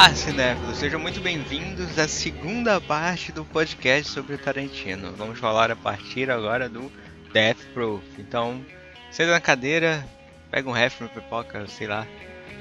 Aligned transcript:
Olá, 0.00 0.14
cinéfilos! 0.14 0.78
Sejam 0.78 0.98
muito 0.98 1.20
bem-vindos 1.20 1.98
à 1.98 2.08
segunda 2.08 2.80
parte 2.80 3.30
do 3.32 3.44
podcast 3.44 4.10
sobre 4.10 4.38
Tarantino. 4.38 5.12
Vamos 5.12 5.38
falar 5.38 5.70
a 5.70 5.76
partir 5.76 6.30
agora 6.30 6.70
do 6.70 6.90
Death 7.34 7.58
Proof. 7.74 8.02
Então, 8.18 8.64
senta 9.10 9.32
na 9.32 9.40
cadeira, 9.40 10.02
pega 10.50 10.70
um 10.70 10.72
ref, 10.72 11.02
uma 11.02 11.10
pipoca, 11.10 11.66
sei 11.66 11.86
lá, 11.86 12.06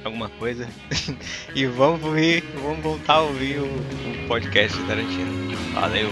alguma 0.03 0.27
coisa, 0.27 0.67
e 1.55 1.66
vamos 1.66 2.03
ouvir, 2.03 2.44
vamos 2.61 2.83
voltar 2.83 3.13
a 3.13 3.21
ouvir 3.21 3.59
o, 3.59 3.67
o 3.67 4.27
podcast 4.27 4.77
do 4.77 4.85
Tarantino. 4.85 5.55
Valeu! 5.75 6.09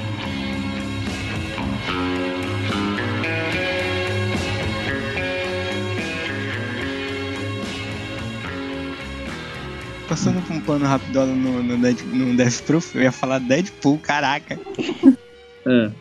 Passando 10.08 10.42
por 10.42 10.56
um 10.56 10.62
plano 10.62 10.86
rápido 10.86 11.26
no, 11.26 11.62
no, 11.62 11.78
Dead, 11.78 12.02
no 12.02 12.36
Death 12.38 12.62
Proof, 12.62 12.96
eu 12.96 13.02
ia 13.02 13.12
falar 13.12 13.40
Deadpool, 13.40 14.00
caraca. 14.00 14.58
É. 15.66 15.92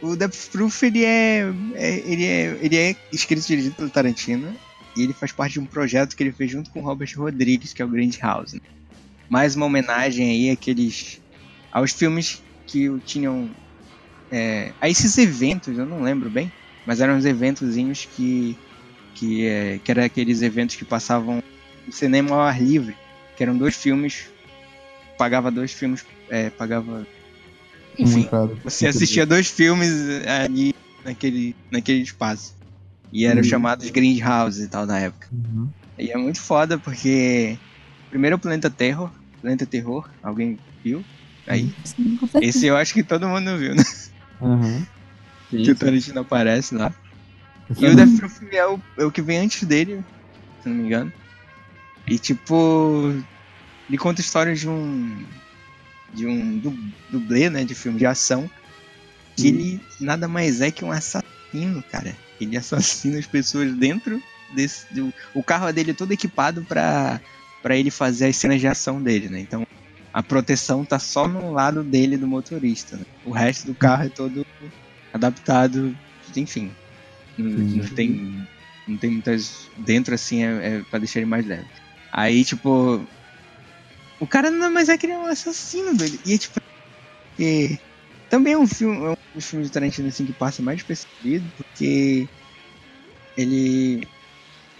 O 0.00 0.16
Death 0.16 0.48
Proof, 0.50 0.82
ele 0.82 1.04
é, 1.04 1.44
é, 1.74 1.98
ele 2.06 2.24
é, 2.24 2.58
ele 2.62 2.76
é 2.76 2.96
escrito 3.12 3.44
e 3.44 3.48
dirigido 3.48 3.74
pelo 3.74 3.90
Tarantino, 3.90 4.50
e 4.96 5.02
ele 5.02 5.12
faz 5.12 5.30
parte 5.30 5.54
de 5.54 5.60
um 5.60 5.66
projeto 5.66 6.16
que 6.16 6.22
ele 6.22 6.32
fez 6.32 6.50
junto 6.50 6.70
com 6.70 6.80
o 6.80 6.82
Robert 6.82 7.12
Rodrigues, 7.18 7.74
que 7.74 7.82
é 7.82 7.84
o 7.84 7.88
Grand 7.88 8.12
House. 8.18 8.54
Né? 8.54 8.60
Mais 9.28 9.54
uma 9.54 9.66
homenagem 9.66 10.30
aí 10.30 10.50
àqueles, 10.50 11.20
aos 11.70 11.92
filmes 11.92 12.42
que 12.66 12.88
tinham, 13.04 13.50
é, 14.32 14.72
a 14.80 14.88
esses 14.88 15.18
eventos, 15.18 15.76
eu 15.76 15.84
não 15.84 16.02
lembro 16.02 16.30
bem, 16.30 16.50
mas 16.86 17.02
eram 17.02 17.14
uns 17.14 17.26
eventozinhos 17.26 18.08
que, 18.16 18.56
que, 19.14 19.46
é, 19.46 19.78
que 19.84 19.90
eram 19.90 20.02
aqueles 20.02 20.40
eventos 20.40 20.76
que 20.76 20.84
passavam 20.86 21.42
no 21.86 21.92
cinema 21.92 22.34
ao 22.34 22.40
ar 22.40 22.62
livre 22.62 22.96
que 23.38 23.44
eram 23.44 23.56
dois 23.56 23.76
filmes, 23.76 24.28
pagava 25.16 25.48
dois 25.48 25.72
filmes, 25.72 26.04
é, 26.28 26.50
pagava. 26.50 27.06
Enfim, 27.96 28.28
você 28.64 28.88
assistia 28.88 29.24
dois 29.24 29.48
filmes 29.48 29.92
ali 30.26 30.74
naquele, 31.04 31.54
naquele 31.70 32.02
espaço. 32.02 32.56
E 33.12 33.24
eram 33.24 33.38
uhum. 33.38 33.44
chamados 33.44 33.88
Grindhouse 33.90 34.64
e 34.64 34.66
tal 34.66 34.84
na 34.86 34.98
época. 34.98 35.28
Uhum. 35.32 35.68
E 35.96 36.10
é 36.10 36.16
muito 36.16 36.40
foda 36.40 36.78
porque. 36.78 37.56
Primeiro 38.10 38.34
o 38.34 38.38
Planeta 38.40 38.68
Terror. 38.68 39.08
Planeta 39.40 39.64
Terror, 39.64 40.10
alguém 40.20 40.58
viu? 40.82 41.04
Aí. 41.46 41.72
Sim, 41.84 42.18
Esse 42.42 42.66
eu 42.66 42.76
acho 42.76 42.92
que 42.92 43.04
todo 43.04 43.28
mundo 43.28 43.56
viu, 43.56 43.72
né? 43.74 43.84
Uhum. 44.40 44.84
Sim, 45.48 45.62
que 45.62 45.70
o 45.70 45.76
Tarantino 45.76 46.20
aparece 46.20 46.74
lá. 46.74 46.92
e 47.78 47.86
o 47.86 47.94
Death 47.94 48.18
Proof 48.18 48.42
é 48.52 48.66
o, 48.66 48.80
é 48.98 49.04
o 49.04 49.12
que 49.12 49.22
vem 49.22 49.38
antes 49.38 49.62
dele, 49.62 50.04
se 50.62 50.68
não 50.68 50.76
me 50.76 50.86
engano. 50.86 51.12
E 52.08 52.18
tipo, 52.18 53.14
ele 53.88 53.98
conta 53.98 54.20
histórias 54.20 54.60
de 54.60 54.68
um 54.68 55.24
de 56.12 56.26
um 56.26 56.58
dublê, 57.10 57.50
né, 57.50 57.64
de 57.64 57.74
filme 57.74 57.98
de 57.98 58.06
ação, 58.06 58.50
que 59.36 59.44
hum. 59.44 59.48
ele 59.48 59.80
nada 60.00 60.26
mais 60.26 60.60
é 60.60 60.70
que 60.70 60.84
um 60.84 60.90
assassino, 60.90 61.82
cara. 61.90 62.16
Ele 62.40 62.56
assassina 62.56 63.18
as 63.18 63.26
pessoas 63.26 63.72
dentro 63.74 64.22
desse 64.54 64.92
do, 64.92 65.12
o 65.34 65.42
carro 65.42 65.70
dele 65.72 65.90
é 65.90 65.94
todo 65.94 66.12
equipado 66.12 66.62
para 66.62 67.20
para 67.62 67.76
ele 67.76 67.90
fazer 67.90 68.26
as 68.26 68.36
cenas 68.36 68.60
de 68.60 68.68
ação 68.68 69.02
dele, 69.02 69.28
né? 69.28 69.40
Então, 69.40 69.66
a 70.12 70.22
proteção 70.22 70.84
tá 70.84 70.98
só 70.98 71.26
no 71.26 71.52
lado 71.52 71.82
dele 71.82 72.16
do 72.16 72.26
motorista. 72.26 72.96
Né? 72.96 73.04
O 73.24 73.32
resto 73.32 73.66
do 73.66 73.74
carro 73.74 74.04
é 74.04 74.08
todo 74.08 74.46
adaptado, 75.12 75.96
enfim. 76.36 76.70
Não, 77.36 77.50
não 77.50 77.88
tem 77.88 78.46
não 78.86 78.96
tem 78.96 79.10
muitas 79.10 79.68
dentro 79.76 80.14
assim 80.14 80.44
é, 80.44 80.76
é 80.78 80.82
para 80.88 81.00
deixar 81.00 81.18
ele 81.18 81.28
mais 81.28 81.44
leve. 81.46 81.66
Aí, 82.12 82.44
tipo. 82.44 83.06
O 84.20 84.26
cara 84.26 84.50
não 84.50 84.70
mais 84.70 84.88
é 84.88 84.98
que 84.98 85.06
ele 85.06 85.12
é 85.12 85.18
um 85.18 85.26
assassino, 85.26 85.96
velho. 85.96 86.18
E, 86.26 86.38
tipo. 86.38 86.60
E, 87.38 87.78
também 88.28 88.54
é 88.54 88.58
um 88.58 88.66
filme. 88.66 88.96
É 88.96 89.10
um 89.10 89.16
dos 89.34 89.46
filmes 89.46 89.68
de 89.68 89.72
Tarantino 89.72 90.08
assim, 90.08 90.26
que 90.26 90.32
passa 90.32 90.62
mais 90.62 90.78
despercebido, 90.78 91.50
porque. 91.56 92.28
Ele. 93.36 94.06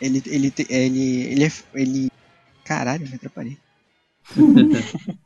Ele. 0.00 0.22
Ele. 0.26 0.54
Ele. 0.68 0.96
Ele. 0.98 1.44
É, 1.44 1.52
ele 1.74 2.10
caralho, 2.68 3.08
me 3.08 3.14
atrapalhei. 3.14 3.58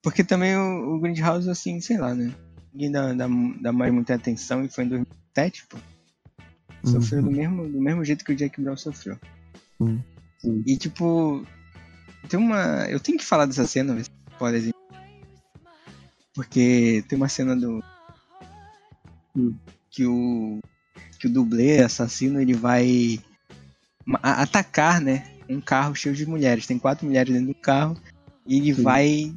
porque 0.00 0.22
também 0.22 0.56
o, 0.56 0.94
o 0.94 1.00
Grindhouse, 1.00 1.50
assim, 1.50 1.80
sei 1.80 1.98
lá, 1.98 2.14
né? 2.14 2.32
Ninguém 2.72 2.92
dá, 2.92 3.12
dá, 3.12 3.26
dá 3.60 3.72
mais 3.72 3.92
muita 3.92 4.14
atenção 4.14 4.64
e 4.64 4.68
foi 4.68 4.84
em 4.84 4.88
2007, 4.88 5.66
pô. 5.66 5.76
Sofreu 6.84 7.18
uhum. 7.20 7.24
do, 7.26 7.32
mesmo, 7.32 7.68
do 7.68 7.80
mesmo 7.80 8.04
jeito 8.04 8.24
que 8.24 8.32
o 8.32 8.36
Jack 8.36 8.60
Brown 8.60 8.76
sofreu. 8.76 9.18
Sim. 10.38 10.62
E 10.66 10.76
tipo, 10.76 11.44
tem 12.28 12.38
uma. 12.38 12.86
Eu 12.88 13.00
tenho 13.00 13.18
que 13.18 13.24
falar 13.24 13.46
dessa 13.46 13.66
cena, 13.66 14.00
por 14.38 14.54
exemplo. 14.54 14.80
Porque 16.34 17.04
tem 17.08 17.16
uma 17.16 17.28
cena 17.28 17.56
do. 17.56 17.82
Hum. 19.36 19.54
Que 19.90 20.06
o. 20.06 20.60
Que 21.18 21.26
o 21.26 21.32
dublê 21.32 21.82
assassino 21.82 22.40
ele 22.40 22.54
vai 22.54 23.20
atacar, 24.22 25.00
né? 25.00 25.30
Um 25.48 25.60
carro 25.60 25.94
cheio 25.94 26.14
de 26.14 26.26
mulheres. 26.26 26.66
Tem 26.66 26.78
quatro 26.78 27.06
mulheres 27.06 27.32
dentro 27.32 27.48
do 27.48 27.54
carro. 27.54 27.96
E 28.46 28.56
ele 28.58 28.74
Sim. 28.74 28.82
vai 28.82 29.34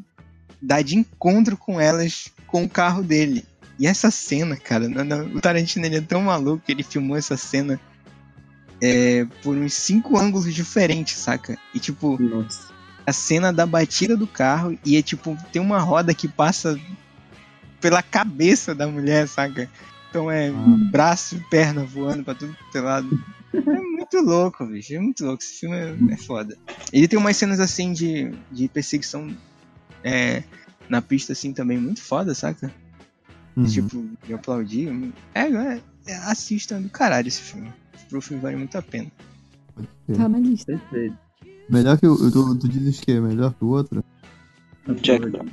dar 0.62 0.82
de 0.82 0.98
encontro 0.98 1.58
com 1.58 1.80
elas 1.80 2.30
com 2.48 2.64
o 2.64 2.70
carro 2.70 3.04
dele. 3.04 3.44
E 3.78 3.88
essa 3.88 4.10
cena, 4.12 4.56
cara, 4.56 4.86
o 5.36 5.42
Tarantino 5.42 5.86
ele 5.86 5.98
é 5.98 6.02
tão 6.02 6.22
maluco 6.22 6.64
que 6.66 6.72
ele 6.72 6.84
filmou 6.84 7.18
essa 7.18 7.36
cena 7.36 7.80
é, 8.84 9.26
por 9.42 9.56
uns 9.56 9.74
cinco 9.76 10.18
ângulos 10.20 10.54
diferentes, 10.54 11.18
saca? 11.18 11.58
E 11.74 11.80
tipo, 11.80 12.22
Nossa. 12.22 12.68
a 13.08 13.14
cena 13.14 13.54
da 13.54 13.66
batida 13.66 14.18
do 14.18 14.28
carro 14.28 14.78
e 14.86 14.98
é 14.98 15.02
tipo, 15.02 15.38
tem 15.54 15.62
uma 15.62 15.80
roda 15.80 16.14
que 16.14 16.28
passa 16.28 16.78
pela 17.80 18.04
cabeça 18.04 18.76
da 18.76 18.86
mulher, 18.86 19.26
saca? 19.30 19.70
Então 20.10 20.30
é 20.30 20.50
ah. 20.50 20.54
braço 20.92 21.38
e 21.38 21.40
perna 21.50 21.86
voando 21.86 22.26
pra 22.26 22.36
tudo 22.36 22.58
que 22.74 22.78
é 22.78 22.82
lado. 22.82 23.24
É 23.54 23.60
muito 23.62 24.18
louco, 24.18 24.66
bicho. 24.66 24.94
É 24.94 25.00
muito 25.00 25.24
louco. 25.24 25.42
Esse 25.42 25.62
filme 25.62 25.78
é, 25.78 26.14
é 26.14 26.18
foda. 26.18 26.58
Ele 26.92 27.08
tem 27.08 27.18
umas 27.18 27.38
cenas 27.38 27.62
assim 27.62 27.94
de, 27.94 28.34
de 28.52 28.68
perseguição 28.68 29.34
é, 30.04 30.44
na 30.90 31.02
pista 31.02 31.32
assim 31.32 31.54
também 31.54 31.78
muito 31.78 32.02
foda, 32.02 32.36
saca? 32.36 32.74
Uhum. 33.56 33.66
Tipo, 33.66 34.10
de 34.26 34.34
aplaudir. 34.34 35.14
É, 35.34 35.42
é, 35.42 35.82
é 36.08 36.16
assistam 36.18 36.82
do 36.82 36.90
caralho 36.90 37.28
esse 37.28 37.42
filme 37.42 37.72
pro 38.14 38.22
filme 38.22 38.42
vale 38.42 38.56
muito 38.58 38.78
a 38.78 38.82
pena. 38.82 39.12
Tá 40.16 40.30
na 40.30 40.38
lista. 40.38 40.80
Melhor 41.68 41.98
que 41.98 42.06
o. 42.06 42.32
Tu, 42.32 42.60
tu 42.60 42.70
dizes 42.70 43.00
que 43.00 43.12
é 43.12 43.20
melhor 43.20 43.54
que 43.54 43.66
o 43.66 43.70
outro? 43.70 44.04
Jack 45.02 45.28
Brown. 45.30 45.48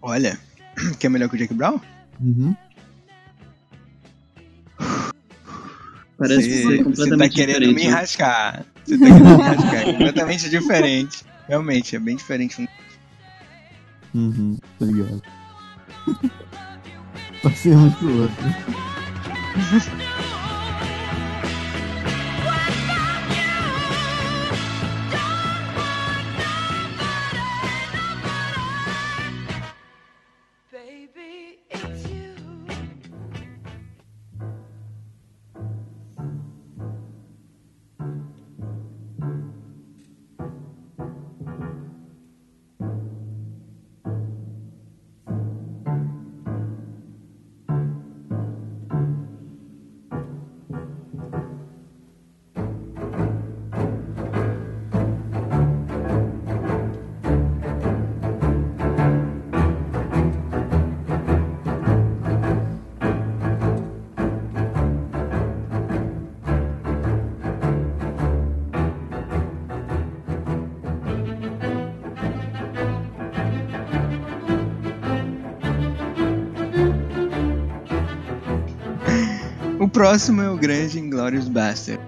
Olha, 0.00 0.38
que 1.00 1.06
é 1.06 1.10
melhor 1.10 1.28
que 1.28 1.34
o 1.34 1.38
Jack 1.38 1.52
Brown? 1.52 1.80
Uhum. 2.20 2.54
Parece 6.18 6.42
cê, 6.42 6.48
que 6.48 6.62
foi 6.62 6.84
completamente 6.84 6.96
Você 6.96 7.16
tá 7.16 7.28
querendo 7.28 7.66
diferente, 7.66 7.86
me 7.86 7.88
rascar. 7.90 8.66
Você 8.84 8.98
tá 8.98 9.06
querendo 9.06 9.24
me 9.24 9.42
rascar. 9.42 9.74
É 9.74 9.92
completamente 9.92 10.48
diferente. 10.48 11.24
Realmente, 11.48 11.96
é 11.96 11.98
bem 11.98 12.16
diferente. 12.16 12.68
Uhum, 14.14 14.56
tá 14.78 14.86
ligado. 14.86 15.22
Passemos 17.46 17.94
pro 17.94 18.22
outro. 18.22 18.44
próximo 79.96 80.42
é 80.42 80.50
o 80.50 80.56
grande 80.58 80.98
Inglorious 80.98 81.48
Bastard. 81.48 82.02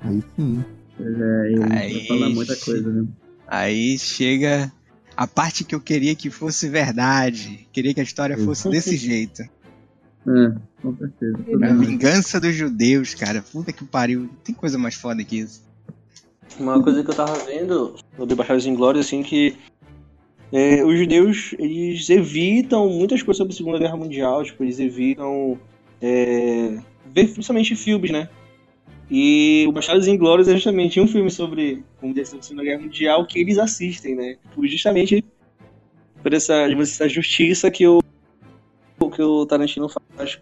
Aí 0.00 0.22
sim. 0.36 0.64
É, 1.00 1.02
ele 1.50 1.58
vai 1.58 1.78
Aí- 1.78 2.06
falar 2.06 2.28
muita 2.28 2.54
coisa, 2.56 2.88
né? 2.88 3.06
Aí 3.48 3.98
chega 3.98 4.72
a 5.16 5.26
parte 5.26 5.64
que 5.64 5.74
eu 5.74 5.80
queria 5.80 6.14
que 6.14 6.30
fosse 6.30 6.68
verdade. 6.68 7.66
Queria 7.72 7.92
que 7.92 7.98
a 8.00 8.04
história 8.04 8.38
fosse 8.38 8.68
desse 8.70 8.96
jeito. 8.96 9.42
É, 9.42 10.54
com 10.80 10.96
certeza. 10.96 11.36
A 11.62 11.72
vingança 11.74 12.40
dos 12.40 12.54
judeus, 12.54 13.12
cara. 13.12 13.42
Puta 13.42 13.72
que 13.72 13.84
pariu. 13.84 14.20
Não 14.20 14.28
tem 14.44 14.54
coisa 14.54 14.78
mais 14.78 14.94
foda 14.94 15.22
que 15.24 15.40
isso. 15.40 15.62
Uma 16.60 16.80
coisa 16.80 17.02
que 17.02 17.10
eu 17.10 17.14
tava 17.14 17.34
vendo 17.44 17.96
sobre 18.16 18.36
Bastardos 18.36 18.66
Inglórios, 18.66 19.06
assim, 19.06 19.22
que 19.22 19.56
é, 20.52 20.84
os 20.84 20.96
judeus, 20.96 21.54
eles 21.58 22.08
evitam 22.08 22.88
muitas 22.88 23.20
coisas 23.20 23.38
sobre 23.38 23.52
a 23.52 23.56
Segunda 23.56 23.78
Guerra 23.80 23.96
Mundial, 23.96 24.44
tipo, 24.44 24.62
eles 24.62 24.78
evitam 24.78 25.58
é, 26.04 26.78
ver 27.06 27.28
principalmente 27.32 27.74
filmes, 27.76 28.10
né? 28.10 28.28
E 29.10 29.64
o 29.68 29.72
Bastardos 29.72 30.08
Inglórios 30.08 30.48
é 30.48 30.54
justamente 30.54 31.00
um 31.00 31.06
filme 31.06 31.30
sobre, 31.30 31.84
como 32.00 32.14
a 32.20 32.24
Segunda 32.24 32.64
Guerra 32.64 32.80
Mundial 32.82 33.26
que 33.26 33.38
eles 33.38 33.58
assistem, 33.58 34.14
né? 34.14 34.36
Tipo, 34.50 34.66
justamente 34.66 35.24
por 36.22 36.32
essa, 36.34 36.54
essa 36.70 37.08
justiça 37.08 37.70
que 37.70 37.86
o, 37.86 38.00
que 39.14 39.22
o 39.22 39.46
Tarantino 39.46 39.88
faz 40.16 40.40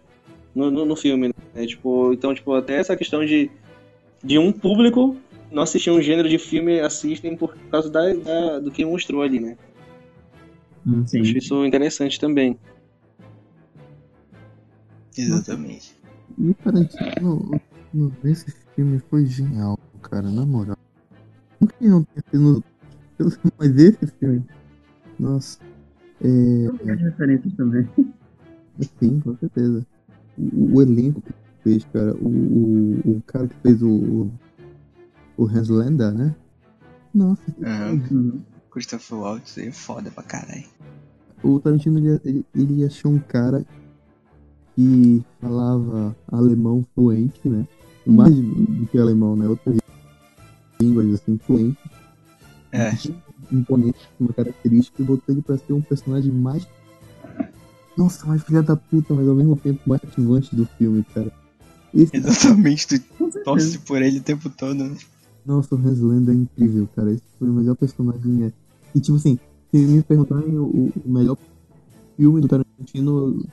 no, 0.55 0.71
no, 0.71 0.85
no 0.85 0.95
filme, 0.95 1.33
né? 1.53 1.65
Tipo, 1.65 2.13
então, 2.13 2.33
tipo, 2.33 2.53
até 2.53 2.75
essa 2.77 2.95
questão 2.97 3.25
de, 3.25 3.51
de 4.23 4.37
um 4.39 4.51
público 4.51 5.17
não 5.51 5.63
assistir 5.63 5.91
um 5.91 6.01
gênero 6.01 6.29
de 6.29 6.39
filme, 6.39 6.79
assistem 6.79 7.37
por 7.37 7.55
causa 7.69 7.89
da, 7.89 8.13
da- 8.13 8.59
do 8.59 8.71
que 8.71 8.85
mostrou 8.85 9.21
ali, 9.21 9.39
né? 9.39 9.57
Sim. 11.05 11.21
Acho 11.21 11.37
isso 11.37 11.65
interessante 11.65 12.19
também. 12.19 12.59
Exatamente. 15.17 15.95
E 16.37 16.49
o 16.49 16.53
Tarantino, 16.55 17.61
no- 17.93 18.11
nesse 18.23 18.51
filme 18.75 18.99
foi 19.09 19.25
genial, 19.25 19.77
cara, 20.01 20.29
na 20.29 20.45
moral. 20.45 20.77
Não 21.59 21.67
que 21.67 21.75
ele 21.81 21.89
não 21.91 22.03
tenha 22.03 22.23
sido. 22.31 22.63
Mas 23.57 23.75
esse 23.77 24.07
filme. 24.19 24.43
Nossa. 25.19 25.59
É. 26.21 26.91
As 26.91 26.99
referências 27.01 27.53
também. 27.53 27.87
Sim, 28.99 29.19
com 29.19 29.37
certeza. 29.37 29.85
O, 30.37 30.75
o 30.77 30.81
elenco 30.81 31.21
que 31.21 31.33
fez, 31.63 31.85
cara. 31.93 32.15
O, 32.15 32.27
o, 32.27 33.11
o 33.17 33.21
cara 33.27 33.47
que 33.47 33.55
fez 33.61 33.81
o. 33.83 34.29
O 35.37 35.45
Hans 35.47 35.69
Landa, 35.69 36.11
né? 36.11 36.35
Nossa. 37.13 37.41
Uhum. 37.59 38.41
Christopher 38.71 39.17
Waltz 39.19 39.57
é 39.57 39.71
foda 39.71 40.09
pra 40.11 40.23
caralho. 40.23 40.65
O 41.43 41.59
Tarantino 41.59 41.99
ele, 41.99 42.19
ele, 42.23 42.45
ele 42.55 42.85
achou 42.85 43.11
um 43.11 43.19
cara 43.19 43.63
que 44.75 45.23
falava 45.39 46.15
alemão 46.27 46.85
fluente, 46.93 47.47
né? 47.47 47.67
Mais 48.05 48.35
do 48.35 48.87
que 48.91 48.97
alemão, 48.97 49.35
né? 49.35 49.47
Outras 49.47 49.77
línguas 50.81 51.13
assim, 51.13 51.37
fluente. 51.37 51.77
É. 52.71 52.91
Imponente, 53.51 53.99
uma 54.19 54.33
característica, 54.33 55.01
e 55.01 55.05
botou 55.05 55.33
ele 55.33 55.41
pra 55.41 55.57
ser 55.57 55.73
um 55.73 55.81
personagem 55.81 56.31
mais. 56.31 56.67
Nossa, 57.95 58.25
mais 58.25 58.43
filha 58.43 58.63
da 58.63 58.75
puta, 58.75 59.13
mas 59.13 59.27
ao 59.27 59.35
mesmo 59.35 59.55
tempo 59.55 59.81
mais 59.85 60.01
cativante 60.01 60.55
do 60.55 60.65
filme, 60.77 61.05
cara. 61.13 61.31
Esse, 61.93 62.17
Exatamente, 62.17 62.99
tu 62.99 63.43
torce 63.45 63.77
por 63.79 64.01
ele 64.01 64.17
o 64.17 64.23
tempo 64.23 64.49
todo, 64.49 64.83
né? 64.83 64.97
nossa, 65.45 65.75
o 65.75 65.77
Hans 65.77 65.99
Landa 65.99 66.31
é 66.31 66.35
incrível, 66.35 66.87
cara. 66.95 67.11
Esse 67.11 67.23
foi 67.37 67.49
o 67.49 67.53
melhor 67.53 67.75
personagem. 67.75 68.45
É. 68.45 68.51
E 68.95 68.99
tipo 68.99 69.17
assim, 69.17 69.37
se 69.71 69.77
me 69.77 70.01
perguntarem 70.01 70.57
o, 70.57 70.91
o 71.05 71.09
melhor 71.11 71.37
filme 72.15 72.41
do 72.41 72.47
Tarantino, 72.47 72.62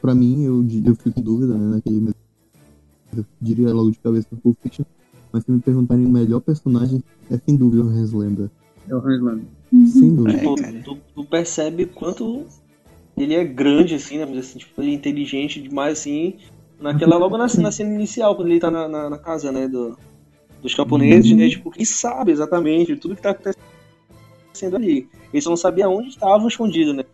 pra 0.00 0.14
mim, 0.14 0.44
eu, 0.44 0.67
eu 0.84 0.94
fico 0.94 1.19
em 1.19 1.22
dúvida, 1.22 1.55
né? 1.55 1.76
Naquele 1.76 2.00
mesmo. 2.00 2.14
Eu 3.17 3.25
diria 3.40 3.72
logo 3.72 3.90
de 3.90 3.99
cabeça 3.99 4.28
Pulp 4.43 4.56
Fiction. 4.62 4.84
Mas 5.32 5.44
se 5.44 5.50
me 5.50 5.61
perguntarem 5.61 6.06
o 6.06 6.11
melhor 6.11 6.40
personagem, 6.40 7.02
é 7.31 7.38
sem 7.38 7.56
dúvida 7.56 7.84
o 7.84 7.88
Hans 7.88 8.12
Landa. 8.12 8.50
É 8.88 8.94
o 8.94 8.99
Hans 8.99 9.20
Landa. 9.20 9.43
Sem 9.87 10.14
dúvida. 10.14 10.38
É, 10.38 10.55
cara. 10.56 10.82
tu, 10.84 10.99
tu 11.14 11.25
percebe 11.25 11.87
quanto 11.87 12.46
ele 13.17 13.34
é 13.34 13.44
grande, 13.44 13.94
assim, 13.94 14.19
né? 14.19 14.26
Mas, 14.26 14.38
assim, 14.38 14.58
tipo, 14.58 14.81
ele 14.81 14.93
é 14.93 14.94
inteligente 14.94 15.61
demais, 15.61 15.99
assim. 15.99 16.34
Naquela, 16.81 17.17
logo 17.17 17.37
na, 17.37 17.46
na 17.46 17.70
cena 17.70 17.94
inicial, 17.94 18.34
quando 18.34 18.49
ele 18.49 18.61
tá 18.61 18.70
na, 18.70 18.88
na, 18.88 19.11
na 19.11 19.19
casa, 19.19 19.52
né? 19.52 19.69
Do, 19.69 19.96
dos 20.62 20.75
camponeses, 20.75 21.37
né? 21.37 21.49
Tipo, 21.49 21.72
ele 21.75 21.87
sabe 21.87 22.32
exatamente 22.32 22.96
tudo 22.96 23.17
que 23.17 23.22
tá 23.22 23.31
acontecendo 23.31 24.76
ali. 24.76 25.08
Ele 25.32 25.43
só 25.43 25.50
não 25.50 25.56
sabia 25.56 25.88
onde 25.88 26.08
estava 26.08 26.46
escondido, 26.46 26.93
né? 26.93 27.05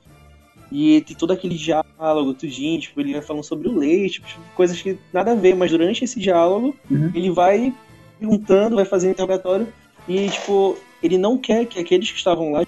E 0.70 1.00
tem 1.02 1.16
todo 1.16 1.32
aquele 1.32 1.54
diálogo, 1.54 2.34
tudinho, 2.34 2.80
tipo, 2.80 3.00
ele 3.00 3.12
vai 3.12 3.22
falando 3.22 3.44
sobre 3.44 3.68
o 3.68 3.76
leite, 3.78 4.20
tipo, 4.20 4.40
coisas 4.54 4.80
que 4.80 4.98
nada 5.12 5.32
a 5.32 5.34
ver, 5.34 5.54
mas 5.54 5.70
durante 5.70 6.04
esse 6.04 6.18
diálogo, 6.18 6.74
Uhum. 6.90 7.10
ele 7.14 7.30
vai 7.30 7.72
perguntando, 8.18 8.76
vai 8.76 8.84
fazendo 8.84 9.12
interrogatório, 9.12 9.68
e, 10.08 10.28
tipo, 10.28 10.76
ele 11.02 11.18
não 11.18 11.38
quer 11.38 11.66
que 11.66 11.78
aqueles 11.78 12.10
que 12.10 12.18
estavam 12.18 12.50
lá 12.52 12.64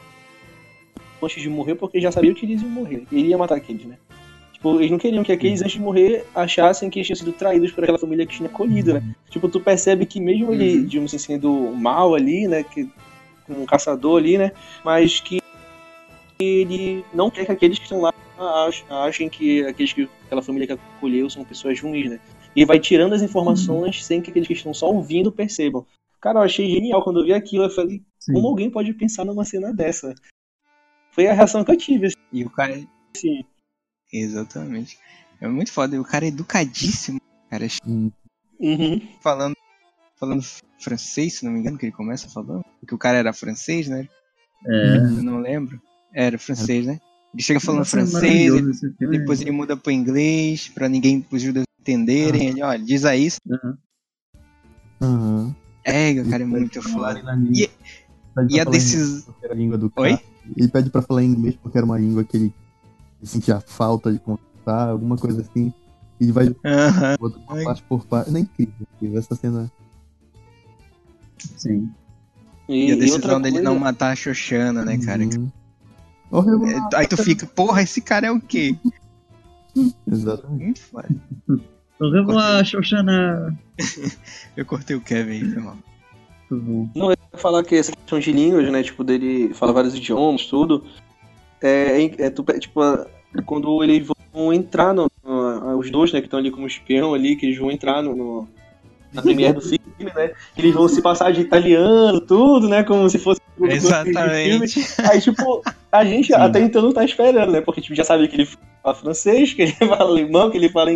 antes 1.23 1.43
de 1.43 1.49
morrer, 1.49 1.75
porque 1.75 2.00
já 2.00 2.12
sabia 2.12 2.33
que 2.35 2.47
eles 2.47 2.62
iam 2.62 2.71
morrer. 2.71 3.05
Ele 3.11 3.29
ia 3.29 3.39
matar 3.39 3.56
aqueles, 3.56 3.85
né? 3.85 3.97
Tipo, 4.53 4.77
eles 4.79 4.91
não 4.91 4.99
queriam 4.99 5.23
que 5.25 5.33
aqueles 5.33 5.61
antes 5.61 5.73
de 5.75 5.81
morrer 5.81 6.25
achassem 6.35 6.91
que 6.91 6.99
eles 6.99 7.06
tinham 7.06 7.17
sido 7.17 7.33
traídos 7.33 7.71
por 7.73 7.83
aquela 7.83 7.99
família 7.99 8.27
que 8.27 8.37
tinha 8.37 8.49
acolhido, 8.49 8.95
né? 8.95 9.03
Tipo, 9.31 9.49
tu 9.49 9.61
percebe 9.61 10.05
que 10.06 10.21
mesmo 10.21 10.53
ele, 10.53 10.83
digamos 10.85 11.12
assim, 11.15 11.19
sendo 11.35 11.73
mal 11.77 12.15
ali, 12.15 12.47
né? 12.49 12.62
Que, 12.65 12.89
um 13.49 13.65
caçador 13.65 14.19
ali, 14.19 14.37
né? 14.37 14.53
Mas 14.85 15.21
que 15.21 15.41
ele 16.40 17.05
não 17.12 17.31
quer 17.31 17.44
que 17.46 17.52
aqueles 17.52 17.79
que 17.79 17.85
estão 17.85 18.00
lá 18.00 18.12
ach- 18.38 18.85
achem 18.90 19.29
que 19.29 19.64
aqueles 19.67 19.93
que 19.93 20.08
aquela 20.26 20.43
família 20.43 20.67
que 20.67 20.73
acolheu 20.75 21.29
são 21.29 21.44
pessoas 21.44 21.81
ruins, 21.81 22.11
né? 22.11 22.20
E 22.55 22.64
vai 22.64 22.79
tirando 22.79 23.12
as 23.14 23.23
informações 23.23 24.05
sem 24.05 24.20
que 24.20 24.31
aqueles 24.31 24.46
que 24.49 24.55
estão 24.55 24.73
só 24.75 24.88
ouvindo 24.90 25.31
percebam. 25.32 25.87
Cara, 26.20 26.40
eu 26.40 26.43
achei 26.44 26.69
genial 26.70 27.02
quando 27.02 27.20
eu 27.20 27.26
vi 27.26 27.32
aquilo. 27.32 27.64
Eu 27.64 27.70
falei, 27.70 28.02
Sim. 28.19 28.32
como 28.32 28.49
alguém 28.49 28.70
pode 28.70 28.93
pensar 28.94 29.25
numa 29.25 29.44
cena 29.44 29.73
dessa? 29.73 30.14
Foi 31.12 31.26
a 31.29 31.32
reação 31.32 31.64
que 31.64 31.70
eu 31.70 31.76
tive, 31.76 32.08
E 32.32 32.44
o 32.44 32.50
cara. 32.50 32.75
assim. 33.17 33.44
Exatamente. 34.12 34.99
É 35.40 35.47
muito 35.47 35.73
foda. 35.73 35.95
E 35.95 35.99
o 35.99 36.04
cara 36.04 36.25
é 36.25 36.28
educadíssimo. 36.28 37.21
Cara, 37.50 37.66
Hum, 37.87 38.11
Uhum. 38.61 39.00
falando, 39.23 39.54
falando 40.16 40.42
francês, 40.80 41.35
se 41.38 41.45
não 41.45 41.52
me 41.52 41.61
engano, 41.61 41.78
que 41.78 41.87
ele 41.87 41.92
começa 41.92 42.28
falando. 42.28 42.64
Porque 42.80 42.95
o 42.95 42.99
cara 42.99 43.18
era 43.18 43.33
francês, 43.33 43.87
né? 43.88 44.09
É. 44.66 44.97
Eu 44.97 45.23
não 45.23 45.38
lembro. 45.38 45.80
Era 46.15 46.38
francês, 46.38 46.87
né? 46.87 47.00
Ele 47.35 47.43
chega 47.43 47.61
falando 47.61 47.81
Nossa, 47.81 47.99
é 48.00 48.07
francês, 48.07 48.53
filme. 48.99 49.19
depois 49.19 49.41
ele 49.41 49.50
muda 49.50 49.77
pro 49.77 49.93
inglês, 49.93 50.69
pra 50.75 50.88
ninguém, 50.88 51.25
os 51.31 51.43
judeus 51.43 51.67
entenderem. 51.81 52.49
Ele, 52.49 52.62
olha, 52.62 52.83
diz 52.83 53.05
aí 53.05 53.27
isso. 53.27 53.38
Aham. 53.50 53.79
Aham. 55.00 55.57
É, 55.85 56.11
o 56.21 56.29
cara 56.29 56.43
é 56.43 56.47
muito 56.47 56.83
foda. 56.83 57.21
E, 57.53 57.65
E- 57.65 57.71
E 58.50 58.61
a 58.61 58.65
decisão. 58.65 59.35
Oi? 59.97 60.19
Ele 60.57 60.69
pede 60.69 60.91
pra 60.91 61.03
falar 61.03 61.23
inglês 61.25 61.57
porque 61.62 61.77
era 61.77 61.85
uma 61.85 61.99
língua 61.99 62.25
que 62.25 62.37
ele 62.37 62.55
sentia 63.23 63.61
falta 63.61 64.12
de 64.12 64.19
conversar, 64.19 64.88
alguma 64.91 65.17
coisa 65.17 65.41
assim. 65.43 65.73
E 66.21 66.25
ele 66.25 66.33
vai 66.33 66.55
Ai. 66.65 67.65
parte 67.65 67.83
por 67.83 68.07
parte. 68.07 68.31
Não 68.31 68.38
é 68.38 68.43
incrível, 68.43 68.75
incrível. 68.97 69.19
Essa 69.19 69.35
cena. 69.35 69.71
Sim. 71.57 71.91
E 72.69 72.93
a 72.93 72.97
decisão 72.97 73.17
outra 73.17 73.41
dele 73.41 73.57
coisa- 73.57 73.71
não 73.71 73.79
matar 73.79 74.12
a 74.12 74.17
Xoxana, 74.17 74.85
né, 74.85 74.99
cara? 74.99 75.23
Uhum. 75.25 75.50
É, 76.32 76.97
Aí 76.97 77.06
tu 77.06 77.16
fica, 77.16 77.47
porra, 77.47 77.82
esse 77.82 78.00
cara 78.00 78.26
é 78.26 78.30
o 78.30 78.40
quê? 78.40 78.76
Exatamente. 80.06 80.82
Au 82.00 82.11
revoir, 82.11 82.64
Xoxana. 82.64 83.56
Eu 84.56 84.64
cortei 84.64 84.97
o 84.97 85.00
Kevin 85.00 85.30
aí, 85.32 85.44
foi 85.52 85.62
mal. 85.62 85.76
Não, 86.50 87.11
eu 87.11 87.16
ia 87.32 87.38
falar 87.38 87.62
que 87.64 87.75
essa 87.75 87.92
questão 87.92 88.18
de 88.18 88.32
línguas, 88.32 88.70
né? 88.70 88.82
Tipo, 88.82 89.04
dele 89.04 89.52
falar 89.54 89.73
vários 89.73 89.94
idiomas, 89.94 90.47
tudo. 90.47 90.85
É, 91.61 92.02
é, 92.04 92.26
é 92.26 92.30
tu- 92.30 92.44
tipo, 92.58 92.80
quando 93.44 93.82
eles 93.82 94.06
vão 94.32 94.52
entrar 94.52 94.94
no, 94.94 95.11
no- 95.25 95.76
Os 95.78 95.90
dois, 95.90 96.12
né, 96.12 96.20
que 96.20 96.26
estão 96.26 96.38
ali 96.38 96.50
como 96.50 96.66
espião 96.66 97.14
ali, 97.14 97.37
que 97.37 97.47
eles 97.47 97.58
vão 97.58 97.70
entrar 97.70 98.02
no, 98.02 98.14
no- 98.16 98.49
na 99.12 99.20
premiere 99.23 99.54
do 99.54 99.61
filme, 99.61 100.12
né? 100.14 100.28
Que 100.54 100.61
eles 100.62 100.75
vão 100.75 100.88
se 100.88 101.02
passar 101.02 101.32
de 101.32 101.40
italiano, 101.42 102.20
tudo, 102.20 102.68
né? 102.68 102.82
Como 102.85 103.08
se 103.11 103.18
fosse. 103.18 103.40
Um 103.65 103.71
filme. 103.71 103.75
Exatamente. 103.75 104.81
Aí, 105.11 105.21
tipo, 105.21 105.62
a 105.91 106.05
gente 106.05 106.33
até 106.35 106.61
então 106.61 106.83
não 106.83 106.93
tá 106.93 107.05
esperando, 107.05 107.53
né? 107.53 107.61
Porque 107.61 107.81
tipo, 107.81 107.95
já 107.95 108.05
sabe 108.05 108.29
que 108.29 108.37
ele 108.37 108.49
fala 108.83 108.95
francês, 108.95 109.53
que 109.53 109.62
ele 109.62 109.73
fala 109.79 110.03
alemão, 110.03 110.50
que 110.50 110.57
ele 110.57 110.69
fala 110.69 110.93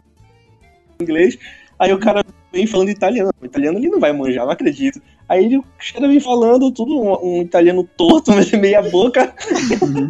inglês. 1.01 1.39
Aí 1.79 1.93
o 1.93 1.99
cara 1.99 2.25
vem 2.53 2.67
falando 2.67 2.91
italiano. 2.91 3.31
O 3.41 3.45
italiano 3.47 3.79
ele 3.79 3.89
não 3.89 3.99
vai 3.99 4.13
manjar, 4.13 4.45
não 4.45 4.53
acredito. 4.53 5.01
Aí 5.29 5.47
ele, 5.47 5.59
os 5.59 5.91
caras 5.91 6.11
vem 6.11 6.21
falando 6.21 6.71
tudo 6.71 7.01
um, 7.01 7.39
um 7.39 7.43
italiano 7.43 7.89
torto, 7.97 8.31
meia 8.59 8.83
boca. 8.83 9.35
Uhum. 9.81 10.09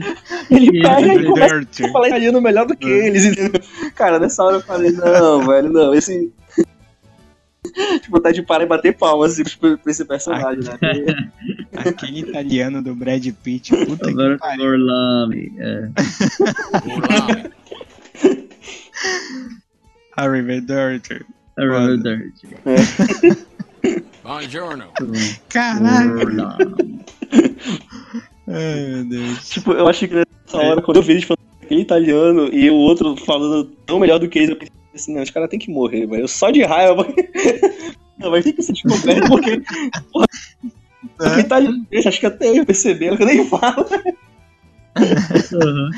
Ele 0.51 0.79
E 0.79 0.83
pega 0.83 1.15
ele 1.15 1.25
e 1.25 1.31
começa 1.31 1.55
Dirty. 1.61 1.85
a 1.85 1.93
falar 1.93 2.09
italiano 2.09 2.41
melhor 2.41 2.67
do 2.67 2.77
que 2.77 2.87
eles. 2.89 3.25
entendeu? 3.25 3.61
Cara, 3.95 4.19
nessa 4.19 4.43
hora 4.43 4.57
eu 4.57 4.63
falei, 4.63 4.91
não, 4.91 5.47
velho, 5.47 5.71
não, 5.73 5.95
esse. 5.95 6.31
tipo, 8.01 8.21
tá 8.21 8.33
de 8.33 8.43
para 8.43 8.65
e 8.65 8.67
bater 8.67 8.97
palmas 8.97 9.39
assim, 9.39 9.59
pra 9.59 9.79
esse 9.93 10.05
personagem, 10.05 10.65
né? 10.65 10.79
Aquele 11.75 12.21
italiano 12.21 12.83
do 12.83 12.95
Brad 12.95 13.26
Pitt, 13.43 13.75
puta 13.87 14.07
que 14.07 14.11
Agora 14.11 14.38
pariu. 14.38 14.64
Orlami. 14.67 15.52
É. 15.59 15.88
Arrivederci. 20.17 21.25
Arrivederci. 21.57 22.47
Buongiorno. 24.23 24.85
Muito 25.00 25.07
bom. 25.07 25.19
Caralho! 25.49 26.47
Ai, 28.47 28.87
meu 28.88 29.05
Deus. 29.05 29.49
Tipo, 29.49 29.73
eu 29.73 29.88
acho 29.88 30.07
que 30.07 30.14
nessa 30.14 30.59
hora, 30.59 30.83
quando 30.83 30.99
eu 30.99 31.02
vi 31.02 31.12
eles 31.12 31.25
falando 31.25 31.43
aquele 31.62 31.81
italiano 31.81 32.49
e 32.52 32.71
o 32.71 32.75
outro 32.75 33.17
falando 33.17 33.64
tão 33.87 33.99
melhor 33.99 34.19
do 34.19 34.29
que 34.29 34.38
eles, 34.38 34.50
eu 34.50 34.57
pensei 34.57 34.73
assim, 34.95 35.14
não, 35.14 35.23
os 35.23 35.31
caras 35.31 35.49
têm 35.49 35.59
que 35.59 35.71
morrer, 35.71 36.07
velho. 36.07 36.29
Só 36.29 36.50
de 36.50 36.62
raiva. 36.62 37.07
Não, 38.19 38.31
mas 38.31 38.45
tem 38.45 38.52
que 38.52 38.62
ser 38.62 38.75
descoberto 38.75 39.26
porque. 39.29 39.62
O 41.19 41.39
italiano, 41.39 41.87
acho 42.07 42.21
que 42.21 42.27
até 42.27 42.59
eu 42.59 42.65
perceberam 42.67 43.17
que 43.17 43.23
eu 43.23 43.27
nem 43.27 43.47
falo. 43.49 43.87
aham. 44.97 45.91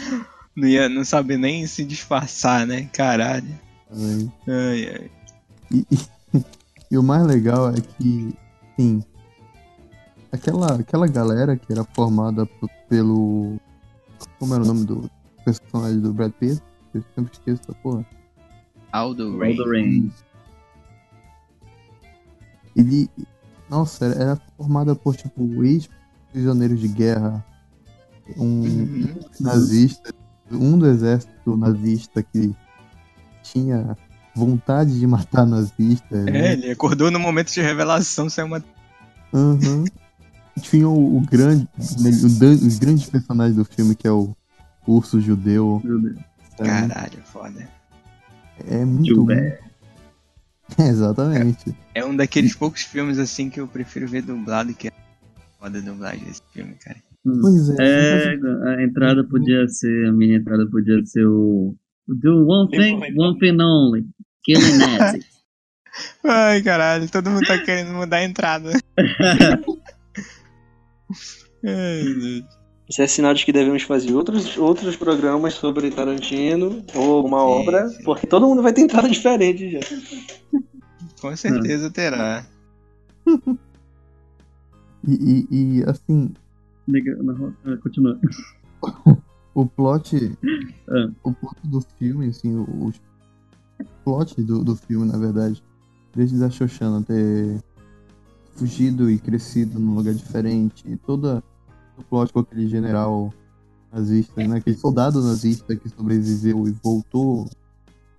Não 0.56 0.68
ia 0.68 0.88
não 0.88 1.04
saber 1.04 1.36
nem 1.36 1.66
se 1.66 1.84
disfarçar, 1.84 2.66
né? 2.66 2.88
Caralho. 2.92 3.48
Ai. 3.90 4.30
Ai, 4.48 4.88
ai. 4.94 5.10
E, 5.72 5.86
e- 5.90 6.44
e 6.92 6.98
o 6.98 7.02
mais 7.02 7.26
legal 7.26 7.70
é 7.70 7.80
que, 7.80 8.32
sim, 8.78 9.02
aquela, 10.32 10.74
aquela 10.74 11.06
galera 11.08 11.56
que 11.56 11.72
era 11.72 11.84
formada 11.84 12.46
pelo. 12.88 13.58
Como 14.38 14.54
era 14.54 14.62
o 14.62 14.66
nome 14.66 14.84
do 14.84 15.10
personagem 15.44 16.00
do 16.00 16.12
Brad 16.12 16.32
Pitt? 16.32 16.62
Eu 16.94 17.02
sempre 17.14 17.32
esqueço 17.32 17.60
essa 17.62 17.72
porra. 17.82 18.06
Aldo 18.92 19.36
the 19.38 19.64
Rain. 19.64 20.12
Ele. 22.76 23.08
Nossa, 23.68 24.04
era, 24.06 24.14
era 24.22 24.40
formada 24.56 24.94
por, 24.94 25.16
tipo, 25.16 25.64
ex-prisioneiros 25.64 26.80
de 26.80 26.88
guerra, 26.88 27.44
um 28.36 28.62
Uhum. 28.62 29.14
nazista, 29.40 30.12
um 30.50 30.78
do 30.78 30.86
exército 30.86 31.56
nazista 31.56 32.22
que 32.22 32.54
tinha 33.42 33.96
vontade 34.34 34.98
de 34.98 35.06
matar 35.06 35.46
nazistas. 35.46 36.26
É, 36.26 36.30
né? 36.30 36.52
ele 36.52 36.70
acordou 36.70 37.10
no 37.10 37.18
momento 37.18 37.52
de 37.52 37.60
revelação, 37.60 38.28
saiu 38.28 38.46
uma. 38.46 38.64
Uhum. 39.32 39.84
Tinha 40.60 40.88
o, 40.88 41.16
o 41.16 41.20
grande, 41.20 41.68
o 41.76 42.28
dan- 42.38 42.52
os 42.66 42.78
grandes 42.78 43.08
personagens 43.10 43.56
do 43.56 43.64
filme, 43.64 43.94
que 43.94 44.06
é 44.06 44.12
o 44.12 44.34
urso 44.86 45.20
judeu. 45.20 45.80
Meu 45.82 46.00
Deus. 46.00 46.16
É, 46.60 46.64
Caralho, 46.64 47.18
foda. 47.24 47.68
é 48.68 48.84
muito 48.84 49.14
Too 49.14 49.26
bad. 50.76 50.82
É, 50.82 50.88
exatamente. 50.88 51.76
É 51.94 52.04
um 52.04 52.14
daqueles 52.16 52.54
poucos 52.54 52.82
filmes 52.82 53.18
assim 53.18 53.50
que 53.50 53.60
eu 53.60 53.68
prefiro 53.68 54.08
ver 54.08 54.22
dublado, 54.22 54.74
que 54.74 54.88
é 54.88 54.92
foda 55.58 55.78
a 55.78 55.82
dublagem 55.82 56.24
desse 56.24 56.42
filme, 56.52 56.74
cara. 56.74 56.98
Hum. 57.24 57.40
Pois 57.40 57.70
é. 57.70 58.34
É, 58.34 58.36
a 58.76 58.82
entrada 58.82 59.24
podia 59.24 59.66
ser, 59.68 60.08
a 60.08 60.12
minha 60.12 60.36
entrada 60.36 60.66
podia 60.70 61.04
ser 61.04 61.26
o. 61.26 61.74
Do 62.06 62.46
one 62.46 62.70
thing, 62.70 63.00
one 63.16 63.38
thing 63.38 63.60
only. 63.60 64.06
Killing 64.44 64.76
Nazis. 64.76 65.24
Ai, 66.24 66.60
caralho, 66.62 67.08
todo 67.08 67.30
mundo 67.30 67.46
tá 67.46 67.56
querendo 67.58 67.94
mudar 67.94 68.18
a 68.18 68.24
entrada. 68.24 68.72
Ai, 71.64 72.02
meu 72.02 72.20
Deus. 72.20 72.63
Isso 72.88 73.00
é 73.00 73.06
sinal 73.06 73.32
de 73.32 73.44
que 73.44 73.52
devemos 73.52 73.82
fazer 73.82 74.12
outros, 74.14 74.56
outros 74.58 74.94
programas 74.96 75.54
sobre 75.54 75.90
Tarantino 75.90 76.84
ou 76.94 77.26
uma 77.26 77.38
Sim, 77.38 77.44
obra, 77.44 77.88
sim. 77.88 78.02
porque 78.04 78.26
todo 78.26 78.46
mundo 78.46 78.62
vai 78.62 78.72
ter 78.74 78.82
entrada 78.82 79.08
diferente 79.10 79.70
já. 79.70 79.80
Com 81.20 81.34
certeza 81.36 81.90
terá. 81.90 82.44
E, 85.06 85.12
e- 85.12 85.46
e, 85.80 85.84
assim, 85.84 86.32
ah, 87.66 87.76
Continua. 87.82 88.18
o 89.54 89.66
plot. 89.66 90.32
Ah. 90.88 91.10
O 91.22 91.32
plot 91.34 91.56
do 91.64 91.80
filme, 91.98 92.28
assim, 92.28 92.54
o, 92.54 92.62
o 92.88 92.92
plot 94.02 94.42
do, 94.42 94.64
do 94.64 94.74
filme, 94.74 95.06
na 95.10 95.18
verdade, 95.18 95.62
desde 96.16 96.42
a 96.42 96.48
Shoshana 96.48 97.02
ter 97.02 97.62
fugido 98.56 99.10
e 99.10 99.18
crescido 99.18 99.78
num 99.78 99.94
lugar 99.94 100.14
diferente, 100.14 100.84
e 100.90 100.96
toda 100.96 101.42
o 101.98 102.02
plot 102.02 102.32
com 102.32 102.40
aquele 102.40 102.66
general 102.68 103.32
nazista, 103.92 104.46
né? 104.46 104.58
Aquele 104.58 104.76
soldado 104.76 105.22
nazista 105.22 105.76
que 105.76 105.88
sobreviveu 105.88 106.66
e 106.66 106.72
voltou, 106.82 107.48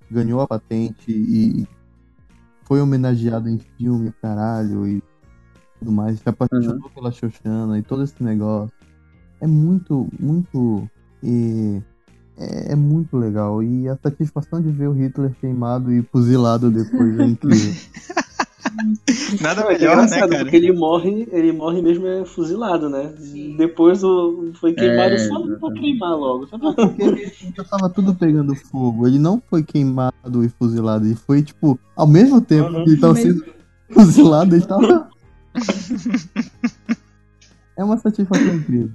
ganhou 0.09 0.41
a 0.41 0.47
patente 0.47 1.11
e 1.11 1.67
foi 2.63 2.81
homenageado 2.81 3.49
em 3.49 3.59
filme, 3.77 4.11
caralho, 4.21 4.87
e 4.87 5.03
tudo 5.79 5.91
mais, 5.91 6.19
se 6.19 6.27
apaixonou 6.27 6.89
pela 6.89 7.11
Shoshana 7.11 7.77
e 7.77 7.83
todo 7.83 8.03
esse 8.03 8.21
negócio. 8.23 8.73
É 9.39 9.47
muito, 9.47 10.07
muito. 10.19 10.89
eh, 11.23 11.81
é, 12.37 12.73
é 12.73 12.75
muito 12.75 13.17
legal. 13.17 13.61
E 13.63 13.87
a 13.87 13.95
satisfação 13.97 14.61
de 14.61 14.69
ver 14.71 14.87
o 14.87 14.93
Hitler 14.93 15.33
queimado 15.39 15.91
e 15.93 16.01
fuzilado 16.03 16.71
depois 16.71 17.19
é 17.19 17.25
incrível. 17.25 17.73
Nada 19.41 19.61
Não, 19.61 19.69
é 19.71 19.75
é 19.75 19.77
melhor, 19.77 19.97
né, 20.07 20.19
cara? 20.19 20.39
porque 20.39 20.55
ele 20.55 20.71
morre, 20.73 21.27
ele 21.31 21.51
morre 21.51 21.81
mesmo 21.81 22.05
é 22.07 22.25
fuzilado, 22.25 22.89
né? 22.89 23.13
Depois 23.57 24.03
o, 24.03 24.51
foi 24.59 24.73
queimado 24.73 25.15
É, 25.15 25.17
só 25.17 25.39
pra 25.57 25.71
queimar 25.73 26.17
logo. 26.17 26.47
Só 26.47 26.57
pra... 26.57 26.73
Porque 26.73 27.31
já 27.55 27.63
tava 27.63 27.89
tudo 27.89 28.13
pegando 28.15 28.55
fogo. 28.55 29.07
Ele 29.07 29.19
não 29.19 29.41
foi 29.49 29.63
queimado 29.63 30.43
e 30.43 30.49
fuzilado. 30.49 31.05
Ele 31.05 31.15
foi, 31.15 31.41
tipo, 31.43 31.79
ao 31.95 32.07
mesmo 32.07 32.41
tempo 32.41 32.69
Uhum. 32.69 32.83
que 32.83 32.89
ele 32.91 32.99
tava 32.99 33.15
sendo 33.15 33.45
fuzilado, 33.91 34.55
ele 34.55 34.65
tava. 34.65 35.09
é 37.77 37.83
uma 37.83 37.97
satisfação 37.97 38.55
incrível. 38.55 38.91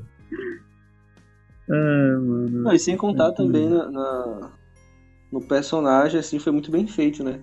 Ah, 1.70 2.18
mano. 2.20 2.62
Não, 2.62 2.72
e 2.72 2.78
sem 2.78 2.96
contar 2.96 3.32
também 3.32 3.68
na, 3.68 3.90
na- 3.90 4.50
no 5.32 5.40
personagem, 5.40 6.18
assim, 6.18 6.38
foi 6.38 6.52
muito 6.52 6.70
bem 6.70 6.86
feito, 6.86 7.22
né? 7.22 7.40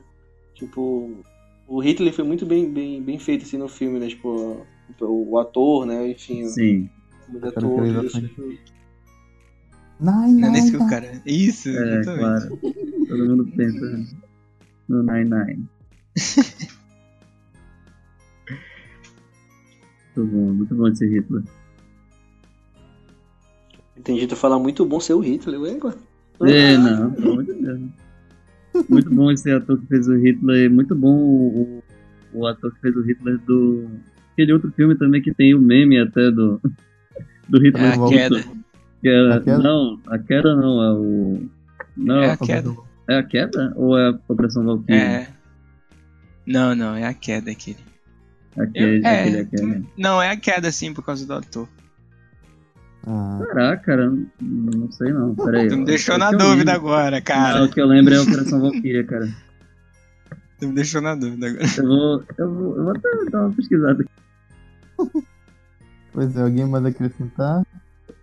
Tipo, 0.54 1.22
o 1.68 1.80
Hitler 1.82 2.14
foi 2.14 2.24
muito 2.24 2.46
bem, 2.46 2.72
bem, 2.72 3.02
bem 3.04 3.20
feito, 3.20 3.44
assim, 3.44 3.58
no 3.58 3.68
filme, 3.68 4.00
né? 4.00 4.08
Tipo, 4.08 4.66
o, 5.02 5.32
o 5.32 5.38
ator, 5.40 5.86
né? 5.86 6.10
Enfim, 6.10 6.46
Sim. 6.48 6.90
o 7.34 7.46
ator. 7.46 7.84
Nine, 10.00 10.42
Não 10.42 10.48
é 10.48 10.52
nesse 10.52 10.72
nine, 10.72 10.78
que 10.78 10.84
o 10.84 10.90
cara. 10.90 11.22
Isso, 11.26 11.70
É, 11.70 12.00
exatamente. 12.00 12.20
claro. 12.20 12.58
Todo 13.08 13.26
mundo 13.30 13.52
pensa 13.56 14.06
no 14.88 15.04
Nine 15.04 15.30
Nine. 15.30 15.68
muito 20.16 20.32
bom, 20.32 20.54
muito 20.54 20.76
bom 20.76 20.88
esse 20.88 21.06
Hitler. 21.08 21.44
Tem 24.04 24.20
gente 24.20 24.34
a 24.34 24.38
falar 24.38 24.60
muito 24.60 24.86
bom 24.86 25.00
ser 25.00 25.14
o 25.16 25.20
Hitler, 25.20 25.60
ué, 25.60 25.78
ué. 25.84 25.94
É, 26.50 26.78
não, 26.78 27.12
pelo 27.12 27.32
amor 27.32 27.44
de 27.44 27.54
Deus. 27.54 27.82
Muito 28.90 29.10
bom 29.14 29.32
esse 29.32 29.50
ator 29.52 29.80
que 29.80 29.88
fez 29.88 30.08
o 30.08 30.16
Hitler. 30.18 30.70
Muito 30.72 30.96
bom 30.96 31.16
o, 31.16 31.84
o, 32.34 32.48
ator 32.48 32.74
que 32.74 32.82
fez 32.82 32.96
o 32.96 33.02
Hitler 33.02 33.38
do. 33.40 33.88
Aquele 34.34 34.54
outro 34.54 34.72
filme 34.74 34.96
também 34.96 35.22
que 35.22 35.34
tem 35.34 35.54
o 35.56 35.60
meme 35.62 36.00
até 36.00 36.30
do. 36.32 36.62
Do 37.50 37.60
Hitler 37.62 37.84
É 37.86 37.94
a 37.94 37.96
Volta, 37.96 38.16
queda. 38.16 38.44
que 39.02 39.08
é- 39.10 39.32
A 39.34 39.40
queda? 39.40 39.58
Não, 39.60 40.00
a 40.08 40.20
queda 40.20 40.56
não, 40.56 40.84
é 40.84 40.94
o. 40.94 41.50
Não, 41.96 42.22
É 42.22 42.32
a 42.32 42.38
queda. 42.38 42.76
é 43.10 43.16
a 43.18 43.24
queda? 43.24 43.74
Ou 43.76 43.98
é 43.98 44.10
a 44.10 44.20
Operação 44.28 44.66
Valkyrie? 44.66 45.00
É. 45.00 45.28
Não, 46.46 46.76
não, 46.76 46.96
é 46.96 47.06
a 47.06 47.14
queda 47.14 47.52
aquele. 47.52 47.78
Aquele, 48.58 49.06
É. 49.06 49.22
aquele, 49.22 49.40
aquele. 49.42 49.86
Não, 49.98 50.22
é 50.22 50.32
a 50.32 50.38
queda 50.38 50.72
sim, 50.72 50.94
por 50.94 51.04
causa 51.06 51.26
do 51.26 51.34
ator. 51.34 51.68
Ah, 53.10 53.40
Caraca, 53.48 53.84
cara, 53.86 54.12
não 54.42 54.92
sei 54.92 55.14
não. 55.14 55.34
Pera 55.34 55.60
aí. 55.62 55.70
Tu 55.70 55.78
me 55.78 55.86
deixou 55.86 56.16
O 56.16 56.18
na 56.18 56.30
dúvida 56.32 56.50
lembro- 56.56 56.72
agora, 56.74 57.16
Não, 57.18 57.22
cara. 57.24 57.64
o 57.64 57.70
que 57.70 57.80
eu 57.80 57.86
lembro 57.88 58.14
é 58.14 58.18
a 58.18 58.22
Operação 58.22 58.60
Valkyria, 58.60 59.06
cara. 59.06 59.30
Tu 60.60 60.68
me 60.68 60.74
deixou 60.76 61.02
na 61.02 61.16
dúvida 61.16 61.48
agora. 61.48 61.64
Eu 61.78 61.86
vou, 61.88 62.24
eu 62.38 62.54
vou, 62.54 62.78
eu 62.78 62.84
vou 62.84 62.92
até 62.92 63.26
dar 63.32 63.42
uma 63.46 63.54
pesquisada. 63.56 64.06
pois 66.12 66.36
é, 66.36 66.42
alguém 66.42 66.66
mais 66.66 66.86
acrescentar? 66.86 67.64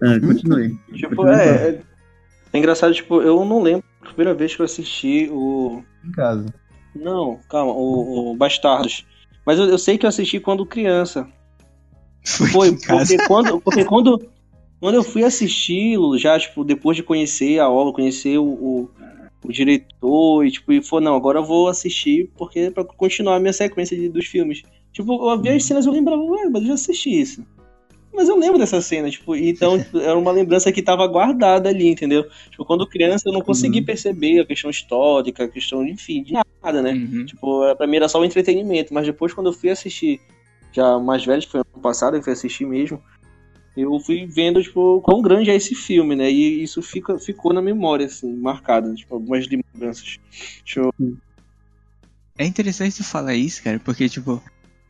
Ah, 0.02 0.20
continue. 0.20 0.76
Tipo, 0.92 1.26
é, 1.28 1.68
é. 1.68 1.82
É 2.52 2.58
engraçado, 2.58 2.92
tipo, 2.94 3.20
eu 3.22 3.44
não 3.44 3.62
lembro 3.62 3.84
a 4.02 4.06
primeira 4.06 4.34
vez 4.34 4.54
que 4.54 4.60
eu 4.62 4.64
assisti 4.66 5.28
o. 5.32 5.82
Em 6.04 6.12
casa. 6.12 6.46
Não, 6.94 7.40
calma, 7.48 7.72
o, 7.72 8.32
o 8.32 8.36
Bastardos. 8.36 9.06
Mas 9.46 9.58
eu, 9.58 9.64
eu 9.66 9.78
sei 9.78 9.98
que 9.98 10.06
eu 10.06 10.08
assisti 10.08 10.38
quando 10.40 10.64
criança. 10.66 11.26
Foi, 12.24 12.68
em 12.68 12.78
casa. 12.78 12.98
porque 13.16 13.26
quando, 13.26 13.60
porque 13.60 13.84
quando, 13.84 14.28
quando 14.84 14.96
eu 14.96 15.02
fui 15.02 15.24
assisti-lo, 15.24 16.18
já, 16.18 16.38
tipo, 16.38 16.62
depois 16.62 16.94
de 16.94 17.02
conhecer 17.02 17.58
a 17.58 17.70
obra, 17.70 17.94
conhecer 17.94 18.36
o, 18.36 18.44
o, 18.44 18.90
o 19.42 19.50
diretor, 19.50 20.44
e 20.44 20.50
tipo, 20.50 20.70
e 20.74 20.82
falou, 20.82 21.02
não, 21.06 21.16
agora 21.16 21.38
eu 21.38 21.42
vou 21.42 21.68
assistir 21.68 22.30
porque 22.36 22.70
pra 22.70 22.84
continuar 22.84 23.36
a 23.36 23.40
minha 23.40 23.54
sequência 23.54 23.96
de- 23.96 24.10
dos 24.10 24.26
filmes. 24.26 24.62
Tipo, 24.92 25.30
eu 25.30 25.40
via 25.40 25.54
as 25.54 25.64
cenas 25.64 25.86
e 25.86 25.88
eu 25.88 25.92
lembrava, 25.94 26.20
ué, 26.22 26.50
mas 26.50 26.60
eu 26.60 26.68
já 26.68 26.74
assisti 26.74 27.18
isso. 27.18 27.42
Mas 28.12 28.28
eu 28.28 28.36
lembro 28.36 28.58
dessa 28.58 28.78
cena, 28.82 29.08
tipo, 29.08 29.34
então 29.34 29.78
tipo, 29.82 29.96
era 29.96 30.18
uma 30.18 30.30
lembrança 30.30 30.70
que 30.70 30.82
tava 30.82 31.06
guardada 31.06 31.70
ali, 31.70 31.88
entendeu? 31.88 32.26
Tipo, 32.50 32.66
quando 32.66 32.86
criança 32.86 33.30
eu 33.30 33.32
não 33.32 33.40
consegui 33.40 33.80
perceber 33.80 34.40
a 34.40 34.44
questão 34.44 34.68
histórica, 34.68 35.44
a 35.44 35.48
questão, 35.48 35.82
enfim, 35.86 36.22
de 36.22 36.34
nada, 36.62 36.82
né? 36.82 36.92
Uhum. 36.92 37.24
Tipo, 37.24 37.74
pra 37.74 37.86
mim 37.86 37.96
era 37.96 38.08
só 38.10 38.20
o 38.20 38.24
entretenimento, 38.26 38.92
mas 38.92 39.06
depois 39.06 39.32
quando 39.32 39.46
eu 39.46 39.54
fui 39.54 39.70
assistir, 39.70 40.20
já 40.72 40.98
mais 40.98 41.24
velho, 41.24 41.40
que 41.40 41.50
foi 41.50 41.60
ano 41.60 41.80
passado, 41.82 42.18
eu 42.18 42.22
fui 42.22 42.34
assistir 42.34 42.66
mesmo, 42.66 43.00
eu 43.76 43.98
fui 44.00 44.26
vendo, 44.26 44.62
tipo, 44.62 45.00
quão 45.02 45.20
grande 45.22 45.50
é 45.50 45.54
esse 45.56 45.74
filme, 45.74 46.14
né? 46.14 46.30
E 46.30 46.62
isso 46.62 46.80
fica, 46.82 47.18
ficou 47.18 47.52
na 47.52 47.60
memória, 47.62 48.06
assim, 48.06 48.32
marcado, 48.36 48.94
tipo, 48.94 49.14
algumas 49.14 49.46
lembranças. 49.48 50.18
Deixa 50.64 50.80
eu... 50.80 50.92
É 52.38 52.44
interessante 52.46 52.96
tu 52.96 53.04
falar 53.04 53.34
isso, 53.34 53.62
cara, 53.62 53.78
porque, 53.80 54.08
tipo, 54.08 54.42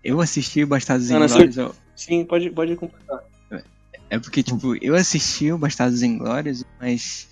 Eu 0.03 0.21
assisti 0.21 0.65
Bastardos 0.65 1.09
não, 1.09 1.25
Inglórios. 1.25 1.57
eu- 1.57 1.75
Sim, 1.97 2.25
pode, 2.25 2.51
pode 2.51 2.77
completar. 2.77 3.21
É 4.11 4.19
porque, 4.19 4.43
tipo, 4.43 4.77
eu 4.85 4.95
assisti 4.95 5.51
o 5.51 5.57
Bastardos 5.59 6.03
Inglórios, 6.03 6.63
mas. 6.79 7.27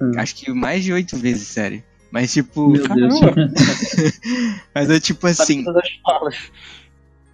Hum. 0.00 0.10
Acho 0.16 0.34
que 0.34 0.52
mais 0.52 0.82
de 0.82 0.92
oito 0.92 1.16
vezes, 1.16 1.46
sério. 1.46 1.82
Mas, 2.10 2.32
tipo. 2.32 2.68
Meu 2.70 2.86
Deus. 2.88 3.14
Mas 4.74 4.90
é 4.90 4.98
tipo 5.00 5.26
assim. 5.26 5.64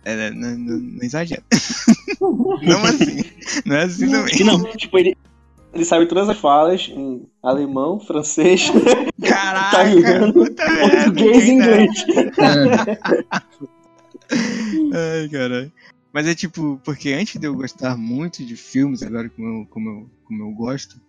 É, 0.04 0.30
não, 0.30 0.56
não, 0.56 0.78
não 0.78 1.02
exagera. 1.02 1.42
não 2.20 2.84
assim. 2.84 3.24
Não 3.64 3.76
é 3.76 3.82
assim 3.84 4.10
também. 4.10 4.44
Não, 4.44 4.76
tipo, 4.76 4.98
ele, 4.98 5.16
ele 5.74 5.84
sabe 5.84 6.06
todas 6.06 6.28
as 6.28 6.38
falas 6.38 6.88
em 6.88 7.26
alemão, 7.42 8.00
francês, 8.00 8.70
Caraca! 9.22 9.88
Italiano, 9.88 10.32
português 10.32 11.44
e 11.44 11.50
inglês. 11.50 11.90
Ai, 14.30 15.28
caralho. 15.30 15.72
Mas 16.12 16.26
é 16.26 16.34
tipo, 16.34 16.80
porque 16.84 17.12
antes 17.12 17.38
de 17.40 17.46
eu 17.46 17.54
gostar 17.54 17.96
muito 17.96 18.44
de 18.44 18.56
filmes, 18.56 19.02
agora 19.02 19.28
como 19.28 19.46
eu, 19.46 19.66
como 19.66 19.88
eu, 19.88 20.10
como 20.24 20.42
eu 20.42 20.50
gosto, 20.52 21.00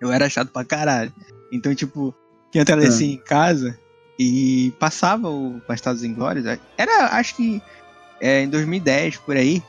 eu 0.00 0.12
era 0.12 0.28
chato 0.28 0.50
pra 0.50 0.64
caralho. 0.64 1.12
Então, 1.52 1.74
tipo, 1.74 2.14
tinha 2.50 2.64
telecine 2.64 3.14
em 3.14 3.18
casa 3.18 3.78
e 4.18 4.72
passava 4.78 5.28
o 5.28 5.60
Bastardos 5.66 6.04
Inglórios. 6.04 6.46
Era, 6.76 7.16
acho 7.16 7.36
que 7.36 7.60
é, 8.24 8.42
em 8.42 8.48
2010, 8.48 9.18
por 9.18 9.36
aí. 9.36 9.62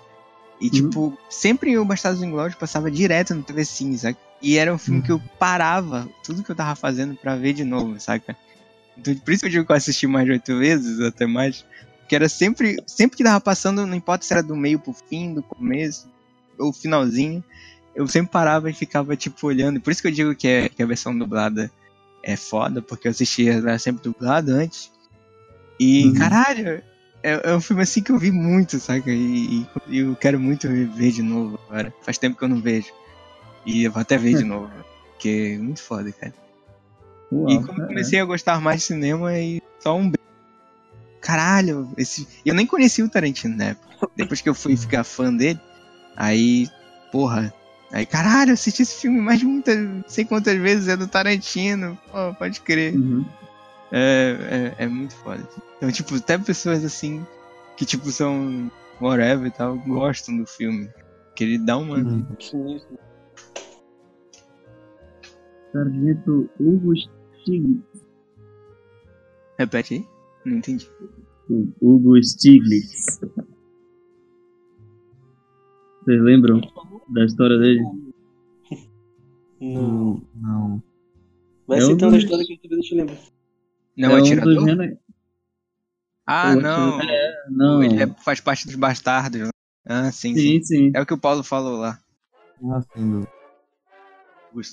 E, 0.62 0.69
tipo, 0.69 1.17
sempre 1.29 1.77
o 1.77 1.83
Bastardos 1.83 2.24
Inglórios 2.24 2.55
passava 2.57 2.89
direto 2.89 3.35
no 3.35 3.43
telecine, 3.43 3.97
saca? 3.97 4.17
E 4.41 4.57
era 4.57 4.74
um 4.74 4.77
filme 4.77 5.01
que 5.01 5.12
eu 5.12 5.21
parava 5.38 6.07
tudo 6.24 6.41
que 6.41 6.50
eu 6.50 6.55
tava 6.55 6.74
fazendo 6.75 7.15
pra 7.15 7.35
ver 7.35 7.51
de 7.51 7.65
novo, 7.65 8.00
saca? 8.00 8.38
Então, 8.97 9.13
por 9.15 9.33
isso 9.33 9.41
que 9.41 9.47
eu 9.47 9.51
digo 9.51 9.65
que 9.65 9.71
eu 9.74 9.75
assisti 9.75 10.07
mais 10.07 10.25
de 10.25 10.31
oito 10.31 10.57
vezes, 10.57 11.01
até 11.01 11.25
mais. 11.25 11.65
Que 12.07 12.15
era 12.15 12.29
sempre, 12.29 12.77
sempre 12.88 13.17
que 13.17 13.24
tava 13.25 13.41
passando, 13.41 13.85
não 13.85 13.95
importa 13.95 14.24
se 14.24 14.31
era 14.31 14.41
do 14.41 14.55
meio 14.55 14.79
pro 14.79 14.93
fim, 14.93 15.33
do 15.33 15.43
começo, 15.43 16.07
ou 16.57 16.71
finalzinho, 16.71 17.43
eu 17.93 18.07
sempre 18.07 18.31
parava 18.31 18.69
e 18.69 18.74
ficava, 18.74 19.17
tipo, 19.17 19.47
olhando. 19.47 19.81
Por 19.81 19.91
isso 19.91 20.01
que 20.01 20.07
eu 20.07 20.12
digo 20.13 20.33
que, 20.33 20.47
é, 20.47 20.69
que 20.69 20.81
a 20.81 20.85
versão 20.85 21.17
dublada 21.17 21.69
é 22.24 22.38
foda, 22.38 22.81
porque 22.81 23.07
eu 23.07 23.12
assistia 23.12 23.55
ela 23.55 23.77
sempre 23.77 24.03
dublada 24.03 24.53
antes. 24.53 24.89
E, 25.77 26.05
Uhum. 26.05 26.13
caralho, 26.13 26.81
é, 27.25 27.41
é 27.51 27.55
um 27.55 27.62
filme 27.62 27.82
assim 27.82 28.03
que 28.03 28.12
eu 28.12 28.20
vi 28.20 28.32
muito, 28.32 28.79
saca? 28.79 29.10
E, 29.12 29.65
e 29.88 29.98
eu 29.98 30.15
quero 30.15 30.39
muito 30.39 30.67
ver 30.67 31.12
de 31.12 31.24
novo 31.24 31.60
agora. 31.67 31.94
Faz 32.01 32.17
tempo 32.17 32.38
que 32.38 32.44
eu 32.44 32.48
não 32.50 32.62
vejo. 32.62 32.91
E 33.65 33.84
eu 33.84 33.91
vou 33.91 34.01
até 34.01 34.17
ver 34.17 34.38
de 34.38 34.44
novo. 34.46 34.72
Porque 35.12 35.55
é 35.55 35.58
muito 35.58 35.82
foda, 35.82 36.12
cara. 36.12 36.34
Uau, 37.32 37.50
E 37.50 37.63
como 37.63 37.79
eu 37.79 37.86
é. 37.86 37.88
comecei 37.88 38.20
a 38.20 38.25
gostar 38.25 38.62
mais 38.62 38.82
de 38.82 38.86
cinema, 38.88 39.38
e 39.38 39.62
só 39.79 39.98
um. 39.98 40.10
beijo. 40.10 40.24
Caralho, 41.20 41.89
esse. 41.98 42.27
Eu 42.46 42.53
nem 42.53 42.67
conhecia 42.67 43.03
o 43.03 43.10
Tarantino 43.10 43.55
na 43.58 43.65
época. 43.70 44.10
Depois 44.15 44.41
que 44.41 44.48
eu 44.50 44.53
fui 44.53 44.77
ficar 44.77 45.03
fã 45.03 45.34
dele, 45.34 45.60
aí. 46.15 46.67
Porra. 47.12 47.51
Aí, 47.91 48.05
caralho, 48.05 48.50
eu 48.50 48.53
assisti 48.55 48.82
esse 48.82 49.01
filme 49.01 49.20
mais 49.22 49.39
de 49.39 49.46
muitas. 49.46 49.77
Não 49.77 50.03
sei 50.08 50.25
quantas 50.25 50.58
vezes 50.60 50.88
é 50.88 50.98
do 50.98 51.08
Tarantino. 51.08 51.98
Pô, 52.12 52.34
pode 52.36 52.60
crer. 52.62 52.94
Uhum. 52.94 53.25
É, 53.92 54.74
é, 54.80 54.84
é 54.86 54.88
muito 54.88 55.15
foda. 55.15 55.48
Então, 55.78 55.91
tipo, 55.91 56.15
até 56.15 56.38
pessoas 56.38 56.84
assim. 56.84 57.26
Que, 57.78 57.86
tipo, 57.86 58.10
são. 58.12 58.71
Whatever 59.02 59.48
e 59.48 59.52
tal, 59.52 59.78
gostam 59.80 60.38
do 60.38 60.45
filme. 60.45 60.89
Que 61.36 61.43
ele 61.43 61.58
dá 61.58 61.78
uma. 61.78 61.98
Hum. 61.98 62.26
Sargento 65.71 66.50
Hugo 66.60 66.93
Stiglitz. 66.95 67.84
Repete 69.58 69.93
aí? 69.95 70.08
Não 70.45 70.58
entendi. 70.58 70.89
Hugo 71.82 72.21
Stiglitz. 72.24 73.19
Vocês 76.04 76.21
lembram 76.21 76.62
da 77.10 77.26
história 77.26 77.58
dele? 77.58 77.82
Não. 79.60 80.21
Não. 80.36 80.84
Vai 81.67 81.80
É 81.80 81.84
um 81.84 81.88
citando 81.88 82.06
a 82.06 82.17
dos- 82.17 82.24
história 82.24 82.45
que 82.45 82.54
a 82.54 82.76
gente 82.76 82.88
te 82.88 82.95
lembra. 82.95 83.17
Não, 83.97 84.12
é 84.12 84.15
um 84.15 84.17
atirador? 84.17 84.55
dos 84.55 84.65
rene- 84.65 84.99
Ah, 86.27 86.53
o 86.58 86.62
não. 86.62 86.97
Não, 87.49 87.84
Ele 87.84 88.03
é- 88.03 88.08
faz 88.23 88.39
parte 88.41 88.65
dos 88.65 88.75
bastardos. 88.75 89.41
né? 89.41 89.49
Ah, 89.88 90.12
sim, 90.12 90.34
sim. 90.36 90.39
sim, 90.60 90.63
sim. 90.63 90.91
É 90.95 91.01
o 91.01 91.05
que 91.05 91.13
o 91.13 91.17
Paulo 91.19 91.43
falou 91.43 91.77
lá. 91.77 91.99
Ah, 92.71 92.81
sim. 92.95 93.25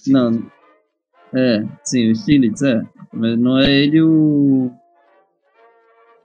Não. 0.08 0.50
É, 1.35 1.64
sim, 1.85 2.11
o 2.11 2.14
Stiglitz, 2.16 2.62
é. 2.62 2.82
Mas 3.12 3.38
não 3.38 3.58
é 3.58 3.70
ele 3.70 4.00
o. 4.02 4.70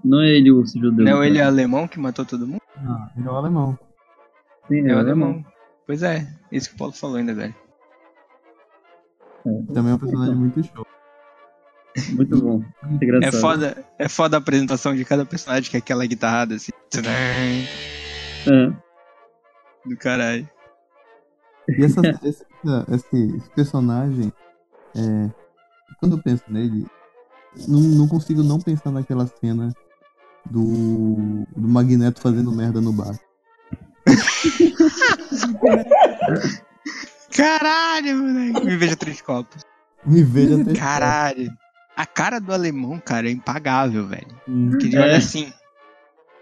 Não 0.04 0.22
é 0.22 0.30
ele 0.30 0.52
o 0.52 0.60
urso 0.60 0.80
judeu. 0.80 1.06
Não, 1.06 1.14
cara. 1.14 1.28
ele 1.28 1.40
é 1.40 1.44
alemão 1.44 1.88
que 1.88 2.00
matou 2.00 2.26
todo 2.26 2.48
mundo? 2.48 2.62
Ah, 2.78 3.12
ele 3.18 3.28
é 3.28 3.32
o 3.32 3.36
alemão. 3.36 3.78
Sim, 4.68 4.86
É, 4.88 4.90
é 4.92 4.94
o 4.94 4.98
o 4.98 5.00
alemão. 5.00 5.46
Pois 5.86 6.04
é, 6.04 6.28
isso 6.52 6.70
que 6.70 6.76
o 6.76 6.78
Paulo 6.78 6.94
falou 6.94 7.16
ainda, 7.18 7.34
velho. 7.34 7.56
Também 9.74 9.92
é 9.92 9.96
um 9.96 10.00
personagem 10.00 10.36
muito 10.36 10.64
show. 10.64 10.86
Muito 12.14 12.42
bom. 12.42 12.64
Muito 12.84 13.04
É 13.04 13.06
engraçado. 13.06 13.42
foda, 13.42 13.86
é 13.98 14.10
foda 14.10 14.38
a 14.38 14.40
apresentação 14.40 14.96
de 14.96 15.06
cada 15.06 15.26
personagem, 15.26 15.70
que 15.70 15.78
é 15.78 15.80
aquela 15.80 16.06
guitarrada 16.06 16.56
assim. 16.56 16.72
É. 18.48 18.72
Do 19.86 19.98
caralho. 19.98 20.48
E 21.70 21.84
essa, 21.84 22.02
esse, 22.24 22.46
esse, 22.92 23.36
esse 23.36 23.50
personagem, 23.56 24.32
é, 24.96 25.30
quando 26.00 26.18
eu 26.18 26.24
penso 26.24 26.44
nele, 26.48 26.86
não, 27.68 27.80
não 27.82 28.08
consigo 28.08 28.44
não 28.44 28.60
pensar 28.60 28.92
naquela 28.92 29.28
cena 29.28 29.74
do, 30.50 31.46
do 31.56 31.68
Magneto 31.68 32.22
fazendo 32.22 32.52
merda 32.52 32.80
no 32.80 32.94
bar. 32.94 33.18
Caralho, 37.36 38.18
moleque. 38.18 38.66
Me 38.66 38.78
veja 38.78 38.96
três 38.96 39.22
copos. 39.22 39.62
Me 40.06 40.24
veja 40.24 40.62
até. 40.62 40.74
Caralho. 40.74 41.52
A 41.98 42.06
cara 42.06 42.40
do 42.40 42.54
alemão, 42.54 43.00
cara, 43.00 43.28
é 43.28 43.32
impagável, 43.32 44.06
velho. 44.08 44.28
Hum, 44.48 44.78
Que 44.78 44.86
ele 44.86 44.98
É. 44.98 45.02
olha 45.02 45.18
assim. 45.18 45.52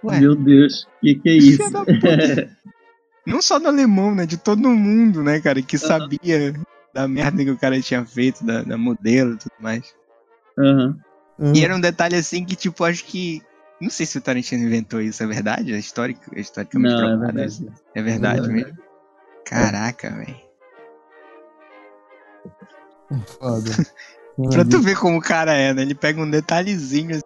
Ué, 0.03 0.19
Meu 0.19 0.35
Deus, 0.35 0.85
que 1.01 1.15
que 1.15 1.29
é 1.29 1.33
isso? 1.37 1.63
puta. 1.71 2.57
Não 3.25 3.41
só 3.41 3.57
do 3.57 3.67
alemão, 3.67 4.13
né? 4.13 4.25
De 4.25 4.37
todo 4.37 4.69
mundo, 4.69 5.23
né, 5.23 5.39
cara? 5.39 5.61
Que 5.61 5.77
sabia 5.77 6.53
da 6.93 7.07
merda 7.07 7.43
que 7.43 7.49
o 7.49 7.57
cara 7.57 7.81
tinha 7.81 8.05
feito, 8.05 8.45
da, 8.45 8.63
da 8.63 8.77
modelo 8.77 9.33
e 9.33 9.37
tudo 9.37 9.53
mais. 9.59 9.95
Aham. 10.59 10.99
E 11.53 11.63
era 11.63 11.75
um 11.75 11.79
detalhe 11.81 12.15
assim 12.15 12.45
que, 12.45 12.55
tipo, 12.55 12.83
acho 12.83 13.05
que. 13.05 13.41
Não 13.81 13.89
sei 13.89 14.05
se 14.05 14.17
o 14.17 14.21
Tarantino 14.21 14.63
inventou 14.65 15.01
isso, 15.01 15.23
é 15.23 15.27
verdade? 15.27 15.73
É 15.73 15.77
histórico, 15.79 16.21
é 16.35 16.39
historicamente 16.41 16.93
Não, 16.93 16.99
é 17.03 17.07
provado 17.17 17.33
verdade. 17.33 17.67
É 17.95 18.01
verdade 18.01 18.47
É 18.49 18.51
mesmo? 18.51 18.77
Caraca, 19.45 20.11
velho. 20.11 20.37
Foda. 23.39 23.71
Pra 24.51 24.65
tu 24.65 24.81
ver 24.81 24.97
como 24.99 25.17
o 25.17 25.21
cara 25.21 25.53
é, 25.53 25.73
né? 25.73 25.81
Ele 25.83 25.95
pega 25.95 26.21
um 26.21 26.29
detalhezinho 26.29 27.11
assim, 27.11 27.21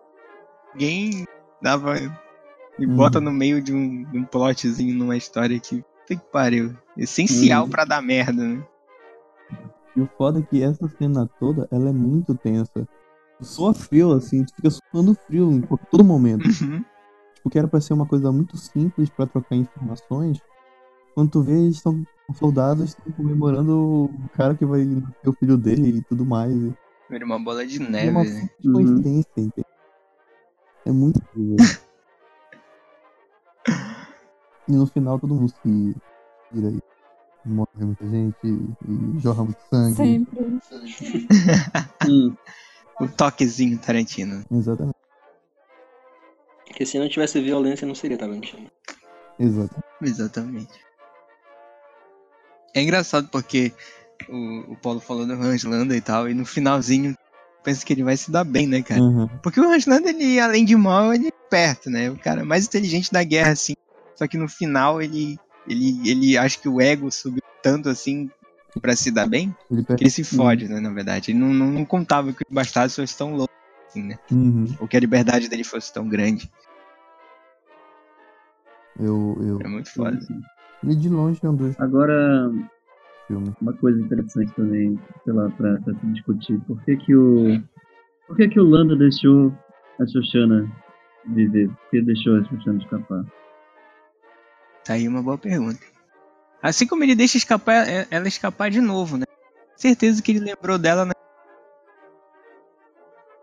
ninguém 0.74 1.26
dava. 1.62 1.96
E 2.78 2.86
Hum. 2.86 2.96
bota 2.96 3.20
no 3.20 3.32
meio 3.32 3.62
de 3.62 3.74
um, 3.74 4.04
de 4.10 4.18
um 4.18 4.24
plotzinho 4.24 4.96
numa 4.98 5.18
história 5.18 5.60
que. 5.60 5.84
Puta 6.08 6.16
que 6.22 6.32
pariu. 6.32 6.76
Essencial 6.98 7.66
Hum. 7.66 7.70
pra 7.70 7.86
dar 7.86 8.02
merda, 8.02 8.44
né? 8.44 8.64
E 9.96 10.02
o 10.02 10.10
foda 10.18 10.40
é 10.40 10.42
que 10.44 10.62
essa 10.64 10.88
cena 10.98 11.30
toda, 11.40 11.68
ela 11.72 11.90
é 11.90 11.94
muito 11.94 12.34
tensa. 12.36 12.88
Soa 13.42 13.74
frio, 13.74 14.12
assim, 14.14 14.44
tu 14.44 14.54
fica 14.56 14.70
suando 14.70 15.16
frio 15.28 15.52
em 15.52 15.62
todo 15.92 16.04
momento. 16.04 16.46
Uhum. 16.46 16.84
Tipo, 17.36 17.50
que 17.50 17.58
era 17.58 17.68
pra 17.68 17.80
ser 17.82 17.94
uma 17.94 18.06
coisa 18.06 18.32
muito 18.32 18.56
simples 18.58 19.10
pra 19.10 19.26
trocar 19.26 19.56
informações. 19.56 20.40
Quando 21.16 21.32
tu 21.32 21.42
vê, 21.42 21.54
eles 21.54 21.78
estão 21.78 22.04
os 22.30 22.38
soldados 22.38 22.90
estão 22.90 23.12
comemorando 23.14 24.06
o 24.06 24.30
cara 24.36 24.54
que 24.56 24.64
vai 24.66 24.86
ter 25.24 25.30
o 25.30 25.34
filho 25.34 25.58
dele 25.58 25.98
e 25.98 26.02
tudo 26.04 26.24
mais. 26.26 26.54
Vira 27.10 27.26
uma 27.26 27.40
bola 27.40 27.66
de 27.66 27.82
é 27.82 27.90
neve, 27.90 28.10
uma 28.10 28.24
né? 28.24 28.50
Uhum. 28.64 28.74
coincidência, 28.74 29.30
entende? 29.38 29.66
É 30.86 30.92
muito 30.92 31.20
incrível. 31.20 31.58
e 34.68 34.72
no 34.72 34.88
final 34.88 35.20
todo 35.20 35.36
mundo 35.36 35.50
se 35.50 35.96
vira 36.52 36.68
aí. 36.70 36.80
Morre 37.46 37.70
muita 37.86 38.08
gente 38.08 38.38
e 38.44 39.20
jorra 39.20 39.46
muito 39.46 39.62
sangue. 39.70 39.96
Sempre. 39.96 40.60
O 43.00 43.08
toquezinho 43.08 43.78
Tarantino. 43.80 44.44
Exatamente. 44.52 44.98
Porque 46.68 46.86
se 46.86 47.00
não 47.00 47.08
tivesse 47.08 47.42
violência, 47.42 47.88
não 47.88 47.96
seria 47.96 48.18
Tarantino. 48.18 48.70
Exatamente. 49.40 49.86
Exatamente. 50.02 50.80
É 52.76 52.82
engraçado 52.82 53.30
porque 53.30 53.74
o, 54.28 54.74
o 54.74 54.76
Paulo 54.76 55.00
falou 55.00 55.26
do 55.26 55.34
Hans 55.34 55.64
Landa 55.64 55.96
e 55.96 56.02
tal, 56.02 56.30
e 56.30 56.34
no 56.34 56.46
finalzinho 56.46 57.16
pensa 57.64 57.86
que 57.86 57.94
ele 57.94 58.04
vai 58.04 58.18
se 58.18 58.32
dar 58.32 58.44
bem, 58.44 58.68
né, 58.68 58.82
cara? 58.82 59.02
Uhum. 59.02 59.28
Porque 59.44 59.60
o 59.60 59.72
Hans 59.72 59.86
Landa, 59.86 60.10
ele, 60.10 60.40
além 60.40 60.66
de 60.66 60.76
mal, 60.76 61.14
ele 61.14 61.28
é 61.28 61.32
perto, 61.50 61.90
né? 61.90 62.10
O 62.10 62.18
cara 62.18 62.44
mais 62.46 62.66
inteligente 62.66 63.12
da 63.12 63.24
guerra, 63.24 63.52
assim. 63.52 63.74
Só 64.16 64.28
que 64.28 64.38
no 64.38 64.48
final 64.48 65.02
ele. 65.02 65.38
Ele, 65.68 66.10
ele 66.10 66.38
acha 66.38 66.58
que 66.58 66.68
o 66.68 66.82
ego 66.82 67.12
subiu 67.12 67.44
tanto 67.62 67.90
assim 67.90 68.32
pra 68.82 68.96
se 68.96 69.12
dar 69.12 69.28
bem, 69.28 69.56
Ele 69.70 69.84
que 69.84 69.94
ele 70.04 70.10
se 70.10 70.24
fode, 70.24 70.68
né, 70.68 70.80
na 70.80 70.90
verdade. 70.90 71.32
Ele 71.32 71.40
não, 71.40 71.54
não, 71.54 71.68
não 71.68 71.86
contava 71.86 72.34
que 72.34 72.44
os 72.48 72.54
bastardos 72.54 72.96
fossem 72.96 73.18
tão 73.18 73.36
loucos 73.36 73.56
assim, 73.88 74.04
né? 74.04 74.18
Uhum. 74.32 74.76
Ou 74.80 74.88
que 74.88 74.98
a 74.98 75.00
liberdade 75.00 75.48
dele 75.48 75.64
fosse 75.64 75.92
tão 75.94 76.08
grande. 76.08 76.50
Eu, 79.00 79.38
eu... 79.42 79.62
É 79.62 79.68
muito 79.68 79.92
foda. 79.92 80.18
E 80.84 80.96
de 80.96 81.10
longe 81.10 81.40
é 81.44 81.50
um 81.50 81.56
dos 81.56 81.80
Agora, 81.80 82.52
filmes. 83.30 83.54
uma 83.62 83.74
coisa 83.74 84.02
interessante 84.02 84.52
também, 84.56 85.00
sei 85.24 85.34
lá, 85.34 85.50
pra, 85.52 85.80
pra 85.80 85.94
se 85.94 86.06
discutir. 86.08 86.60
Por 86.68 86.84
que 86.84 86.98
que 86.98 87.16
o... 87.16 87.62
Por 88.28 88.36
que 88.36 88.50
que 88.50 88.60
o 88.60 88.64
Lando 88.64 88.98
deixou 88.98 89.54
a 90.00 90.06
Xoxana 90.06 90.70
viver? 91.28 91.70
Por 91.70 91.90
que 91.92 92.02
deixou 92.02 92.38
a 92.38 92.44
Xoxana 92.44 92.80
escapar? 92.80 93.26
Tá 94.84 94.94
aí 94.94 95.08
uma 95.08 95.24
boa 95.24 95.38
pergunta. 95.38 95.80
Assim 96.62 96.86
como 96.86 97.04
ele 97.04 97.16
deixa 97.16 97.38
escapar, 97.38 97.88
é- 97.88 98.08
ela 98.12 98.28
escapar 98.28 98.70
de 98.70 98.82
novo, 98.82 99.18
né? 99.18 99.26
Certeza 99.76 100.22
que 100.22 100.32
ele 100.32 100.40
lembrou 100.40 100.78
dela, 100.78 101.06
né? 101.06 101.14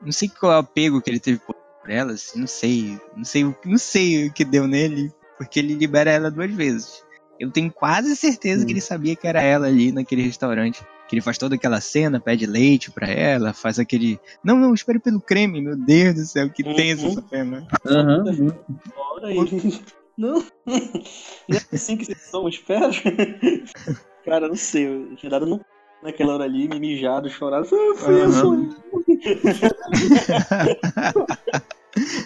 Não 0.02 0.12
sei 0.12 0.28
qual 0.28 0.52
é 0.52 0.56
o 0.56 0.58
apego 0.58 1.00
que 1.00 1.08
ele 1.08 1.18
teve 1.20 1.38
por 1.38 1.56
ela, 1.88 2.12
assim, 2.12 2.40
não 2.40 2.46
sei. 2.46 3.00
Não 3.16 3.24
sei, 3.24 3.44
não 3.64 3.78
sei 3.78 4.26
o 4.28 4.32
que 4.32 4.44
deu 4.44 4.66
nele, 4.66 5.10
porque 5.38 5.58
ele 5.58 5.74
libera 5.74 6.10
ela 6.10 6.30
duas 6.30 6.52
vezes. 6.52 7.05
Eu 7.38 7.50
tenho 7.50 7.70
quase 7.70 8.16
certeza 8.16 8.64
que 8.64 8.72
ele 8.72 8.80
sabia 8.80 9.14
que 9.14 9.26
era 9.26 9.42
ela 9.42 9.66
ali 9.66 9.92
naquele 9.92 10.22
restaurante. 10.22 10.82
Que 11.08 11.14
ele 11.14 11.22
faz 11.22 11.38
toda 11.38 11.54
aquela 11.54 11.80
cena, 11.80 12.18
pede 12.18 12.46
leite 12.46 12.90
pra 12.90 13.08
ela, 13.08 13.52
faz 13.52 13.78
aquele. 13.78 14.18
Não, 14.42 14.56
não, 14.56 14.74
espere 14.74 14.98
pelo 14.98 15.20
creme, 15.20 15.60
meu 15.60 15.76
Deus 15.76 16.14
do 16.14 16.24
céu, 16.24 16.50
que 16.50 16.62
Uhum. 16.64 16.74
tenso 16.74 17.06
essa 17.06 17.24
cena. 17.28 17.66
Aham, 17.86 18.24
muito. 18.24 18.58
Bora 18.94 19.28
aí. 19.28 19.36
Não. 20.18 20.42
Não 20.66 21.56
é 21.58 21.60
assim 21.74 21.96
que 21.96 22.06
vocês 22.06 22.22
são, 22.30 22.48
espera. 22.48 22.88
Cara, 24.24 24.48
não 24.48 24.56
sei. 24.56 24.86
Eu 24.86 25.14
tinha 25.14 25.28
dado 25.30 25.44
no... 25.46 25.60
naquela 26.02 26.34
hora 26.34 26.44
ali, 26.44 26.66
me 26.68 26.80
mijado, 26.80 27.28
chorado. 27.28 27.68
Ah, 27.70 27.94
foi 27.98 28.22
Aham. 28.22 28.28
isso. 28.28 28.84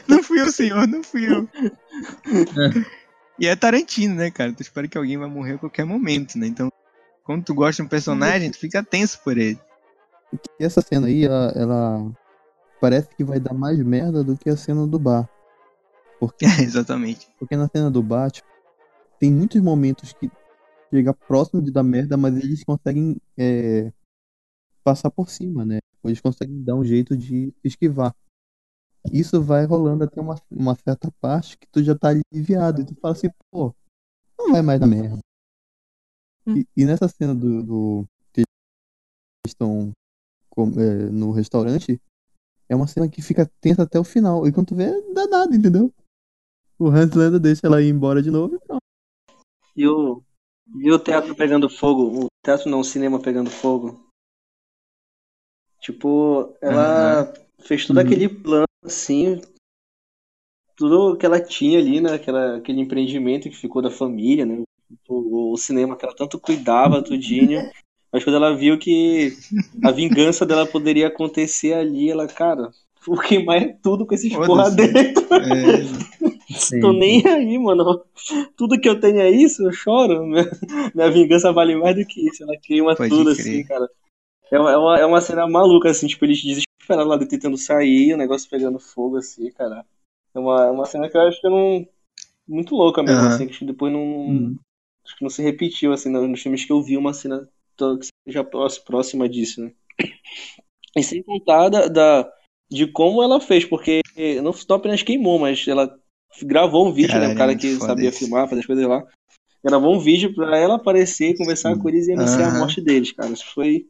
não 0.09 0.23
fui 0.23 0.41
eu, 0.41 0.51
senhor, 0.53 0.87
não 0.87 1.03
fui 1.03 1.27
eu. 1.31 1.49
E 3.41 3.47
é 3.47 3.57
Tarantino, 3.57 4.15
né, 4.15 4.31
cara? 4.31 4.53
Tu 4.53 4.61
espera 4.61 4.87
que 4.87 4.99
alguém 4.99 5.17
vai 5.17 5.29
morrer 5.29 5.55
a 5.55 5.59
qualquer 5.59 5.85
momento, 5.85 6.39
né? 6.39 6.47
Então, 6.47 6.71
quando 7.25 7.43
tu 7.43 7.55
gosta 7.55 7.83
de 7.83 7.87
um 7.87 7.89
personagem, 7.89 8.51
tu 8.51 8.59
fica 8.59 8.85
tenso 8.85 9.19
por 9.25 9.39
ele. 9.39 9.59
E 10.61 10.65
essa 10.65 10.83
cena 10.83 11.07
aí, 11.07 11.25
ela, 11.25 11.53
ela 11.57 12.13
parece 12.81 13.09
que 13.17 13.25
vai 13.25 13.41
dar 13.41 13.55
mais 13.55 13.79
merda 13.79 14.23
do 14.23 14.37
que 14.37 14.51
a 14.51 14.57
cena 14.57 14.87
do 14.87 14.99
bar. 14.99 15.27
Porque, 16.19 16.45
Exatamente. 16.61 17.29
porque 17.39 17.57
na 17.57 17.67
cena 17.69 17.91
do 17.91 18.03
bar, 18.03 18.31
tipo, 18.31 18.47
tem 19.19 19.33
muitos 19.33 19.61
momentos 19.63 20.13
que 20.13 20.31
chega 20.93 21.15
próximo 21.15 21.63
de 21.63 21.73
dar 21.73 21.83
merda, 21.83 22.19
mas 22.19 22.37
eles 22.37 22.63
conseguem 22.63 23.17
é, 23.39 23.91
passar 24.85 25.11
por 25.11 25.31
cima, 25.31 25.65
né? 25.65 25.79
Eles 26.05 26.21
conseguem 26.21 26.63
dar 26.63 26.75
um 26.75 26.85
jeito 26.85 27.17
de 27.17 27.55
esquivar. 27.65 28.15
Isso 29.13 29.43
vai 29.43 29.65
rolando 29.65 30.05
até 30.05 30.21
uma, 30.21 30.37
uma 30.51 30.75
certa 30.75 31.11
parte 31.21 31.57
que 31.57 31.67
tu 31.69 31.83
já 31.83 31.97
tá 31.97 32.09
aliviado. 32.11 32.83
E 32.83 32.85
tu 32.85 32.95
fala 32.97 33.15
assim, 33.15 33.29
pô, 33.51 33.75
não 34.39 34.53
vai 34.53 34.63
mais 34.63 34.79
dar 34.81 34.87
merda. 34.87 35.19
E, 36.47 36.67
e 36.77 36.85
nessa 36.85 37.09
cena 37.09 37.35
do, 37.35 37.63
do 37.63 38.05
que 38.33 38.41
eles 38.41 38.47
estão 39.47 39.93
com- 40.49 40.71
é, 40.81 41.11
no 41.11 41.31
restaurante, 41.33 42.01
é 42.69 42.75
uma 42.77 42.87
cena 42.87 43.09
que 43.09 43.23
fica 43.23 43.51
tensa 43.61 43.83
até 43.83 43.99
o 43.99 44.05
final. 44.05 44.47
E 44.47 44.53
quando 44.53 44.69
tu 44.69 44.75
vê, 44.75 44.91
dá 45.13 45.27
nada, 45.27 45.55
entendeu? 45.55 45.93
O 46.79 46.89
Hans 46.89 47.13
Landa 47.15 47.39
deixa 47.39 47.67
ela 47.67 47.83
ir 47.83 47.89
embora 47.91 48.23
de 48.23 48.31
novo 48.31 48.55
e 48.57 48.59
pronto. 48.59 48.81
E 49.77 49.87
o, 49.87 50.23
e 50.77 50.91
o 50.91 50.99
teatro 50.99 51.35
pegando 51.37 51.69
fogo? 51.71 52.25
O 52.25 52.27
teatro 52.45 52.69
não, 52.71 52.81
o 52.81 52.85
cinema 52.85 53.21
pegando 53.21 53.51
fogo. 53.51 54.07
Tipo, 55.81 56.55
ela 56.61 57.33
fez 57.61 57.87
todo 57.87 57.99
Uhum. 57.99 58.05
aquele 58.05 58.29
plano 58.29 58.65
assim. 58.85 59.41
Tudo 60.77 61.17
que 61.17 61.27
ela 61.27 61.41
tinha 61.41 61.79
ali, 61.79 62.01
né? 62.01 62.15
Aquela, 62.15 62.57
aquele 62.57 62.81
empreendimento 62.81 63.49
que 63.51 63.57
ficou 63.57 63.83
da 63.83 63.91
família, 63.91 64.47
né? 64.47 64.63
O, 65.09 65.53
o 65.53 65.57
cinema 65.57 65.97
que 65.97 66.05
ela 66.05 66.15
tanto 66.15 66.39
cuidava, 66.39 67.03
tudinho. 67.03 67.61
Mas 68.13 68.25
quando 68.25 68.37
ela 68.37 68.57
viu 68.57 68.79
que 68.79 69.37
a 69.85 69.93
vingança 69.93 70.45
dela 70.45 70.67
poderia 70.67 71.07
acontecer 71.07 71.75
ali, 71.75 72.11
ela, 72.11 72.27
cara, 72.27 72.71
vou 73.07 73.17
queimar 73.19 73.77
tudo 73.83 74.05
com 74.05 74.15
esses 74.15 74.35
porra 74.35 74.71
dentro. 74.71 75.25
É. 75.33 76.21
Tô 76.81 76.93
nem 76.93 77.25
aí, 77.27 77.59
mano. 77.59 78.03
Tudo 78.57 78.81
que 78.81 78.89
eu 78.89 78.99
tenho 78.99 79.21
é 79.21 79.31
isso, 79.31 79.63
eu 79.63 79.73
choro. 79.73 80.27
Minha, 80.27 80.51
minha 80.95 81.11
vingança 81.11 81.53
vale 81.53 81.77
mais 81.77 81.95
do 81.97 82.05
que 82.05 82.27
isso. 82.29 82.43
Ela 82.43 82.57
queima 82.57 82.97
Pode 82.97 83.11
tudo, 83.11 83.33
crer. 83.33 83.41
assim, 83.41 83.65
cara. 83.65 83.89
É 84.51 84.59
uma, 84.59 84.73
é, 84.73 84.77
uma, 84.77 84.99
é 84.99 85.07
uma 85.07 85.21
cena 85.21 85.47
maluca, 85.47 85.89
assim, 85.89 86.09
tipo, 86.09 86.25
eles 86.25 86.65
desesperados 86.91 87.07
lá 87.09 87.27
tentando 87.27 87.57
sair, 87.57 88.15
o 88.15 88.17
negócio 88.17 88.49
pegando 88.51 88.79
fogo, 88.79 89.17
assim, 89.17 89.51
cara. 89.53 89.85
É 90.35 90.39
uma, 90.39 90.67
é 90.67 90.71
uma 90.71 90.87
cena 90.87 91.09
que 91.09 91.17
eu 91.17 91.21
acho 91.23 91.41
que 91.41 91.47
eu 91.47 91.51
não. 91.51 91.89
Muito 92.49 92.75
louca 92.75 93.03
mesmo, 93.03 93.21
Aham. 93.21 93.29
assim, 93.35 93.47
que 93.47 93.65
depois 93.65 93.93
não. 93.93 94.03
Uhum. 94.03 94.57
Acho 95.05 95.17
que 95.17 95.23
não 95.23 95.31
se 95.31 95.43
repetiu, 95.43 95.93
assim, 95.93 96.11
nos 96.11 96.43
filmes 96.43 96.65
que 96.65 96.73
eu 96.73 96.83
vi 96.83 96.97
uma 96.97 97.15
cena 97.15 97.49
que 97.77 98.09
seja 98.29 98.45
próxima 98.45 99.29
disso, 99.29 99.63
né? 99.63 99.73
E 100.97 101.05
sem 101.05 101.23
contar 101.23 101.69
da, 101.69 101.87
da- 101.87 102.33
de 102.69 102.85
como 102.89 103.23
ela 103.23 103.41
fez, 103.41 103.65
porque 103.65 104.01
não 104.43 104.53
só 104.53 104.75
apenas 104.75 105.05
queimou, 105.05 105.39
mas 105.39 105.67
ela 105.69 105.97
gravou 106.43 106.89
um 106.89 106.93
vídeo, 106.93 107.15
né? 107.15 107.21
Caralho, 107.21 107.35
O 107.35 107.39
cara 107.39 107.53
é 107.53 107.55
que 107.55 107.69
sabia 107.77 108.09
isso. 108.09 108.19
filmar, 108.19 108.49
fazer 108.49 108.61
as 108.61 108.67
coisas 108.67 108.85
lá. 108.89 109.07
Gravou 109.65 109.95
um 109.95 110.01
vídeo 110.01 110.35
pra 110.35 110.59
ela 110.59 110.75
aparecer, 110.75 111.37
conversar 111.39 111.79
com 111.79 111.89
eles 111.89 112.09
e 112.09 112.13
anunciar 112.13 112.53
a 112.53 112.59
morte 112.59 112.81
deles, 112.81 113.13
cara. 113.13 113.31
Isso 113.31 113.47
foi. 113.55 113.87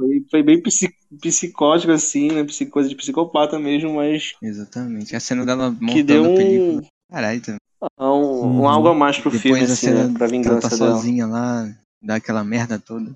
Foi, 0.00 0.24
foi 0.30 0.42
bem 0.42 0.62
psi- 0.62 0.94
psicótico, 1.20 1.92
assim, 1.92 2.28
né? 2.28 2.46
Coisa 2.70 2.88
de 2.88 2.96
psicopata 2.96 3.58
mesmo, 3.58 3.96
mas 3.96 4.32
exatamente. 4.42 5.14
A 5.14 5.20
cena 5.20 5.44
dela 5.44 5.70
que 5.86 6.02
montando 6.02 6.02
deu 6.02 6.24
a 6.26 6.30
um, 6.30 6.30
película. 6.30 6.82
Caralho, 7.10 7.42
também. 7.42 7.60
um, 7.98 8.62
um 8.62 8.68
Uhum. 8.68 8.68
algo 8.68 8.88
a 8.88 8.94
mais 8.94 9.18
pro 9.18 9.30
filme, 9.30 9.62
Depois 9.62 9.70
a 9.70 9.74
assim, 9.74 9.86
cena 9.86 10.08
né? 10.08 10.14
Pra 10.18 10.26
que 10.40 10.48
ela 10.48 10.56
tá 10.58 10.68
vingança 10.68 10.76
dela. 10.78 10.96
sozinha 10.96 11.26
lá, 11.26 11.66
dá 12.02 12.16
aquela 12.16 12.42
merda 12.42 12.78
toda. 12.78 13.14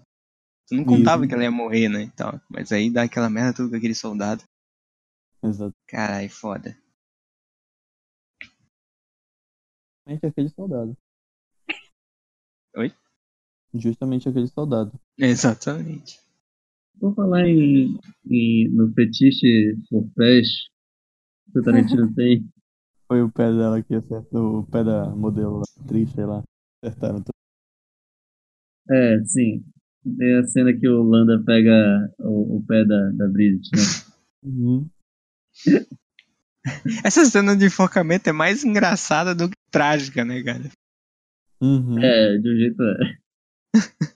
Tu 0.68 0.74
não 0.74 0.84
contava 0.84 1.22
Isso. 1.22 1.28
que 1.28 1.34
ela 1.34 1.44
ia 1.44 1.50
morrer, 1.50 1.88
né? 1.88 2.02
Então, 2.02 2.40
mas 2.48 2.72
aí 2.72 2.90
dá 2.90 3.02
aquela 3.04 3.30
merda 3.30 3.54
toda 3.54 3.70
com 3.70 3.76
aquele 3.76 3.94
soldado. 3.94 4.42
Exatamente 5.42 5.74
Caralho, 5.86 6.28
foda. 6.28 6.76
aquele 10.26 10.48
soldado. 10.48 10.96
Oi? 12.76 12.90
Justamente 13.74 14.26
aquele 14.26 14.48
soldado. 14.48 14.98
Exatamente. 15.18 16.20
Vou 17.00 17.14
falar 17.14 17.46
em, 17.46 17.98
em- 18.30 18.68
no 18.70 18.92
fetiche 18.94 19.76
por 19.90 20.08
pés 20.14 20.48
que 21.52 21.58
o 21.58 21.62
Tarantino 21.62 22.12
tem. 22.14 22.48
Foi 23.06 23.22
o 23.22 23.30
pé 23.30 23.52
dela 23.52 23.82
que 23.82 23.94
acertou, 23.94 24.60
o 24.60 24.66
pé 24.66 24.82
da 24.82 25.10
modelo 25.10 25.62
atriz, 25.80 26.10
sei 26.12 26.24
lá. 26.24 26.42
Acertaram 26.82 27.18
tudo. 27.20 27.34
É, 28.90 29.18
sim. 29.24 29.64
Tem 30.18 30.36
a 30.38 30.44
cena 30.44 30.72
que 30.72 30.86
o 30.88 31.02
Landa 31.02 31.42
pega 31.44 32.10
o, 32.18 32.56
o 32.58 32.66
pé 32.66 32.84
da, 32.84 33.10
da 33.10 33.28
Bridget, 33.28 33.70
né? 33.74 33.82
Uhum. 34.42 34.88
Essa 37.04 37.24
cena 37.24 37.56
de 37.56 37.66
enforcamento 37.66 38.28
é 38.28 38.32
mais 38.32 38.64
engraçada 38.64 39.34
do 39.34 39.48
que 39.48 39.56
trágica, 39.70 40.24
né, 40.24 40.42
cara? 40.42 40.70
Uhum. 41.60 41.98
É, 42.02 42.38
de 42.38 42.50
um 42.50 42.56
jeito. 42.56 42.82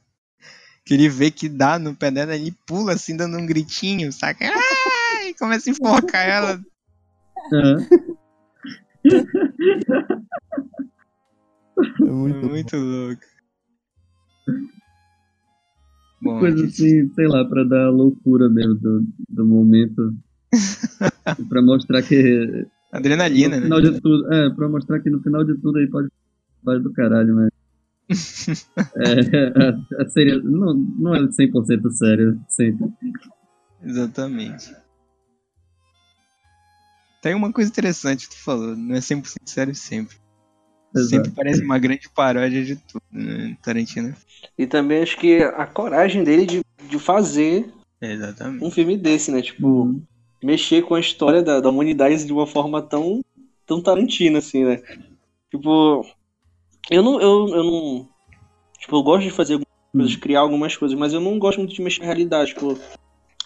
é. 0.94 0.96
Que 0.96 1.03
ele 1.03 1.09
vê 1.09 1.31
que 1.31 1.48
dá 1.48 1.79
no 1.79 1.94
pé 1.94 2.11
dela, 2.11 2.35
ele 2.35 2.55
pula 2.66 2.94
assim, 2.94 3.16
dando 3.16 3.37
um 3.37 3.46
gritinho, 3.46 4.12
saca? 4.12 4.46
Ai! 4.46 5.35
Começa 5.38 5.68
a 5.68 5.72
enforcar 5.72 6.29
ela. 6.29 6.61
Aham. 7.53 7.87
É 12.01 12.11
muito 12.11 12.37
Muito, 12.37 12.48
muito 12.48 12.77
louco. 12.77 13.22
Bom, 16.20 16.40
Coisa 16.40 16.66
assim, 16.66 17.09
sei 17.14 17.29
lá, 17.29 17.44
pra 17.44 17.62
dar 17.62 17.87
a 17.87 17.90
loucura 17.90 18.48
mesmo 18.48 18.74
do, 18.74 19.07
do 19.29 19.46
momento. 19.46 20.12
E 21.38 21.44
pra 21.48 21.62
mostrar 21.62 22.03
que. 22.03 22.66
adrenalina, 22.90 23.57
no 23.57 23.57
né? 23.57 23.62
final 23.62 23.81
de 23.81 24.01
tudo. 24.01 24.33
É, 24.33 24.51
pra 24.51 24.68
mostrar 24.68 25.01
que 25.01 25.11
no 25.11 25.22
final 25.22 25.44
de 25.44 25.57
tudo 25.59 25.79
aí 25.79 25.88
pode. 25.88 26.09
Vai 26.64 26.81
do 26.81 26.92
caralho, 26.92 27.37
mas. 27.37 27.51
É, 28.09 30.01
a, 30.01 30.03
a 30.03 30.09
série 30.09 30.40
não, 30.42 30.75
não 30.75 31.14
é 31.14 31.21
100% 31.21 31.90
sério, 31.90 32.40
sempre. 32.49 32.88
Exatamente. 33.83 34.75
Tem 37.21 37.35
uma 37.35 37.53
coisa 37.53 37.71
interessante 37.71 38.29
que 38.29 38.37
tu 38.37 38.42
falou, 38.42 38.77
não 38.77 38.94
é 38.94 39.01
100% 39.01 39.25
sério 39.44 39.75
sempre. 39.75 40.16
Exato. 40.94 41.09
Sempre 41.11 41.31
parece 41.33 41.62
uma 41.62 41.79
grande 41.79 42.09
paródia 42.09 42.64
de 42.64 42.77
tudo, 42.77 43.03
né, 43.12 43.57
Tarantino? 43.62 44.14
E 44.57 44.66
também 44.66 45.03
acho 45.03 45.18
que 45.18 45.42
a 45.42 45.66
coragem 45.66 46.25
dele 46.25 46.47
de, 46.47 46.64
de 46.88 46.99
fazer 46.99 47.71
Exatamente. 48.01 48.64
um 48.64 48.71
filme 48.71 48.97
desse, 48.97 49.31
né? 49.31 49.42
Tipo, 49.42 50.01
mexer 50.42 50.83
com 50.83 50.94
a 50.94 51.01
história 51.01 51.42
da, 51.42 51.61
da 51.61 51.68
humanidade 51.68 52.25
de 52.25 52.33
uma 52.33 52.47
forma 52.47 52.81
tão, 52.81 53.23
tão 53.66 53.83
tarantina, 53.83 54.38
assim, 54.38 54.64
né? 54.64 54.81
Tipo, 55.51 56.07
eu 56.90 57.03
não, 57.03 57.20
eu, 57.20 57.48
eu 57.48 57.64
não. 57.64 58.09
Tipo, 58.79 58.96
eu 58.96 59.03
gosto 59.03 59.24
de 59.24 59.31
fazer 59.31 59.55
algumas 59.55 59.68
coisas, 59.92 60.16
criar 60.16 60.40
algumas 60.40 60.77
coisas, 60.77 60.98
mas 60.98 61.12
eu 61.12 61.20
não 61.20 61.38
gosto 61.38 61.59
muito 61.59 61.74
de 61.74 61.83
mexer 61.83 62.01
na 62.01 62.07
realidade. 62.07 62.55
Tipo, 62.55 62.79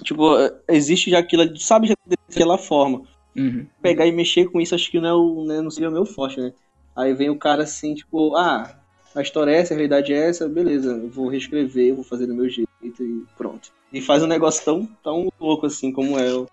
tipo 0.02 0.24
existe 0.68 1.10
já 1.10 1.18
aquilo, 1.18 1.56
sabe 1.58 1.88
já 1.88 1.94
daquela 2.06 2.58
forma. 2.58 3.02
Uhum. 3.36 3.66
Pegar 3.80 4.06
e 4.06 4.12
mexer 4.12 4.46
com 4.50 4.60
isso, 4.60 4.74
acho 4.74 4.90
que 4.90 5.00
não, 5.00 5.08
é 5.08 5.14
o, 5.14 5.44
né, 5.44 5.60
não 5.60 5.70
seria 5.70 5.88
o 5.88 5.92
meu 5.92 6.04
forte, 6.04 6.40
né? 6.40 6.52
Aí 6.94 7.14
vem 7.14 7.30
o 7.30 7.38
cara 7.38 7.62
assim, 7.62 7.94
tipo, 7.94 8.36
ah, 8.36 8.78
a 9.14 9.22
história 9.22 9.50
é 9.50 9.56
essa, 9.56 9.72
a 9.72 9.76
realidade 9.76 10.12
é 10.12 10.28
essa, 10.28 10.48
beleza, 10.48 10.92
eu 10.92 11.08
vou 11.08 11.28
reescrever, 11.28 11.88
eu 11.88 11.94
vou 11.96 12.04
fazer 12.04 12.26
do 12.26 12.34
meu 12.34 12.48
jeito 12.48 12.68
e 13.00 13.24
pronto. 13.36 13.72
E 13.92 14.00
faz 14.00 14.22
um 14.22 14.26
negócio 14.26 14.62
tão, 14.64 14.86
tão 15.02 15.32
louco 15.40 15.66
assim 15.66 15.90
como 15.90 16.18
é 16.18 16.32
o, 16.32 16.46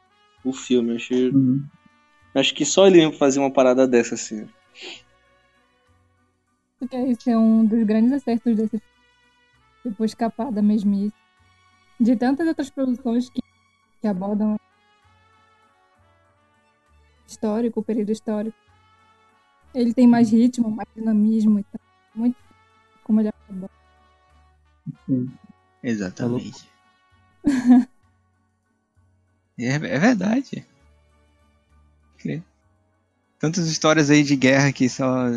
o 0.44 0.54
filme. 0.54 0.96
Acho, 0.96 1.14
Uhum. 1.14 1.64
acho 2.34 2.54
que 2.54 2.66
só 2.66 2.88
ele 2.88 3.12
fazer 3.12 3.40
uma 3.40 3.52
parada 3.52 3.86
dessa 3.86 4.16
assim. 4.16 4.48
Porque 6.80 6.96
esse 6.96 7.30
é 7.30 7.38
um 7.38 7.66
dos 7.66 7.84
grandes 7.84 8.14
acertos 8.14 8.56
desse 8.56 8.80
filme. 8.80 8.86
Tipo, 9.84 10.06
escapar 10.06 10.52
da 10.52 10.62
mesmice. 10.62 11.14
De 12.00 12.16
tantas 12.16 12.48
outras 12.48 12.70
produções 12.70 13.30
que, 13.30 13.42
que 14.02 14.08
abordam 14.08 14.58
histórico, 17.28 17.82
o 17.82 17.84
período 17.84 18.12
histórico. 18.12 18.58
Ele 19.74 19.94
tem 19.94 20.08
mais 20.08 20.32
ritmo, 20.32 20.72
mais 20.72 20.88
dinamismo 20.96 21.60
e 21.60 21.64
tal. 21.64 21.82
Muito 22.16 22.38
como 23.04 23.20
ele 23.22 23.30
acabou. 23.30 23.70
Exatamente. 25.84 26.70
é, 29.58 29.74
é 29.74 30.00
verdade. 30.00 30.66
Tantas 33.40 33.68
histórias 33.68 34.10
aí 34.10 34.24
de 34.24 34.36
guerra 34.36 34.74
que 34.74 34.90
só, 34.90 35.28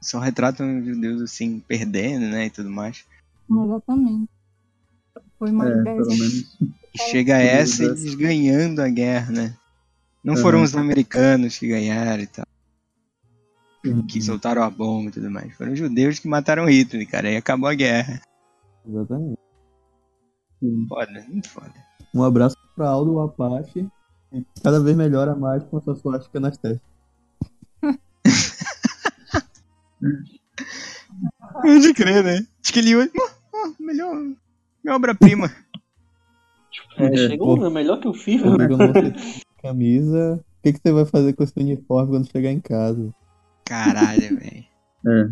só 0.00 0.18
retratam 0.18 0.78
os 0.80 0.86
judeus 0.86 1.20
assim, 1.22 1.60
perdendo, 1.60 2.26
né, 2.28 2.46
e 2.46 2.50
tudo 2.50 2.70
mais. 2.70 3.04
Exatamente. 3.50 4.28
Foi 5.38 5.50
uma 5.50 5.66
É, 5.68 5.80
ideia. 5.80 5.96
pelo 5.96 6.08
menos. 6.08 6.56
E 6.94 6.98
chega 7.10 7.38
essa 7.38 7.84
eles 7.84 8.14
ganhando 8.14 8.80
a 8.80 8.88
guerra, 8.88 9.30
né? 9.32 9.56
Não 10.22 10.36
foram 10.36 10.62
os 10.62 10.74
americanos 10.76 11.56
que 11.58 11.66
ganharam 11.68 12.22
e 12.22 12.26
tal, 12.26 12.44
Uhum. 13.86 14.06
que 14.06 14.20
soltaram 14.20 14.62
a 14.62 14.68
bomba 14.70 15.08
e 15.08 15.12
tudo 15.12 15.30
mais. 15.30 15.54
Foram 15.56 15.72
os 15.72 15.78
judeus 15.78 16.18
que 16.18 16.28
mataram 16.28 16.66
Hitler, 16.68 17.08
cara, 17.08 17.28
aí 17.28 17.36
acabou 17.36 17.68
a 17.68 17.74
guerra. 17.74 18.20
Exatamente. 18.86 19.38
Sim. 20.60 20.86
Foda, 20.88 21.24
muito 21.28 21.48
foda. 21.48 21.72
Um 22.14 22.22
abraço 22.22 22.56
pra 22.76 22.88
Aldo 22.88 23.18
Apache. 23.20 23.88
Cada 24.62 24.78
vez 24.80 24.96
melhora 24.96 25.34
mais 25.34 25.62
com 25.64 25.78
a 25.78 25.80
sua 25.80 25.96
suástica 25.96 26.38
nas 26.38 26.56
testas. 26.58 26.89
Pode 31.62 31.94
crer, 31.94 32.24
né? 32.24 32.46
Acho 32.62 32.72
que 32.72 32.78
ele 32.78 32.96
olha, 32.96 33.10
"Oh, 33.14 33.30
oh, 33.54 33.82
melhor, 33.82 34.14
minha 34.84 34.96
obra-prima. 34.96 35.50
É, 36.96 37.06
É, 37.06 37.16
chega 37.28 37.44
é 37.44 37.70
melhor 37.70 38.00
que 38.00 38.08
o 38.08 38.14
FIFA. 38.14 38.56
Camisa, 39.62 40.40
o 40.58 40.62
que, 40.62 40.72
que 40.72 40.80
você 40.80 40.92
vai 40.92 41.04
fazer 41.04 41.32
com 41.32 41.42
esse 41.42 41.52
uniforme 41.56 42.10
quando 42.10 42.30
chegar 42.30 42.50
em 42.50 42.60
casa? 42.60 43.12
Caralho, 43.64 44.38
velho. 44.38 44.64
É. 45.06 45.30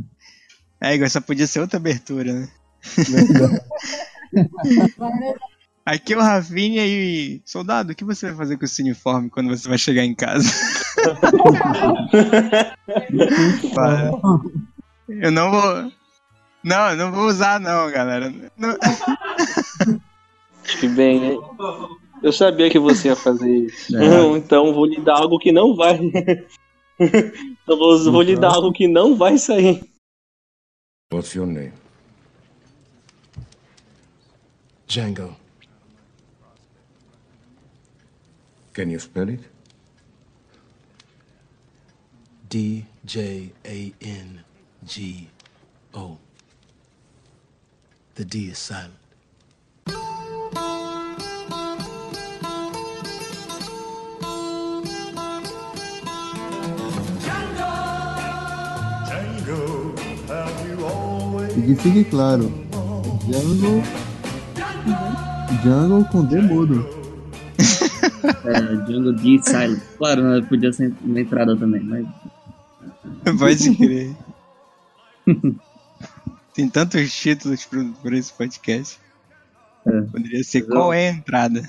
É, 0.81 0.95
igual 0.95 1.07
essa 1.07 1.21
podia 1.21 1.47
ser 1.47 1.61
outra 1.61 1.77
abertura, 1.79 2.33
né? 2.33 2.49
Aqui 5.85 6.13
é 6.13 6.17
o 6.17 6.21
Rafinha 6.21 6.87
e. 6.87 7.41
Soldado, 7.45 7.93
o 7.93 7.95
que 7.95 8.05
você 8.05 8.27
vai 8.27 8.37
fazer 8.37 8.59
com 8.59 8.65
esse 8.65 8.83
uniforme 8.83 9.31
quando 9.31 9.49
você 9.49 9.69
vai 9.69 9.79
chegar 9.79 10.05
em 10.05 10.15
casa? 10.15 10.49
Eu 15.09 15.31
não 15.33 15.51
vou. 15.51 15.93
Não, 16.63 16.91
eu 16.91 16.97
não 16.97 17.13
vou 17.13 17.27
usar, 17.27 17.59
não, 17.61 17.91
galera. 17.91 18.33
Não- 18.57 18.77
Que 20.81 20.89
bem, 20.89 21.21
né? 21.21 21.37
Eu 22.23 22.33
sabia 22.33 22.69
que 22.69 22.79
você 22.79 23.09
ia 23.09 23.17
fazer 23.17 23.51
isso. 23.51 23.97
É. 23.97 24.37
Então 24.37 24.75
vou 24.75 24.85
lhe 24.85 25.01
dar 25.01 25.17
algo 25.19 25.39
que 25.39 25.51
não 25.53 25.75
vai. 25.75 25.99
então 27.01 27.79
vou, 27.79 27.99
vou 28.13 28.23
lhe 28.23 28.37
dar 28.37 28.53
algo 28.55 28.73
que 28.73 28.87
não 28.87 29.17
vai 29.17 29.39
sair. 29.39 29.83
What's 31.13 31.35
your 31.35 31.47
name? 31.47 31.73
Django. 34.87 35.35
Can 38.75 38.91
you 38.91 39.01
spell 39.01 39.31
it? 39.31 39.43
D 42.49 42.85
J 43.05 43.53
A 43.65 43.93
N 44.01 44.41
G 44.87 45.29
O. 45.93 46.17
The 48.15 48.25
D 48.25 48.49
is 48.51 48.59
silent. 48.59 48.95
E 61.57 61.63
que 61.63 61.75
fique 61.75 62.05
claro, 62.05 62.51
Jungle. 63.27 63.83
Jungle 65.63 66.05
com 66.11 66.25
D 66.25 66.41
mudo. 66.41 66.99
É, 68.45 68.77
Django 68.87 69.13
D 69.13 69.39
Silent. 69.43 69.81
Claro, 69.97 70.23
né, 70.23 70.41
podia 70.49 70.73
ser 70.73 70.93
na 71.03 71.21
entrada 71.21 71.57
também, 71.57 71.83
mas. 71.83 72.07
Pode 73.39 73.77
crer. 73.77 74.17
Tem 76.55 76.69
tantos 76.69 77.13
títulos 77.13 77.65
por, 78.03 78.13
esse 78.13 78.33
podcast. 78.33 78.99
É. 79.87 80.01
Poderia 80.03 80.43
ser 80.43 80.63
qual 80.63 80.93
é 80.93 81.09
a 81.09 81.13
entrada? 81.13 81.63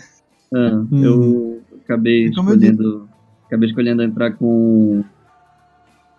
Ah, 0.53 0.83
eu 0.91 1.61
acabei 1.83 2.25
eu 2.25 2.29
escolhendo. 2.31 3.09
Acabei 3.45 3.69
escolhendo 3.69 4.03
entrar 4.03 4.31
com. 4.31 5.03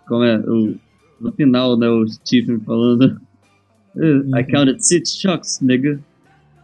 Como 0.07 0.23
é? 0.23 0.37
O, 0.39 0.75
no 1.19 1.31
final, 1.33 1.77
né? 1.77 1.89
O 1.89 2.07
Stephen 2.07 2.59
falando. 2.61 3.19
"Eh, 3.97 4.39
I 4.39 4.43
counted 4.43 4.81
six 4.85 5.15
shots, 5.19 5.59
nigga. 5.61 5.99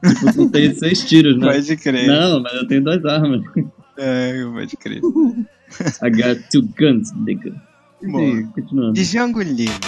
Tipo, 0.05 0.29
eu 0.29 0.33
contei 0.33 0.73
seis 0.73 1.03
tiros, 1.03 1.37
né? 1.37 1.53
Pode 1.53 1.75
crer. 1.77 2.07
Não, 2.07 2.41
mas 2.41 2.53
eu 2.53 2.67
tenho 2.67 2.83
duas 2.83 3.03
armas. 3.05 3.43
É, 3.97 4.43
pode 4.45 4.77
crer. 4.77 5.01
I 6.03 6.09
got 6.09 6.49
two 6.51 6.61
guns, 6.77 7.11
nigga. 7.13 7.53
Boa. 8.03 8.23
E, 8.23 8.43
continuando. 8.47 8.93
De 8.93 9.03
Django 9.03 9.41
Livre. 9.41 9.79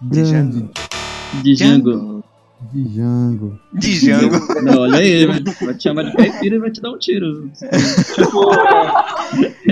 De 0.00 0.22
Django. 0.24 0.70
de 1.42 1.54
Django. 1.54 2.24
De 3.72 3.98
Django. 4.00 4.62
Não, 4.62 4.80
olha 4.80 4.98
aí, 4.98 5.26
vai, 5.26 5.40
te 5.74 5.82
chamar 5.82 6.04
de 6.04 6.16
caipira 6.16 6.56
e 6.56 6.58
vai 6.58 6.70
te 6.70 6.80
dar 6.80 6.90
um 6.92 6.98
tiro. 6.98 7.50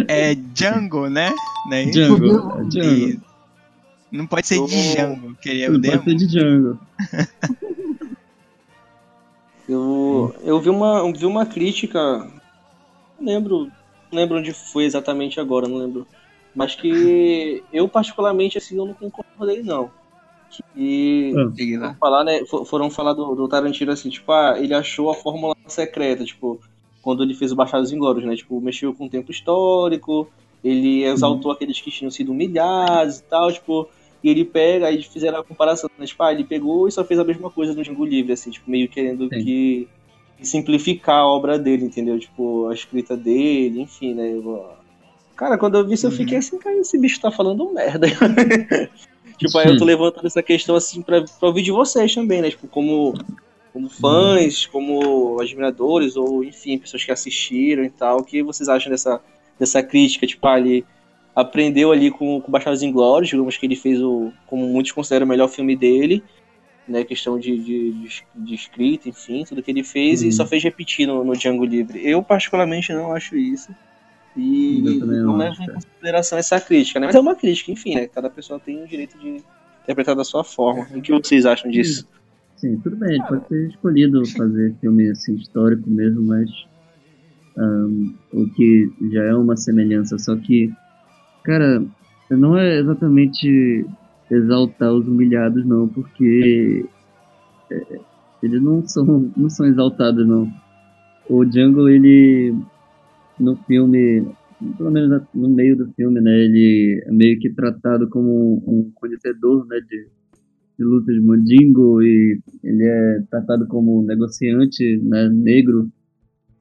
É 0.08 0.34
Django, 0.34 1.08
né? 1.08 1.32
Não 1.66 1.72
é 1.72 1.82
isso? 1.84 1.92
Django. 1.92 2.60
É 2.60 2.64
Django. 2.64 3.08
Isso. 3.08 3.20
Não 4.12 4.26
pode 4.26 4.46
ser 4.46 4.64
de 4.66 4.92
Django, 4.92 5.34
que 5.40 5.62
é 5.62 5.68
o 5.68 5.74
Não 5.74 5.80
demo. 5.80 6.02
pode 6.02 6.10
ser 6.10 6.16
de 6.16 6.26
Django. 6.26 6.78
Eu, 9.68 10.34
eu 10.42 10.60
vi, 10.60 10.68
uma, 10.68 10.98
eu 10.98 11.12
vi 11.12 11.26
uma 11.26 11.46
crítica. 11.46 11.98
Não 13.20 13.32
lembro, 13.32 13.70
não 14.10 14.18
lembro 14.18 14.38
onde 14.38 14.52
foi 14.52 14.84
exatamente 14.84 15.38
agora, 15.38 15.68
não 15.68 15.76
lembro. 15.76 16.08
Mas 16.54 16.74
que 16.74 17.62
eu, 17.72 17.88
particularmente, 17.88 18.58
assim, 18.58 18.76
eu 18.76 18.86
não 18.86 18.94
concordei, 18.94 19.62
não. 19.62 19.90
Que 20.74 21.32
Ah. 21.36 21.44
Lá. 21.78 21.88
foram 21.88 21.94
falar, 21.98 22.24
né, 22.24 22.44
fo- 22.46 22.64
foram 22.64 22.90
falar 22.90 23.12
do, 23.12 23.34
do 23.36 23.48
Tarantino 23.48 23.92
assim, 23.92 24.10
tipo, 24.10 24.30
ah, 24.32 24.56
ele 24.58 24.74
achou 24.74 25.08
a 25.10 25.14
fórmula 25.14 25.54
secreta, 25.68 26.24
tipo, 26.24 26.60
quando 27.02 27.22
ele 27.22 27.34
fez 27.34 27.52
o 27.52 27.56
Bastardos 27.56 27.92
Inglórios, 27.92 28.24
né? 28.24 28.34
Tipo, 28.34 28.60
mexeu 28.60 28.92
com 28.92 29.06
o 29.06 29.10
tempo 29.10 29.30
histórico, 29.30 30.28
ele 30.62 31.04
exaltou 31.04 31.52
aqueles 31.52 31.80
que 31.80 31.90
tinham 31.90 32.10
sido 32.10 32.32
humilhados 32.32 33.18
e 33.20 33.22
tal, 33.24 33.52
tipo, 33.52 33.88
e 34.22 34.28
ele 34.28 34.44
pega, 34.44 34.88
aí 34.88 35.02
fizeram 35.04 35.38
a 35.38 35.44
comparação, 35.44 35.88
né? 35.96 36.04
Tipo, 36.04 36.22
ah, 36.24 36.32
ele 36.32 36.44
pegou 36.44 36.88
e 36.88 36.92
só 36.92 37.04
fez 37.04 37.18
a 37.20 37.24
mesma 37.24 37.48
coisa 37.50 37.72
no 37.72 37.82
Django 37.82 38.04
Livre, 38.04 38.32
assim, 38.32 38.50
tipo, 38.50 38.68
meio 38.68 38.88
querendo 38.88 39.28
Sim. 39.32 39.44
que 39.44 39.88
simplificar 40.42 41.18
a 41.20 41.26
obra 41.26 41.58
dele, 41.58 41.84
entendeu? 41.84 42.18
Tipo, 42.18 42.66
a 42.68 42.74
escrita 42.74 43.16
dele, 43.16 43.80
enfim, 43.80 44.14
né? 44.14 44.32
Eu- 44.32 44.79
Cara, 45.40 45.56
quando 45.56 45.78
eu 45.78 45.86
vi 45.86 45.94
isso, 45.94 46.06
eu 46.06 46.10
fiquei 46.10 46.36
assim, 46.36 46.58
cara, 46.58 46.76
esse 46.76 46.98
bicho 46.98 47.18
tá 47.18 47.30
falando 47.30 47.72
merda. 47.72 48.06
tipo, 49.38 49.56
aí 49.56 49.68
eu 49.68 49.78
tô 49.78 49.86
levantando 49.86 50.26
essa 50.26 50.42
questão 50.42 50.76
assim 50.76 51.00
pra, 51.00 51.22
pra 51.22 51.48
ouvir 51.48 51.62
de 51.62 51.70
vocês 51.72 52.14
também, 52.14 52.42
né? 52.42 52.50
Tipo, 52.50 52.68
como, 52.68 53.14
como 53.72 53.88
fãs, 53.88 54.66
como 54.66 55.40
admiradores, 55.40 56.14
ou 56.14 56.44
enfim, 56.44 56.76
pessoas 56.76 57.02
que 57.02 57.10
assistiram 57.10 57.82
e 57.82 57.88
tal. 57.88 58.18
O 58.18 58.22
que 58.22 58.42
vocês 58.42 58.68
acham 58.68 58.92
dessa, 58.92 59.18
dessa 59.58 59.82
crítica? 59.82 60.26
Tipo, 60.26 60.46
ah, 60.46 60.60
ele 60.60 60.84
aprendeu 61.34 61.90
ali 61.90 62.10
com, 62.10 62.38
com 62.42 62.52
Bastardos 62.52 62.82
Inglórios, 62.82 63.30
digamos 63.30 63.56
que 63.56 63.64
ele 63.64 63.76
fez 63.76 63.98
o, 63.98 64.30
como 64.46 64.66
muitos 64.66 64.92
consideram 64.92 65.24
o 65.24 65.28
melhor 65.30 65.48
filme 65.48 65.74
dele, 65.74 66.22
né? 66.86 67.02
Questão 67.02 67.38
de, 67.38 67.56
de, 67.56 68.22
de, 68.34 68.54
escrita, 68.54 69.08
enfim, 69.08 69.42
tudo 69.48 69.62
que 69.62 69.70
ele 69.70 69.84
fez, 69.84 70.20
e 70.20 70.26
Uhum. 70.26 70.32
só 70.32 70.46
fez 70.46 70.62
repetir 70.62 71.06
no, 71.06 71.24
no 71.24 71.32
Django 71.34 71.64
Livre. 71.64 72.06
Eu, 72.06 72.22
particularmente, 72.22 72.92
não 72.92 73.14
acho 73.14 73.38
isso. 73.38 73.74
E 74.36 74.80
não 74.80 75.40
acho, 75.40 75.62
em 75.62 75.66
consideração 75.72 76.38
essa 76.38 76.60
crítica, 76.60 77.00
né? 77.00 77.06
Mas 77.06 77.16
é 77.16 77.20
uma 77.20 77.34
crítica, 77.34 77.72
enfim, 77.72 77.94
né? 77.94 78.06
Cada 78.06 78.30
pessoa 78.30 78.60
tem 78.60 78.82
o 78.82 78.86
direito 78.86 79.18
de 79.18 79.42
interpretar 79.82 80.14
da 80.14 80.24
sua 80.24 80.44
forma. 80.44 80.86
O 80.94 81.02
que 81.02 81.12
vocês 81.12 81.44
acham 81.44 81.70
disso? 81.70 82.06
Sim, 82.56 82.78
tudo 82.78 82.96
bem, 82.96 83.14
ele 83.14 83.24
pode 83.24 83.44
ter 83.46 83.68
escolhido 83.68 84.26
fazer 84.26 84.74
filme 84.80 85.10
assim, 85.10 85.34
histórico 85.34 85.88
mesmo, 85.88 86.22
mas 86.22 86.50
ahn, 87.56 88.12
o 88.32 88.46
que 88.50 88.92
já 89.10 89.24
é 89.24 89.34
uma 89.34 89.56
semelhança, 89.56 90.18
só 90.18 90.36
que, 90.36 90.70
cara, 91.42 91.82
não 92.28 92.58
é 92.58 92.78
exatamente 92.78 93.86
exaltar 94.30 94.92
os 94.92 95.08
humilhados, 95.08 95.64
não, 95.66 95.88
porque 95.88 96.84
é, 97.70 98.00
eles 98.42 98.62
não 98.62 98.86
são, 98.86 99.32
não 99.36 99.48
são 99.48 99.66
exaltados, 99.66 100.26
não. 100.26 100.52
O 101.28 101.44
Django, 101.44 101.88
ele, 101.88 102.54
no 103.40 103.56
filme, 103.64 104.24
pelo 104.76 104.90
menos 104.90 105.22
no 105.34 105.48
meio 105.48 105.76
do 105.76 105.90
filme, 105.94 106.20
né, 106.20 106.30
ele 106.44 107.02
é 107.06 107.12
meio 107.12 107.38
que 107.38 107.50
tratado 107.50 108.08
como 108.08 108.62
um 108.66 108.90
conhecedor, 108.94 109.66
né, 109.66 109.80
de, 109.80 110.06
de 110.78 110.84
luta 110.84 111.12
de 111.12 111.20
mandingo 111.20 112.02
e 112.02 112.38
ele 112.62 112.84
é 112.84 113.22
tratado 113.30 113.66
como 113.66 114.00
um 114.00 114.04
negociante, 114.04 114.98
né, 114.98 115.28
negro, 115.28 115.90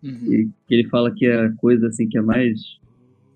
Uhum. 0.01 0.33
e 0.33 0.49
que 0.65 0.75
ele 0.75 0.87
fala 0.87 1.13
que 1.13 1.25
é 1.25 1.45
a 1.45 1.51
coisa, 1.53 1.87
assim, 1.87 2.07
que 2.07 2.17
é 2.17 2.21
mais 2.21 2.57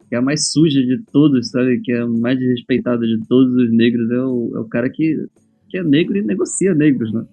que 0.08 0.16
é 0.16 0.20
a 0.20 0.22
mais 0.22 0.52
suja 0.52 0.80
de 0.80 1.02
todos, 1.12 1.50
sabe? 1.50 1.82
Que 1.82 1.92
é 1.92 2.02
a 2.02 2.08
mais 2.08 2.38
desrespeitada 2.38 3.06
de 3.06 3.20
todos 3.28 3.54
os 3.56 3.72
negros, 3.72 4.10
é 4.12 4.22
o, 4.22 4.52
é 4.56 4.60
o 4.60 4.66
cara 4.66 4.90
que, 4.90 5.26
que 5.70 5.78
é 5.78 5.84
negro 5.84 6.16
e 6.16 6.22
negocia 6.22 6.74
negros, 6.76 7.12
né? 7.12 7.26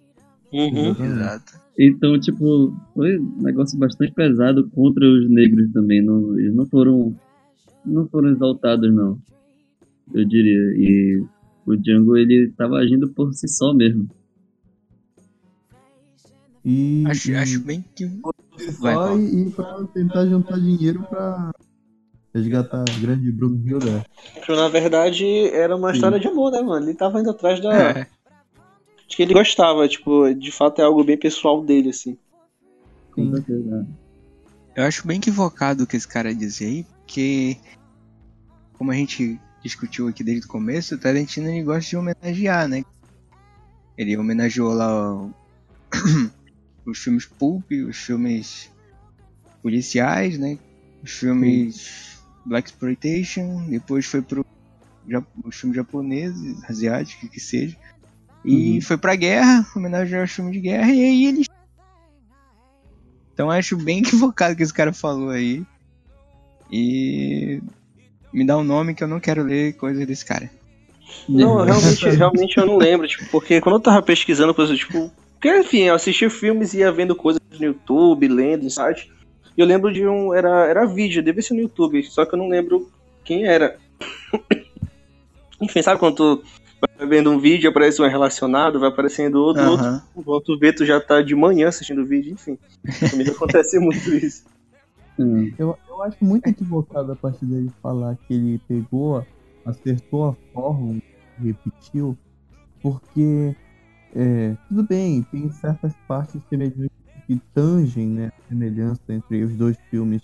Uhum. 0.53 0.91
Exato. 0.91 1.53
Então, 1.79 2.19
tipo, 2.19 2.75
foi 2.95 3.19
um 3.19 3.43
negócio 3.43 3.79
bastante 3.79 4.13
pesado 4.13 4.69
contra 4.71 5.05
os 5.07 5.31
negros 5.31 5.73
também. 5.73 6.03
Não, 6.03 6.39
eles 6.39 6.55
não 6.55 6.67
foram, 6.67 7.17
não 7.85 8.09
foram 8.09 8.31
exaltados, 8.31 8.93
não. 8.93 9.19
Eu 10.13 10.25
diria. 10.25 10.59
E 10.77 11.25
o 11.65 11.77
Django, 11.77 12.17
ele 12.17 12.53
tava 12.57 12.77
agindo 12.77 13.09
por 13.09 13.33
si 13.33 13.49
só 13.49 13.73
mesmo. 13.73 14.09
E, 16.65 17.05
Acho, 17.07 17.31
e 17.31 17.35
acho 17.37 17.61
bem 17.61 17.85
que. 17.95 18.07
Vai, 18.79 18.95
só 18.95 19.07
Paulo. 19.07 19.21
e, 19.23 19.49
e 19.49 19.51
pra 19.51 19.85
tentar 19.95 20.27
juntar 20.27 20.59
dinheiro 20.59 21.03
pra 21.09 21.51
resgatar 22.35 22.83
a 22.83 23.01
grande 23.01 23.33
Brunhilda. 23.33 24.05
Porque, 24.35 24.55
na 24.55 24.69
verdade, 24.69 25.25
era 25.49 25.75
uma 25.77 25.93
história 25.93 26.21
de 26.21 26.29
amor, 26.29 26.53
né, 26.53 26.61
mano? 26.61 26.87
Ele 26.87 26.97
tava 26.97 27.21
indo 27.21 27.31
atrás 27.31 27.61
da. 27.63 27.73
É, 27.75 28.07
Acho 29.11 29.17
que 29.17 29.23
ele 29.25 29.35
gostava, 29.35 29.89
tipo, 29.89 30.33
de 30.33 30.53
fato 30.53 30.81
é 30.81 30.85
algo 30.85 31.03
bem 31.03 31.19
pessoal 31.19 31.65
dele, 31.65 31.91
assim. 31.91 32.17
Sim. 33.13 33.33
eu 34.77 34.85
acho 34.85 35.05
bem 35.05 35.19
equivocado 35.19 35.83
o 35.83 35.87
que 35.87 35.97
esse 35.97 36.07
cara 36.07 36.33
disse 36.33 36.65
aí, 36.65 36.85
porque. 36.85 37.57
Como 38.75 38.93
a 38.93 38.95
gente 38.95 39.39
discutiu 39.65 40.07
aqui 40.07 40.23
desde 40.23 40.47
o 40.47 40.49
começo, 40.49 40.95
o 40.95 40.99
Tarantino 40.99 41.49
ele 41.49 41.65
gosta 41.65 41.91
de 41.91 41.97
homenagear, 41.97 42.69
né? 42.69 42.85
Ele 43.99 44.17
homenageou 44.17 44.73
lá 44.73 45.13
o- 45.13 45.35
os 46.87 46.99
filmes 46.99 47.27
pulp, 47.27 47.69
os 47.89 47.97
filmes 47.97 48.71
policiais, 49.61 50.39
né? 50.39 50.57
Os 51.03 51.11
filmes 51.11 52.23
Black 52.47 52.71
Exploitation, 52.71 53.67
depois 53.69 54.07
foi 54.07 54.23
pro 54.23 54.47
os 55.45 55.57
filmes 55.57 55.77
japoneses, 55.77 56.63
asiáticos, 56.71 57.29
que 57.29 57.41
seja. 57.41 57.77
E 58.45 58.75
Uhum. 58.75 58.81
foi 58.81 58.97
pra 58.97 59.17
guerra, 59.17 59.67
homenagear 59.77 60.25
os 60.25 60.31
filmes 60.31 60.53
de 60.55 60.61
guerra, 60.61 60.91
e 60.91 61.05
aí 61.05 61.27
ele. 61.27 61.45
Então 63.35 63.51
acho 63.51 63.77
bem 63.77 63.99
equivocado 64.03 64.55
o 64.55 64.57
que 64.57 64.63
esse 64.63 64.73
cara 64.73 64.93
falou 64.93 65.31
aí. 65.31 65.63
E. 66.71 67.61
Me 68.33 68.47
dá 68.47 68.57
um 68.57 68.65
nome 68.65 68.95
que 68.95 69.03
eu 69.03 69.09
não 69.09 69.19
quero 69.19 69.43
ler 69.43 69.75
coisas 69.75 70.07
desse 70.07 70.25
cara. 70.25 70.49
Não, 71.29 71.65
realmente, 71.65 72.09
realmente 72.11 72.59
eu 72.59 72.65
não 72.67 72.77
lembro, 72.77 73.09
tipo, 73.09 73.27
porque 73.31 73.61
quando 73.61 73.77
eu 73.77 73.81
tava 73.81 74.03
pesquisando 74.03 74.55
coisas, 74.55 74.79
tipo. 74.79 75.11
Porque, 75.33 75.59
enfim, 75.59 75.85
eu 75.85 75.95
assistia 75.95 76.29
filmes 76.31 76.75
e 76.75 76.79
ia 76.79 76.93
vendo 76.93 77.17
coisas 77.17 77.41
no 77.59 77.65
YouTube, 77.65 78.29
lendo 78.29 78.65
em 78.65 78.71
site. 78.71 79.11
E 79.57 79.61
eu 79.61 79.67
lembro 79.67 79.93
de 79.93 80.07
um. 80.07 80.33
Era, 80.33 80.67
era 80.67 80.87
vídeo, 80.87 81.23
devia 81.23 81.43
ser 81.43 81.55
no 81.55 81.61
YouTube, 81.61 82.03
só 82.05 82.25
que 82.25 82.35
eu 82.35 82.39
não 82.39 82.49
lembro 82.49 82.91
quem 83.25 83.47
era. 83.47 83.77
enfim, 85.61 85.83
sabe 85.83 85.99
quando 85.99 86.17
tu 86.17 86.45
vendo 87.11 87.31
um 87.31 87.39
vídeo, 87.39 87.69
aparece 87.69 88.01
um 88.01 88.09
relacionado, 88.09 88.79
vai 88.79 88.89
aparecendo 88.89 89.43
outro, 89.43 89.63
outro, 89.69 89.87
Aham. 89.87 90.03
quando 90.15 90.41
tu 90.43 90.59
vê, 90.59 90.73
tu 90.73 90.87
já 90.87 91.01
tá 91.01 91.21
de 91.21 91.35
manhã 91.35 91.69
assistindo 91.69 92.03
o 92.03 92.07
vídeo, 92.07 92.33
enfim. 92.33 92.57
Comigo 93.11 93.33
acontece 93.33 93.79
muito 93.83 94.09
isso. 94.15 94.45
Hum. 95.19 95.53
Eu, 95.59 95.77
eu 95.89 96.03
acho 96.03 96.17
muito 96.25 96.47
equivocado 96.47 97.11
a 97.11 97.17
partir 97.17 97.45
dele 97.45 97.71
falar 97.83 98.17
que 98.27 98.35
ele 98.35 98.61
pegou, 98.69 99.27
acertou 99.67 100.29
a 100.29 100.35
fórmula, 100.55 101.01
repetiu, 101.43 102.17
porque 102.81 103.55
é, 104.15 104.57
tudo 104.69 104.85
bem, 104.85 105.23
tem 105.25 105.51
certas 105.51 105.93
partes 106.07 106.41
semelhantes 106.49 106.89
que 107.27 107.41
tangem 107.53 108.07
né, 108.07 108.29
a 108.29 108.49
semelhança 108.49 109.03
entre 109.09 109.43
os 109.43 109.57
dois 109.57 109.77
filmes. 109.91 110.23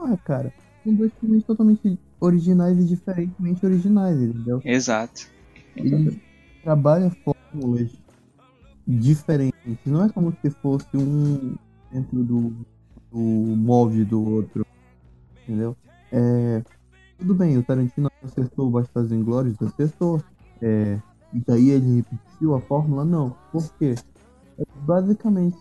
Ah, 0.00 0.16
cara, 0.24 0.52
são 0.82 0.94
dois 0.94 1.12
filmes 1.20 1.44
totalmente 1.44 1.98
originais 2.18 2.78
e 2.78 2.84
diferentemente 2.84 3.64
originais, 3.64 4.18
entendeu? 4.20 4.60
Exato. 4.64 5.37
Trabalha 6.62 7.10
fórmulas 7.24 7.90
diferentes. 8.86 9.78
Não 9.86 10.04
é 10.04 10.08
como 10.08 10.34
se 10.42 10.50
fosse 10.50 10.96
um 10.96 11.56
dentro 11.92 12.24
do, 12.24 12.52
do 13.10 13.18
molde 13.18 14.04
do 14.04 14.22
outro. 14.22 14.66
Entendeu? 15.42 15.76
É, 16.12 16.62
tudo 17.18 17.34
bem, 17.34 17.56
o 17.58 17.62
Tarantino 17.62 18.10
acertou 18.22 18.70
Bastardos 18.70 19.12
Inglórios, 19.12 19.60
acertou. 19.60 20.22
É, 20.60 20.98
e 21.32 21.40
daí 21.46 21.70
ele 21.70 21.96
repetiu 21.96 22.54
a 22.54 22.60
fórmula? 22.60 23.04
Não. 23.04 23.36
Por 23.52 23.70
quê? 23.74 23.94
É, 24.58 24.64
basicamente, 24.82 25.56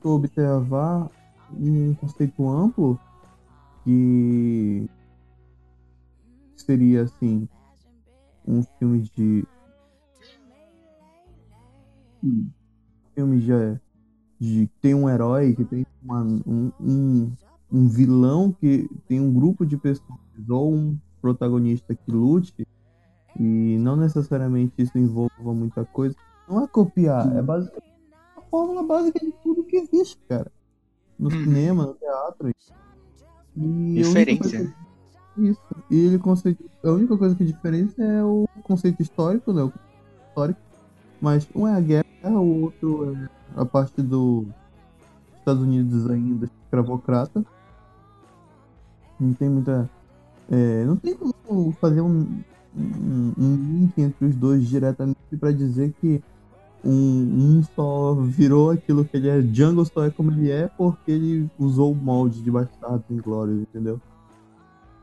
tu 0.00 0.08
observar 0.10 1.10
um 1.52 1.94
conceito 1.94 2.48
amplo 2.48 2.98
que 3.84 4.88
seria 6.56 7.02
assim 7.02 7.48
um 8.46 8.62
filme 8.78 9.00
de 9.16 9.44
um 12.22 12.50
filme 13.14 13.40
de, 13.40 13.80
de 14.40 14.66
tem 14.80 14.94
um 14.94 15.08
herói 15.08 15.54
que 15.54 15.64
tem 15.64 15.84
uma- 16.02 16.22
um, 16.22 16.72
um, 16.80 17.32
um 17.72 17.88
vilão 17.88 18.52
que 18.52 18.88
tem 19.08 19.20
um 19.20 19.32
grupo 19.32 19.64
de 19.64 19.76
pessoas 19.76 20.18
ou 20.48 20.74
um 20.74 20.98
protagonista 21.20 21.94
que 21.94 22.10
lute 22.10 22.54
e 23.38 23.76
não 23.78 23.96
necessariamente 23.96 24.74
isso 24.78 24.96
envolva 24.98 25.54
muita 25.54 25.84
coisa 25.86 26.16
não 26.48 26.62
é 26.64 26.68
copiar 26.68 27.36
é 27.36 27.42
basicamente 27.42 27.84
a 28.36 28.42
fórmula 28.42 28.82
básica 28.82 29.18
de 29.20 29.32
tudo 29.42 29.64
que 29.64 29.76
existe 29.76 30.16
cara 30.28 30.50
no 31.18 31.30
Uhum. 31.30 31.44
cinema 31.44 31.86
no 31.86 31.94
teatro 31.94 32.50
e 33.56 33.94
Referência. 34.02 34.74
Isso. 35.48 35.60
E 35.90 35.98
ele 35.98 36.18
conceito, 36.18 36.64
a 36.84 36.90
única 36.90 37.16
coisa 37.16 37.34
que 37.34 37.44
diferença 37.44 38.02
é 38.02 38.22
o 38.22 38.48
conceito 38.62 39.02
histórico, 39.02 39.52
né? 39.52 39.62
O 39.62 39.72
histórico. 40.28 40.60
Mas 41.20 41.48
um 41.54 41.66
é 41.66 41.74
a 41.74 41.80
guerra, 41.80 42.04
o 42.24 42.62
outro 42.62 43.14
é 43.14 43.28
a 43.56 43.64
parte 43.64 44.00
do 44.00 44.46
Estados 45.38 45.62
Unidos 45.62 46.08
ainda 46.08 46.48
escravocrata. 46.64 47.44
Não 49.18 49.32
tem 49.34 49.48
muita. 49.48 49.88
é, 50.50 50.84
não 50.84 50.96
tem 50.96 51.14
como 51.14 51.72
fazer 51.72 52.00
um, 52.00 52.42
um, 52.76 53.32
um 53.36 53.56
link 53.56 53.92
entre 53.98 54.26
os 54.26 54.34
dois 54.34 54.66
diretamente 54.66 55.36
pra 55.38 55.52
dizer 55.52 55.92
que 56.00 56.22
um, 56.84 57.58
um 57.58 57.62
só 57.74 58.14
virou 58.14 58.70
aquilo 58.70 59.04
que 59.04 59.16
ele 59.16 59.28
é. 59.28 59.42
Django 59.42 59.84
só 59.84 60.04
é 60.04 60.10
como 60.10 60.30
ele 60.30 60.50
é 60.50 60.68
porque 60.68 61.10
ele 61.10 61.50
usou 61.58 61.92
o 61.92 61.94
molde 61.94 62.42
de 62.42 62.50
Bastardos 62.50 63.10
Inglórios, 63.10 63.60
entendeu? 63.60 64.00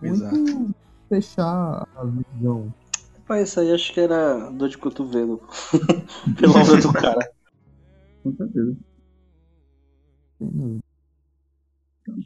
Muito 0.01 0.15
Exato. 0.15 0.75
fechar 1.09 1.87
a 1.95 2.05
visão. 2.05 2.73
Rapaz, 3.19 3.49
isso 3.49 3.59
aí 3.59 3.73
acho 3.73 3.93
que 3.93 3.99
era 3.99 4.49
dor 4.51 4.69
de 4.69 4.77
cotovelo. 4.77 5.41
Pela 6.39 6.61
obra 6.61 6.77
do 6.77 6.93
cara. 6.93 7.31
Com 8.23 8.35
certeza. 8.35 8.77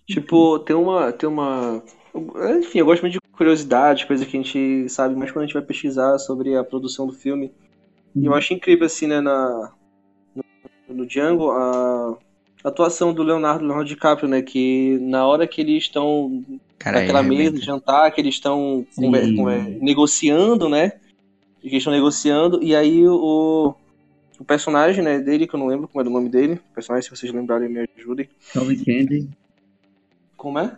Tipo, 0.05 0.59
tem 0.59 0.75
uma. 0.75 1.11
Tem 1.11 1.27
uma. 1.27 1.83
Enfim, 2.59 2.79
eu 2.79 2.85
gosto 2.85 3.01
muito 3.01 3.13
de 3.13 3.21
curiosidade, 3.31 4.05
coisa 4.05 4.25
que 4.25 4.37
a 4.37 4.41
gente 4.41 4.89
sabe 4.89 5.15
mais 5.15 5.31
quando 5.31 5.43
a 5.43 5.45
gente 5.47 5.55
vai 5.55 5.63
pesquisar 5.63 6.19
sobre 6.19 6.55
a 6.55 6.63
produção 6.63 7.07
do 7.07 7.13
filme. 7.13 7.51
E 8.15 8.25
eu 8.25 8.33
acho 8.33 8.53
incrível, 8.53 8.85
assim, 8.85 9.07
né, 9.07 9.21
na. 9.21 9.73
No, 10.35 10.43
no 10.95 11.07
Django, 11.07 11.51
a 11.51 12.17
atuação 12.63 13.13
do 13.13 13.23
Leonardo, 13.23 13.65
Leonardo 13.65 13.87
DiCaprio, 13.87 14.29
né? 14.29 14.41
Que 14.41 14.99
na 15.01 15.25
hora 15.25 15.47
que 15.47 15.61
eles 15.61 15.83
estão 15.83 16.43
Cara, 16.81 16.99
naquela 16.99 17.19
é, 17.19 17.23
mesa 17.23 17.59
de 17.59 17.63
jantar, 17.63 18.11
que 18.11 18.19
eles 18.19 18.33
estão 18.33 18.85
negociando, 19.79 20.67
né? 20.67 20.93
Que 21.61 21.67
eles 21.67 21.77
estão 21.77 21.93
negociando, 21.93 22.61
e 22.63 22.75
aí 22.75 23.07
o, 23.07 23.75
o 24.39 24.43
personagem, 24.43 25.03
né, 25.03 25.19
dele, 25.19 25.45
que 25.45 25.53
eu 25.53 25.59
não 25.59 25.67
lembro 25.67 25.87
como 25.87 26.01
era 26.01 26.09
o 26.09 26.13
nome 26.13 26.27
dele, 26.27 26.53
o 26.53 26.73
personagem, 26.73 27.07
se 27.07 27.15
vocês 27.15 27.31
lembrarem, 27.31 27.69
me 27.69 27.87
ajudem. 27.97 28.27
Calvin 28.51 28.83
Candy. 28.83 29.29
Como 30.35 30.57
é? 30.57 30.75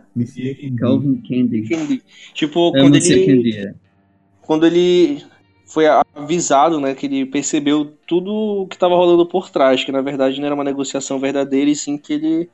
Calvin 0.78 1.22
Candy. 1.26 1.62
Candy. 1.62 2.02
Tipo, 2.34 2.76
É, 2.76 2.80
quando 2.80 2.96
ele, 2.96 3.26
Candy, 3.26 3.56
é. 3.56 3.74
quando 4.42 4.66
ele 4.66 5.24
foi 5.64 5.86
avisado, 5.86 6.78
né, 6.78 6.94
que 6.94 7.06
ele 7.06 7.24
percebeu 7.24 7.94
tudo 8.06 8.30
o 8.30 8.66
que 8.66 8.76
estava 8.76 8.94
rolando 8.94 9.24
por 9.24 9.48
trás, 9.48 9.82
que 9.82 9.90
na 9.90 10.02
verdade 10.02 10.38
não 10.38 10.46
era 10.46 10.54
uma 10.54 10.64
negociação 10.64 11.18
verdadeira, 11.18 11.70
e 11.70 11.74
sim 11.74 11.96
que 11.96 12.12
ele 12.12 12.50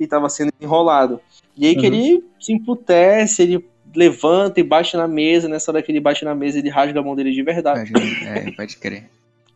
que 0.00 0.04
estava 0.04 0.30
sendo 0.30 0.50
enrolado. 0.58 1.20
E 1.54 1.66
aí 1.66 1.76
que 1.76 1.86
Uhum. 1.86 1.94
ele 1.94 2.24
se 2.40 2.54
emputece, 2.54 3.42
ele 3.42 3.62
levanta 3.94 4.58
e 4.58 4.62
bate 4.62 4.96
na 4.96 5.06
mesa, 5.06 5.46
nessa 5.46 5.70
hora 5.70 5.82
que 5.82 5.92
ele 5.92 6.00
bate 6.00 6.24
na 6.24 6.34
mesa, 6.34 6.58
ele 6.58 6.70
rasga 6.70 7.00
a 7.00 7.02
mão 7.02 7.14
dele 7.14 7.32
de 7.32 7.42
verdade. 7.42 7.92
É, 8.24 8.50
pode 8.52 8.78
crer. 8.78 9.04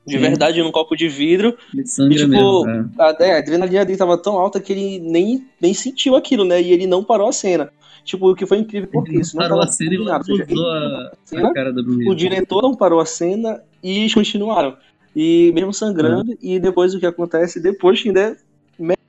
De 0.06 0.18
verdade, 0.18 0.62
num 0.62 0.70
copo 0.70 0.94
de 0.94 1.08
vidro. 1.08 1.56
E, 1.74 1.82
tipo, 1.82 2.02
mesmo. 2.06 2.68
é. 2.68 2.84
A, 2.98 3.16
é, 3.20 3.32
a 3.36 3.38
adrenalina 3.38 3.86
dele 3.86 3.96
tava 3.96 4.18
tão 4.18 4.36
alta 4.38 4.60
que 4.60 4.70
ele 4.70 4.98
nem, 4.98 5.46
nem 5.58 5.72
sentiu 5.72 6.14
aquilo, 6.14 6.44
né? 6.44 6.60
E 6.60 6.72
ele 6.72 6.86
não 6.86 7.02
parou 7.02 7.26
a 7.26 7.32
cena. 7.32 7.70
Tipo, 8.04 8.30
o 8.30 8.34
que 8.34 8.44
foi 8.44 8.58
incrível 8.58 8.90
porque 8.92 9.16
isso 9.18 9.34
não 9.34 9.44
Parou 9.44 9.62
a 9.62 9.66
cena 9.66 9.94
e. 9.94 9.98
Ou 9.98 10.24
seja, 10.24 10.44
a, 10.44 11.10
cena, 11.24 11.48
a 11.48 11.54
cara 11.54 11.72
do 11.72 11.80
o 12.10 12.14
diretor 12.14 12.60
não 12.60 12.74
parou 12.74 13.00
a 13.00 13.06
cena 13.06 13.62
e 13.82 14.00
eles 14.00 14.12
continuaram. 14.12 14.76
E 15.16 15.50
mesmo 15.54 15.72
sangrando, 15.72 16.36
e 16.42 16.58
depois 16.58 16.92
o 16.94 17.00
que 17.00 17.06
acontece, 17.06 17.58
depois 17.58 18.02
que 18.02 18.08
ainda 18.08 18.20
é 18.20 18.36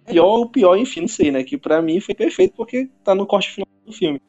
melhor 0.07 0.25
ou 0.25 0.49
pior, 0.49 0.77
enfim, 0.77 1.01
não 1.01 1.07
sei, 1.07 1.31
né? 1.31 1.43
Que 1.43 1.57
pra 1.57 1.81
mim 1.81 1.99
foi 1.99 2.15
perfeito 2.15 2.53
porque 2.55 2.89
tá 3.03 3.15
no 3.15 3.25
corte 3.25 3.51
final 3.51 3.67
do 3.85 3.93
filme. 3.93 4.21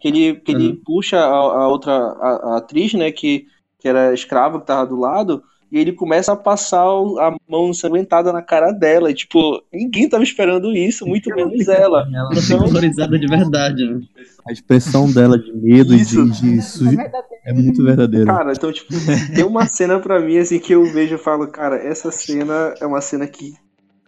Que 0.00 0.08
ele, 0.08 0.34
que 0.34 0.52
ele 0.52 0.74
puxa 0.84 1.18
a, 1.18 1.28
a 1.28 1.68
outra 1.68 1.92
a, 1.92 2.54
a 2.54 2.56
atriz, 2.58 2.94
né, 2.94 3.10
que, 3.10 3.46
que 3.80 3.88
era 3.88 4.14
escrava, 4.14 4.60
que 4.60 4.66
tava 4.66 4.86
do 4.86 4.96
lado, 4.96 5.42
e 5.70 5.78
ele 5.78 5.92
começa 5.92 6.32
a 6.32 6.36
passar 6.36 6.84
a 6.84 7.36
mão 7.48 7.68
ensanguentada 7.68 8.32
na 8.32 8.40
cara 8.40 8.72
dela. 8.72 9.10
E, 9.10 9.14
tipo, 9.14 9.62
ninguém 9.72 10.08
tava 10.08 10.22
esperando 10.22 10.72
isso, 10.72 11.06
muito 11.06 11.28
menos 11.34 11.68
ela. 11.68 12.08
Ela 12.12 12.34
fica 12.36 12.56
horrorizada 12.56 13.18
de 13.18 13.26
verdade, 13.26 13.84
né? 13.84 14.00
A 14.48 14.52
expressão 14.52 15.12
dela 15.12 15.38
de 15.38 15.52
medo 15.52 15.92
e 15.92 16.00
Isso. 16.00 16.24
de, 16.24 16.40
de 16.40 16.62
sujo 16.62 16.96
é 17.44 17.52
muito 17.52 17.84
verdadeira. 17.84 18.26
Cara, 18.26 18.52
então, 18.52 18.72
tipo, 18.72 18.88
tem 19.34 19.44
uma 19.44 19.66
cena 19.66 19.98
pra 19.98 20.20
mim, 20.20 20.38
assim, 20.38 20.58
que 20.58 20.72
eu 20.72 20.84
vejo 20.86 21.16
e 21.16 21.18
falo, 21.18 21.46
cara, 21.48 21.76
essa 21.76 22.10
cena 22.10 22.74
é 22.80 22.86
uma 22.86 23.02
cena 23.02 23.26
que 23.26 23.52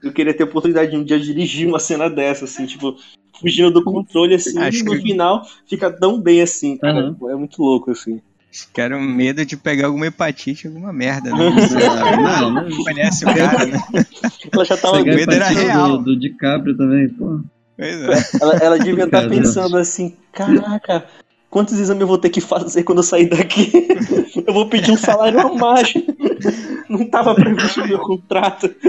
eu 0.02 0.12
queria 0.12 0.34
ter 0.34 0.42
a 0.42 0.46
oportunidade 0.46 0.90
de 0.90 0.96
um 0.96 1.04
dia 1.04 1.18
dirigir 1.20 1.68
uma 1.68 1.78
cena 1.78 2.08
dessa, 2.08 2.44
assim, 2.44 2.66
tipo, 2.66 2.96
fugindo 3.40 3.70
do 3.70 3.82
controle, 3.84 4.34
assim, 4.34 4.58
Acho 4.58 4.78
e 4.80 4.82
no 4.82 4.92
que- 4.92 5.02
final 5.02 5.42
fica 5.68 5.90
tão 5.90 6.20
bem 6.20 6.42
assim, 6.42 6.76
cara. 6.76 7.14
Pô, 7.18 7.30
É 7.30 7.36
muito 7.36 7.62
louco, 7.62 7.90
assim. 7.90 8.20
Quero 8.74 9.00
medo 9.00 9.46
de 9.46 9.56
pegar 9.56 9.86
alguma 9.86 10.06
hepatite, 10.08 10.66
alguma 10.66 10.92
merda, 10.92 11.32
né? 11.32 11.38
Não, 12.20 12.50
não, 12.50 12.68
Não 12.68 12.84
conhece 12.84 13.24
o 13.24 13.32
cara, 13.32 13.64
né? 13.64 13.78
Ela 14.52 14.64
já 14.64 14.76
tava. 14.76 14.96
Pegar 14.98 15.14
medo 15.14 15.32
era 15.32 15.48
real. 15.48 15.98
Do, 15.98 16.04
do 16.04 16.18
DiCaprio 16.18 16.76
também, 16.76 17.08
pô. 17.10 17.40
Pois 17.76 18.02
é. 18.02 18.22
Ela, 18.42 18.54
ela 18.56 18.78
devia 18.78 19.04
estar 19.04 19.22
Caramba. 19.22 19.36
pensando 19.36 19.76
assim, 19.76 20.16
caraca. 20.32 21.06
Quantos 21.50 21.78
exames 21.78 22.00
eu 22.02 22.06
vou 22.06 22.18
ter 22.18 22.30
que 22.30 22.40
fazer 22.40 22.84
quando 22.84 22.98
eu 22.98 23.02
sair 23.02 23.28
daqui? 23.28 23.72
Eu 24.46 24.54
vou 24.54 24.68
pedir 24.68 24.92
um 24.92 24.96
salário 24.96 25.40
a 25.40 25.52
mais. 25.54 25.92
Não 26.88 27.04
tava 27.10 27.34
previsto 27.34 27.80
no 27.80 27.88
meu 27.88 27.98
contrato. 27.98 28.72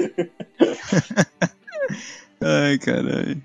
Ai, 2.40 2.78
caralho. 2.78 3.42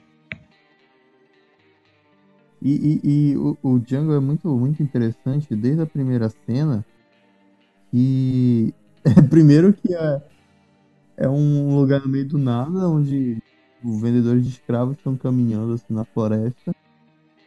E, 2.62 3.00
e- 3.02 3.32
e 3.32 3.36
o, 3.36 3.56
o 3.62 3.78
Django 3.78 4.12
é 4.12 4.20
muito, 4.20 4.48
muito 4.48 4.82
interessante 4.82 5.54
desde 5.56 5.82
a 5.82 5.86
primeira 5.86 6.28
cena. 6.46 6.84
E 7.92 8.74
primeiro 9.30 9.72
que 9.72 9.94
é, 9.94 10.22
é 11.16 11.28
um 11.28 11.76
lugar 11.76 12.00
no 12.02 12.08
meio 12.08 12.26
do 12.26 12.38
nada, 12.38 12.88
onde 12.88 13.38
os 13.82 14.00
vendedores 14.00 14.44
de 14.44 14.50
escravos 14.50 14.96
estão 14.96 15.16
caminhando 15.16 15.74
assim 15.74 15.92
na 15.94 16.04
floresta. 16.04 16.74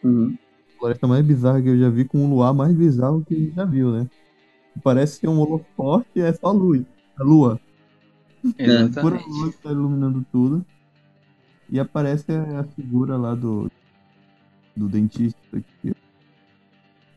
Uhum. 0.03 0.38
A 0.80 0.82
floresta 0.82 1.07
mais 1.07 1.25
bizarra 1.25 1.61
que 1.61 1.67
eu 1.67 1.77
já 1.77 1.89
vi, 1.89 2.05
com 2.05 2.19
um 2.19 2.30
luar 2.30 2.53
mais 2.53 2.73
bizarro 2.73 3.21
que 3.25 3.36
a 3.36 3.38
gente 3.38 3.53
já 3.53 3.65
viu, 3.65 3.91
né? 3.91 4.07
Parece 4.82 5.19
que 5.19 5.25
é 5.25 5.30
um 5.30 5.38
holofote 5.39 6.07
e 6.15 6.21
é 6.21 6.32
só 6.32 6.51
luz. 6.53 6.86
A 7.17 7.23
lua. 7.23 7.59
Pura 8.41 8.55
Exatamente. 8.57 9.27
luz 9.30 9.55
que 9.57 9.61
tá 9.61 9.71
iluminando 9.71 10.25
tudo. 10.32 10.65
E 11.69 11.77
aparece 11.82 12.32
a 12.32 12.63
figura 12.63 13.17
lá 13.17 13.36
do, 13.36 13.69
do 14.73 14.88
dentista 14.88 15.38
aqui. 15.53 15.93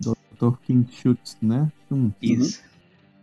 Dr. 0.01 0.57
King 0.65 0.93
Schutz, 0.93 1.39
né? 1.41 1.71
Hum, 1.89 2.11
Isso. 2.21 2.61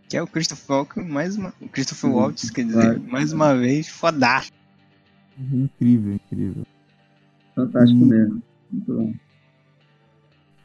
Que 0.08 0.16
é 0.16 0.22
o 0.22 0.26
Christopher 0.26 0.76
Walken, 0.76 1.04
mais 1.06 1.36
uma. 1.36 1.52
O 1.60 1.68
Christopher 1.68 2.08
Uhum. 2.10 2.16
Waltz, 2.16 2.48
quer 2.50 2.64
dizer, 2.64 2.80
Claro. 2.96 3.02
mais 3.12 3.32
uma 3.34 3.54
vez, 3.54 3.88
fodástico. 3.90 4.56
Incrível, 5.38 6.14
incrível. 6.14 6.66
Fantástico 7.54 8.00
Hum. 8.02 8.06
mesmo. 8.06 8.42
Muito 8.72 8.94
bom. 8.94 9.12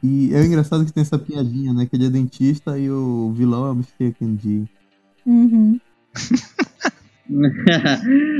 E 0.02 0.34
é 0.34 0.44
engraçado 0.44 0.84
que 0.84 0.92
tem 0.92 1.02
essa 1.02 1.18
piadinha, 1.18 1.72
né? 1.72 1.86
Que 1.86 1.96
ele 1.96 2.06
é 2.06 2.10
dentista 2.10 2.78
e 2.78 2.90
o 2.90 3.32
vilão 3.32 3.66
é 3.66 3.70
o 3.70 3.74
Mr. 3.74 4.12
Kenji. 4.18 4.64
Uhum. 5.24 5.80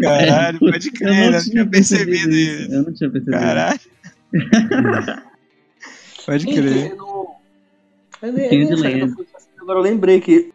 Caralho, 0.03 0.59
pode 0.61 0.89
Eu 0.89 0.93
crer, 0.93 1.33
não 1.33 1.41
tinha 1.41 1.67
percebido 1.67 2.35
isso. 2.35 2.73
Eu 2.73 2.83
não 2.85 2.93
tinha 2.93 3.11
percebido. 3.11 3.41
Caralho. 3.41 3.81
pode 6.27 6.47
crer. 6.47 6.93
Eu 6.93 7.27
eu 8.23 8.39
eu 8.39 8.99
eu 8.99 9.27
Agora 9.61 9.79
eu 9.81 9.83
lembrei 9.83 10.21
que, 10.21 10.53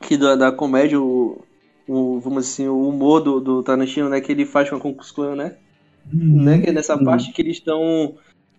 que 0.00 0.16
da, 0.16 0.34
da 0.34 0.50
comédia, 0.50 0.98
o, 0.98 1.44
o, 1.86 2.18
vamos 2.18 2.48
assim, 2.48 2.66
o 2.66 2.88
humor 2.88 3.20
do, 3.20 3.40
do 3.40 3.62
Tarantino, 3.62 4.08
né, 4.08 4.22
que 4.22 4.32
ele 4.32 4.46
faz 4.46 4.70
com 4.70 4.76
a 4.76 4.80
Concus 4.80 5.10
Clan, 5.10 5.36
né? 5.36 5.56
né? 6.10 6.60
Que 6.60 6.70
é 6.70 6.72
nessa 6.72 6.96
Uhum. 6.96 7.04
parte 7.04 7.30
que 7.32 7.42
eles 7.42 7.58
estão 7.58 8.16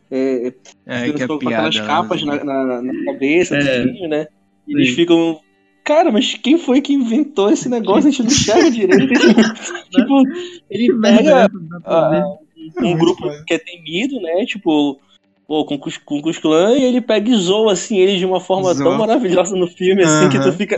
é, 0.09 0.53
É, 0.85 1.11
que 1.11 1.23
é 1.23 1.27
com 1.27 1.37
piada. 1.37 1.67
aquelas 1.67 1.79
capas 1.87 2.23
né? 2.23 2.41
na, 2.43 2.63
na, 2.63 2.81
na 2.81 3.05
cabeça 3.05 3.55
É. 3.55 3.59
dos 3.83 3.91
filhos, 3.93 4.09
né? 4.09 4.27
E 4.67 4.73
eles 4.73 4.89
ficam. 4.89 5.39
Cara, 5.83 6.11
mas 6.11 6.33
quem 6.33 6.57
foi 6.57 6.81
que 6.81 6.93
inventou 6.93 7.49
esse 7.49 7.69
negócio? 7.69 8.09
A 8.09 8.11
gente 8.11 8.23
não 8.23 8.29
enxerga 8.29 8.69
direito. 8.69 9.07
tipo, 9.89 10.23
ele 10.69 10.99
pega 10.99 11.49
ah, 11.85 12.37
um 12.81 12.97
grupo 12.97 13.23
que 13.45 13.53
é 13.53 13.57
temido, 13.57 14.19
né? 14.19 14.45
Tipo, 14.45 14.99
pô, 15.47 15.65
com 15.65 15.77
com 15.79 16.21
Cus 16.21 16.37
Clan 16.37 16.73
e 16.77 16.83
ele 16.83 16.99
pega 17.01 17.29
e 17.29 17.35
zoa 17.35 17.73
assim 17.73 17.97
eles 17.97 18.19
de 18.19 18.25
uma 18.25 18.39
forma 18.41 18.73
Zoa. 18.73 18.89
tão 18.89 18.97
maravilhosa 18.97 19.55
no 19.55 19.67
filme, 19.67 20.03
assim, 20.03 20.29
que 20.29 20.39
tu 20.39 20.51
fica. 20.53 20.77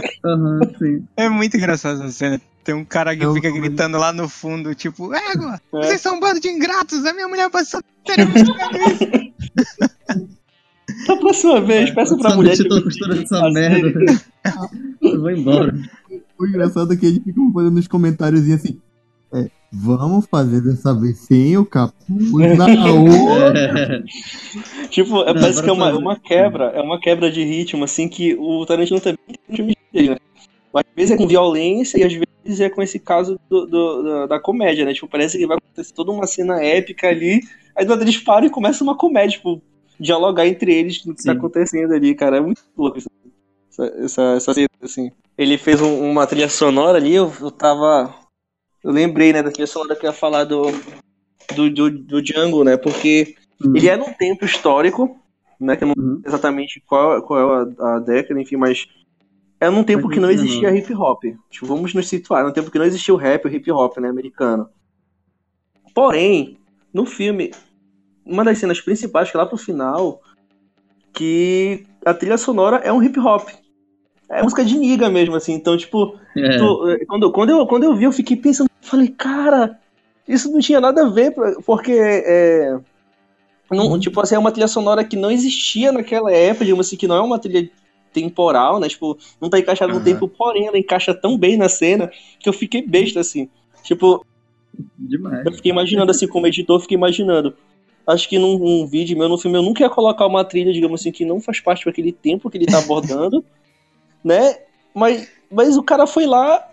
É 1.17 1.27
muito 1.27 1.57
engraçado 1.57 2.01
essa 2.01 2.11
cena. 2.11 2.39
Tem 2.63 2.75
um 2.75 2.85
cara 2.85 3.15
que 3.17 3.23
Eu- 3.25 3.33
fica 3.33 3.49
gritando 3.51 3.97
lá 3.97 4.13
no 4.13 4.29
fundo, 4.29 4.75
tipo, 4.75 5.11
égua, 5.13 5.59
É. 5.73 5.77
vocês 5.77 6.01
são 6.01 6.17
um 6.17 6.19
bando 6.19 6.39
de 6.39 6.49
ingratos, 6.49 7.03
a 7.05 7.13
minha 7.13 7.27
mulher 7.27 7.49
passou 7.49 7.81
teremos 8.05 8.35
isso. 8.35 8.53
Da 11.07 11.15
próxima 11.17 11.61
vez, 11.61 11.91
peça 11.91 12.17
pra 12.17 12.35
mulher. 12.35 12.57
eu 12.59 12.67
tô 12.67 12.81
costurando 12.83 13.21
essa 13.21 13.37
a 13.45 13.51
merda. 13.51 13.93
Eu 15.01 15.19
vou 15.21 15.31
embora. 15.31 15.73
O 16.37 16.45
engraçado 16.47 16.93
é 16.93 16.97
que 16.97 17.05
eles 17.05 17.23
ficam 17.23 17.51
fazendo 17.53 17.75
nos 17.75 17.87
comentários 17.87 18.49
assim. 18.49 18.79
É, 19.33 19.49
vamos 19.71 20.25
fazer 20.25 20.61
dessa 20.61 20.93
vez 20.93 21.19
sem 21.19 21.57
o 21.57 21.65
capuz 21.65 22.57
na 22.57 22.65
outra. 22.91 24.03
É. 24.03 24.87
Tipo, 24.89 25.21
é, 25.23 25.33
Não, 25.33 25.41
parece 25.41 25.61
que 25.61 25.69
é 25.69 25.73
uma, 25.73 25.95
uma 25.97 26.19
quebra, 26.19 26.65
é 26.75 26.81
uma 26.81 26.99
quebra 26.99 27.31
de 27.31 27.43
ritmo, 27.43 27.83
assim, 27.83 28.07
que 28.07 28.35
o 28.35 28.65
Tarantino 28.65 28.99
também 28.99 29.17
tem 29.91 30.09
né? 30.09 30.17
Às 30.73 30.83
vezes 30.95 31.11
é 31.11 31.17
com 31.17 31.27
violência 31.27 31.97
e 31.97 32.03
às 32.03 32.13
vezes 32.13 32.59
é 32.59 32.69
com 32.69 32.81
esse 32.81 32.99
caso 32.99 33.39
do, 33.49 33.65
do- 33.65 34.03
da, 34.03 34.25
da 34.27 34.39
comédia, 34.39 34.85
né? 34.85 34.93
Tipo, 34.93 35.07
parece 35.07 35.37
que 35.37 35.47
vai 35.47 35.57
acontecer 35.57 35.93
toda 35.93 36.11
uma 36.11 36.27
cena 36.27 36.63
épica 36.63 37.07
ali, 37.07 37.41
aí 37.75 37.85
do 37.85 37.89
nada 37.89 38.03
eles 38.03 38.17
param 38.17 38.45
e 38.47 38.49
começa 38.51 38.83
uma 38.83 38.95
comédia, 38.95 39.37
tipo, 39.37 39.61
dialogar 39.99 40.47
entre 40.47 40.73
eles 40.73 41.03
no 41.05 41.13
que 41.15 41.23
tá 41.23 41.33
Sim. 41.33 41.37
acontecendo 41.37 41.93
ali, 41.93 42.13
cara. 42.15 42.37
É 42.37 42.41
muito 42.41 42.61
louco 42.77 42.97
isso. 42.99 43.09
Essa, 43.71 43.83
essa, 44.03 44.21
essa 44.37 44.53
cena, 44.53 44.67
assim. 44.83 45.11
Ele 45.37 45.57
fez 45.57 45.81
um- 45.81 46.09
uma 46.11 46.27
trilha 46.27 46.49
sonora 46.49 46.97
ali, 46.97 47.15
eu, 47.15 47.31
eu 47.41 47.49
tava. 47.51 48.13
Eu 48.83 48.91
lembrei, 48.91 49.33
né, 49.33 49.43
da 49.43 49.51
trilha 49.51 49.67
sonora 49.67 49.95
que 49.95 50.05
eu 50.05 50.09
ia 50.09 50.13
falar 50.15 50.45
do, 50.45 50.63
do, 51.55 51.69
do, 51.69 51.89
do 51.91 52.21
Django, 52.21 52.63
né? 52.63 52.77
Porque 52.77 53.35
Hum. 53.61 53.75
ele 53.75 53.89
é 53.89 53.97
num 53.97 54.13
tempo 54.13 54.45
histórico, 54.45 55.19
né? 55.59 55.75
Que 55.75 55.83
eu 55.83 55.87
não 55.89 55.95
Uhum. 55.97 56.21
sei 56.21 56.29
exatamente 56.29 56.81
qual, 56.87 57.21
qual 57.23 57.39
é 57.39 57.67
a, 57.79 57.95
a 57.95 57.99
década, 57.99 58.39
enfim, 58.41 58.55
mas 58.55 58.87
é 59.59 59.69
num 59.69 59.83
tempo 59.83 60.07
que 60.07 60.15
não 60.19 60.29
não 60.29 60.33
existia 60.33 60.73
hip 60.73 60.93
hop. 60.93 61.23
Tipo, 61.49 61.65
vamos 61.65 61.93
nos 61.93 62.07
situar, 62.07 62.45
num 62.45 62.53
tempo 62.53 62.71
que 62.71 62.79
não 62.79 62.85
existia 62.85 63.13
o 63.13 63.17
rap, 63.17 63.45
o 63.45 63.49
hip 63.53 63.69
hop, 63.69 63.97
né, 63.97 64.07
americano. 64.07 64.69
Porém, 65.93 66.57
no 66.93 67.05
filme, 67.05 67.51
uma 68.25 68.43
das 68.45 68.57
cenas 68.59 68.79
principais, 68.79 69.29
que 69.29 69.35
é 69.35 69.39
lá 69.39 69.45
pro 69.45 69.57
final, 69.57 70.21
que 71.13 71.85
a 72.05 72.13
trilha 72.13 72.37
sonora 72.37 72.77
é 72.77 72.93
um 72.93 73.03
hip 73.03 73.19
hop. 73.19 73.49
É 74.29 74.43
música 74.43 74.63
de 74.63 74.77
niga 74.77 75.09
mesmo, 75.09 75.35
assim. 75.35 75.53
Então, 75.53 75.75
tipo, 75.77 76.17
É. 76.37 76.57
tu- 76.57 76.89
eh, 76.89 77.05
quando, 77.05 77.31
quando, 77.31 77.49
eu, 77.49 77.65
quando 77.67 77.83
eu 77.83 77.95
vi, 77.95 78.03
eu 78.05 78.11
fiquei 78.11 78.37
pensando, 78.37 78.67
falei, 78.81 79.07
cara, 79.09 79.79
isso 80.27 80.51
não 80.51 80.59
tinha 80.59 80.79
nada 80.79 81.05
a 81.05 81.09
ver, 81.09 81.33
porque 81.65 81.91
é, 81.91 82.79
não, 83.71 83.99
tipo 83.99 84.19
assim, 84.19 84.35
é 84.35 84.39
uma 84.39 84.51
trilha 84.51 84.67
sonora 84.67 85.03
que 85.03 85.15
não 85.15 85.29
existia 85.29 85.91
naquela 85.91 86.31
época, 86.31 86.65
digamos 86.65 86.87
assim, 86.87 86.97
que 86.97 87.07
não 87.07 87.15
é 87.15 87.21
uma 87.21 87.39
trilha 87.39 87.69
temporal, 88.11 88.79
né? 88.79 88.89
Tipo, 88.89 89.17
não 89.39 89.49
tá 89.49 89.59
encaixada 89.59 89.91
no 89.91 89.99
Aham. 89.99 90.05
tempo, 90.05 90.27
porém 90.27 90.65
ela 90.65 90.77
encaixa 90.77 91.13
tão 91.13 91.37
bem 91.37 91.55
na 91.57 91.69
cena 91.69 92.11
que 92.39 92.49
eu 92.49 92.53
fiquei 92.53 92.81
besta, 92.81 93.19
assim. 93.19 93.47
Tipo, 93.83 94.25
Demais. 94.97 95.45
eu 95.45 95.53
fiquei 95.53 95.71
imaginando, 95.71 96.09
assim, 96.11 96.27
como 96.27 96.47
editor, 96.47 96.79
fiquei 96.79 96.97
imaginando. 96.97 97.55
Acho 98.07 98.27
que 98.27 98.39
num, 98.39 98.57
num 98.57 98.87
vídeo 98.87 99.15
meu, 99.17 99.29
no 99.29 99.37
filme, 99.37 99.57
eu 99.57 99.61
nunca 99.61 99.83
ia 99.83 99.89
colocar 99.89 100.25
uma 100.25 100.43
trilha, 100.43 100.73
digamos 100.73 100.99
assim, 101.01 101.11
que 101.11 101.23
não 101.25 101.39
faz 101.39 101.59
parte 101.59 101.85
daquele 101.85 102.11
tempo 102.11 102.49
que 102.49 102.57
ele 102.57 102.65
tá 102.65 102.79
abordando, 102.79 103.45
né? 104.23 104.57
Mas, 104.93 105.29
mas 105.51 105.77
o 105.77 105.83
cara 105.83 106.05
foi 106.07 106.25
lá, 106.25 106.67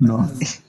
Nossa. 0.00 0.62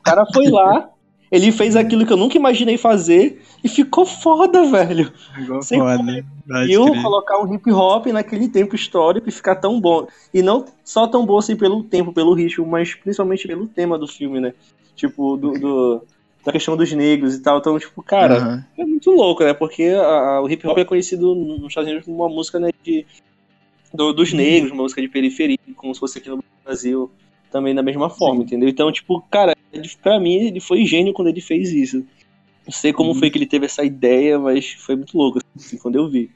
o 0.00 0.02
cara 0.02 0.24
foi 0.32 0.48
lá 0.48 0.90
Ele 1.30 1.52
fez 1.52 1.76
aquilo 1.76 2.06
que 2.06 2.12
eu 2.12 2.16
nunca 2.16 2.38
imaginei 2.38 2.78
fazer 2.78 3.42
e 3.62 3.68
ficou 3.68 4.06
foda, 4.06 4.64
velho. 4.64 5.12
Igual 5.38 5.60
Sem 5.62 5.78
foda. 5.78 6.24
E 6.66 6.74
crer. 6.74 7.02
colocar 7.02 7.38
um 7.38 7.54
hip 7.54 7.70
hop 7.70 8.06
naquele 8.06 8.48
tempo 8.48 8.74
histórico 8.74 9.28
e 9.28 9.32
ficar 9.32 9.56
tão 9.56 9.78
bom. 9.78 10.06
E 10.32 10.40
não 10.40 10.64
só 10.82 11.06
tão 11.06 11.26
bom 11.26 11.36
assim 11.36 11.54
pelo 11.54 11.82
tempo, 11.84 12.14
pelo 12.14 12.32
ritmo, 12.32 12.64
mas 12.66 12.94
principalmente 12.94 13.46
pelo 13.46 13.66
tema 13.68 13.98
do 13.98 14.06
filme, 14.08 14.40
né? 14.40 14.54
Tipo, 14.96 15.36
do, 15.36 15.52
do- 15.52 16.02
da 16.46 16.50
questão 16.52 16.74
dos 16.78 16.90
negros 16.94 17.34
e 17.34 17.42
tal. 17.42 17.58
Então, 17.58 17.78
tipo, 17.78 18.02
cara, 18.02 18.36
Aham. 18.38 18.64
é 18.78 18.84
muito 18.86 19.10
louco, 19.10 19.44
né? 19.44 19.52
Porque 19.52 19.82
a- 19.84 20.36
a- 20.36 20.40
o 20.42 20.48
hip 20.48 20.66
hop 20.66 20.78
é 20.78 20.84
conhecido 20.86 21.34
nos 21.34 21.68
Estados 21.68 21.90
Unidos 21.90 22.06
como 22.06 22.16
uma 22.24 22.28
música 22.34 22.58
né, 22.58 22.70
de, 22.82 23.04
do- 23.92 24.12
dos 24.12 24.32
negros, 24.32 24.72
uma 24.72 24.82
música 24.82 25.00
de 25.00 25.08
periferia, 25.08 25.56
como 25.76 25.94
se 25.94 26.00
fosse 26.00 26.18
aqui 26.18 26.28
no 26.28 26.42
Brasil 26.64 27.10
também 27.50 27.74
da 27.74 27.82
mesma 27.82 28.10
forma, 28.10 28.42
entendeu? 28.42 28.68
Então, 28.68 28.92
tipo, 28.92 29.20
cara, 29.30 29.54
pra 30.02 30.20
mim 30.20 30.34
ele 30.34 30.60
foi 30.60 30.84
gênio 30.84 31.12
quando 31.14 31.28
ele 31.28 31.40
fez 31.40 31.70
isso. 31.70 32.04
Não 32.66 32.72
sei 32.72 32.92
como 32.92 33.14
foi 33.14 33.30
que 33.30 33.38
ele 33.38 33.46
teve 33.46 33.64
essa 33.64 33.82
ideia, 33.82 34.38
mas 34.38 34.72
foi 34.72 34.94
muito 34.96 35.16
louco, 35.16 35.38
assim, 35.56 35.78
quando 35.78 35.96
eu 35.96 36.10
vi. 36.10 36.30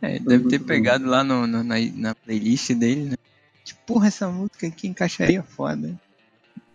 É, 0.00 0.14
ele 0.14 0.24
deve 0.24 0.48
ter 0.48 0.60
pegado 0.60 1.06
lá 1.06 1.24
no, 1.24 1.46
no- 1.46 1.64
na, 1.64 1.74
na 1.96 2.14
playlist 2.14 2.70
dele, 2.74 3.06
né? 3.10 3.16
Tipo, 3.64 3.80
porra, 3.84 4.06
essa 4.06 4.28
música 4.28 4.68
aqui 4.68 4.86
encaixaria 4.86 5.42
foda. 5.42 5.98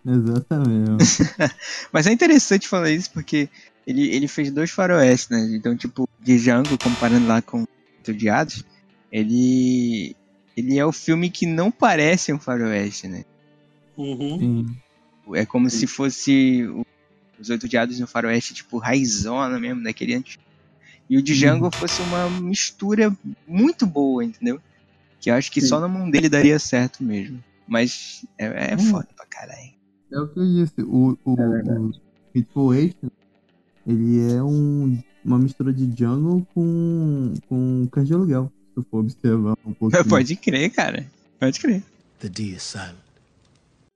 Exatamente. 0.06 1.02
Mas 1.90 2.06
é 2.06 2.12
interessante 2.12 2.68
falar 2.68 2.90
isso 2.90 3.10
porque 3.12 3.48
ele, 3.86 4.08
ele 4.14 4.28
fez 4.28 4.50
dois 4.50 4.70
faroeste, 4.70 5.32
né? 5.32 5.56
Então, 5.56 5.74
tipo, 5.74 6.06
de 6.20 6.38
Django, 6.38 6.76
comparando 6.78 7.26
lá 7.26 7.40
com 7.40 7.64
Odiados, 8.06 8.62
ele. 9.18 10.16
Ele 10.56 10.78
é 10.78 10.84
o 10.86 10.92
filme 10.92 11.30
que 11.30 11.46
não 11.46 11.70
parece 11.70 12.32
um 12.32 12.38
faroeste, 12.38 13.08
né? 13.08 13.24
Uhum. 13.96 14.38
Sim. 14.38 14.66
É 15.34 15.44
como 15.46 15.68
se 15.70 15.86
fosse 15.86 16.64
o- 16.66 16.84
os 17.40 17.48
Oito 17.50 17.68
Diados 17.68 17.98
no 17.98 18.06
faroeste, 18.06 18.54
tipo, 18.54 18.78
raizona 18.78 19.58
mesmo, 19.58 19.82
daquele 19.82 20.14
antigo. 20.14 20.42
E 21.10 21.18
o 21.18 21.22
Django 21.22 21.70
fosse 21.70 22.00
uma 22.00 22.30
mistura 22.30 23.16
muito 23.46 23.84
boa, 23.86 24.24
entendeu? 24.24 24.60
Que 25.20 25.30
eu 25.30 25.34
acho 25.34 25.50
que 25.50 25.60
Sim. 25.60 25.66
só 25.68 25.80
na 25.80 25.88
mão 25.88 26.08
dele 26.10 26.28
daria 26.28 26.58
certo 26.58 27.02
mesmo. 27.02 27.42
Mas 27.66 28.24
é, 28.38 28.72
é 28.72 28.74
Hum. 28.74 28.90
foda 28.90 29.08
pra 29.16 29.26
caralho. 29.26 29.72
É 30.12 30.18
o 30.20 30.28
que 30.28 30.38
eu 30.38 30.46
disse. 30.46 30.82
O, 30.82 31.18
o, 31.24 31.34
É 31.40 31.48
o 31.48 31.90
Hateful 32.36 32.74
Eight, 32.74 32.96
ele 33.86 34.32
é 34.32 34.42
um, 34.42 34.98
uma 35.24 35.38
mistura 35.38 35.72
de 35.72 35.84
Jungle 35.98 36.46
com, 36.54 37.34
com 37.48 37.88
Cães 37.90 38.06
de 38.06 38.14
Aluguel. 38.14 38.52
Eu 38.76 38.82
for 38.84 38.98
observar 39.00 39.56
um 39.64 39.72
pouquinho. 39.72 40.04
Pode 40.08 40.36
crer, 40.36 40.70
cara. 40.70 41.06
Pode 41.38 41.60
crer. 41.60 41.82
The 42.20 42.28
D 42.28 42.42
is 42.42 42.62
silent. 42.62 42.96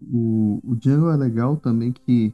O, 0.01 0.61
o 0.64 0.76
Django 0.76 1.11
é 1.11 1.16
legal 1.16 1.57
também 1.57 1.93
que, 1.93 2.33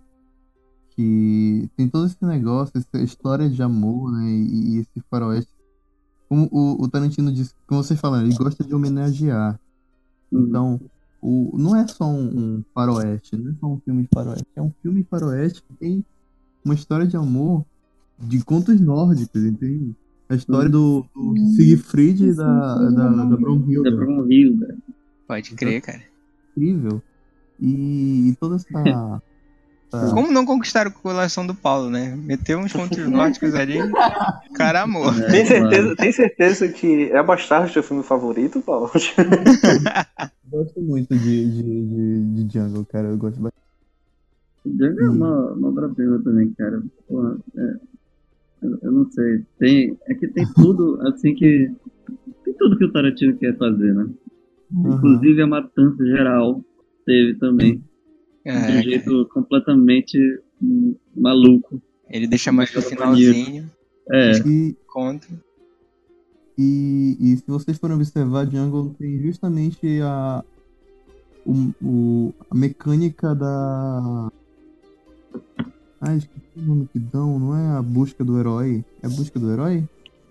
que 0.90 1.68
tem 1.76 1.88
todo 1.88 2.06
esse 2.06 2.22
negócio, 2.22 2.72
essa 2.76 3.02
história 3.02 3.48
de 3.48 3.62
amor, 3.62 4.12
né? 4.12 4.28
E, 4.28 4.74
e 4.74 4.78
esse 4.78 5.02
faroeste. 5.10 5.52
Como 6.28 6.48
o, 6.50 6.82
o 6.82 6.88
Tarantino 6.88 7.32
disse, 7.32 7.54
como 7.66 7.82
vocês 7.82 7.98
falaram, 7.98 8.26
ele 8.26 8.36
gosta 8.36 8.64
de 8.64 8.74
homenagear. 8.74 9.58
Uhum. 10.30 10.46
Então, 10.46 10.80
o, 11.22 11.56
não 11.56 11.74
é 11.74 11.86
só 11.86 12.04
um, 12.06 12.26
um 12.56 12.64
faroeste, 12.74 13.36
não 13.36 13.52
é 13.52 13.54
só 13.58 13.66
um 13.66 13.80
filme 13.80 14.02
de 14.02 14.08
faroeste. 14.12 14.46
É 14.54 14.62
um 14.62 14.72
filme 14.82 15.06
faroeste 15.08 15.62
que 15.62 15.74
tem 15.74 16.04
uma 16.64 16.74
história 16.74 17.06
de 17.06 17.16
amor 17.16 17.64
de 18.18 18.44
contos 18.44 18.80
nórdicos, 18.80 19.42
entende? 19.42 19.94
A 20.34 20.36
história 20.36 20.68
do, 20.68 21.04
do 21.14 21.36
Siegfried 21.54 22.24
e 22.24 22.34
da, 22.34 22.44
da, 22.90 23.08
da 23.08 23.24
Da. 23.24 23.36
Brunhilde. 23.36 24.66
Pode 25.28 25.54
crer, 25.54 25.80
cara. 25.80 26.02
Incrível. 26.56 27.00
E, 27.60 28.30
e 28.30 28.36
toda 28.40 28.56
essa... 28.56 28.66
essa- 29.92 30.12
Como 30.12 30.32
não 30.32 30.44
conquistar 30.44 30.88
o 30.88 30.92
coração 30.92 31.46
do 31.46 31.54
Paulo, 31.54 31.88
né? 31.88 32.16
Meteu 32.16 32.58
uns 32.58 32.72
contos 32.72 32.98
nórdicos 33.08 33.54
ali. 33.54 33.78
Cara, 34.54 34.82
amor. 34.82 35.14
É, 35.22 35.30
Tem 35.30 35.46
certeza, 35.46 35.96
tem 35.96 36.12
certeza 36.12 36.68
que 36.68 37.04
é 37.12 37.22
Bastardo 37.22 37.72
teu 37.72 37.82
filme 37.82 38.02
favorito, 38.02 38.60
Paulo? 38.60 38.90
gosto 40.50 40.80
muito 40.80 41.16
de, 41.16 41.50
de, 41.50 41.62
de, 41.62 42.44
de 42.44 42.52
Jungle, 42.58 42.84
cara. 42.86 43.08
Eu 43.08 43.16
gosto 43.16 43.40
bastante. 43.40 43.62
Django 44.66 45.00
é 45.00 45.10
uma, 45.10 45.52
uma 45.52 45.68
obra-prima 45.68 46.18
também, 46.24 46.50
cara. 46.58 46.82
Porra, 47.08 47.36
é, 47.56 47.74
eu, 48.64 48.78
eu 48.82 48.92
não 48.92 49.10
sei. 49.10 49.42
Tem, 49.58 49.96
é 50.08 50.14
que 50.14 50.28
tem 50.28 50.44
tudo, 50.54 50.98
assim, 51.08 51.34
que. 51.34 51.70
Tem 52.44 52.54
tudo 52.58 52.76
que 52.78 52.84
o 52.84 52.92
Tarantino 52.92 53.36
quer 53.36 53.56
fazer, 53.56 53.94
né? 53.94 54.08
Uhum. 54.72 54.94
Inclusive 54.94 55.42
a 55.42 55.46
matança 55.46 56.04
geral 56.04 56.62
teve 57.06 57.34
também. 57.38 57.76
de 57.76 58.50
um 58.50 58.52
É, 58.52 58.82
jeito 58.82 59.26
completamente 59.32 60.18
maluco. 61.16 61.80
ele 62.10 62.26
deixa 62.26 62.50
mais 62.52 62.70
pro 62.70 62.82
finalzinho. 62.82 63.70
É, 64.10 64.32
E, 64.46 64.76
Contra. 64.86 65.28
e, 66.58 67.16
e 67.20 67.36
se 67.36 67.44
vocês 67.46 67.78
forem 67.78 67.96
observar, 67.96 68.46
Jungle 68.50 68.94
tem 68.98 69.18
justamente 69.22 70.00
a, 70.02 70.44
o, 71.46 71.52
o- 71.82 72.34
a 72.50 72.54
mecânica 72.54 73.34
da. 73.34 74.30
Ah, 76.06 76.14
esqueci 76.14 76.58
o 76.58 76.60
nome 76.60 76.88
que 76.92 76.98
dão, 76.98 77.38
não 77.38 77.56
é 77.56 77.78
a 77.78 77.82
busca 77.82 78.22
do 78.22 78.38
herói? 78.38 78.84
É 79.02 79.06
a 79.06 79.10
busca 79.10 79.38
do 79.38 79.50
herói? 79.50 79.84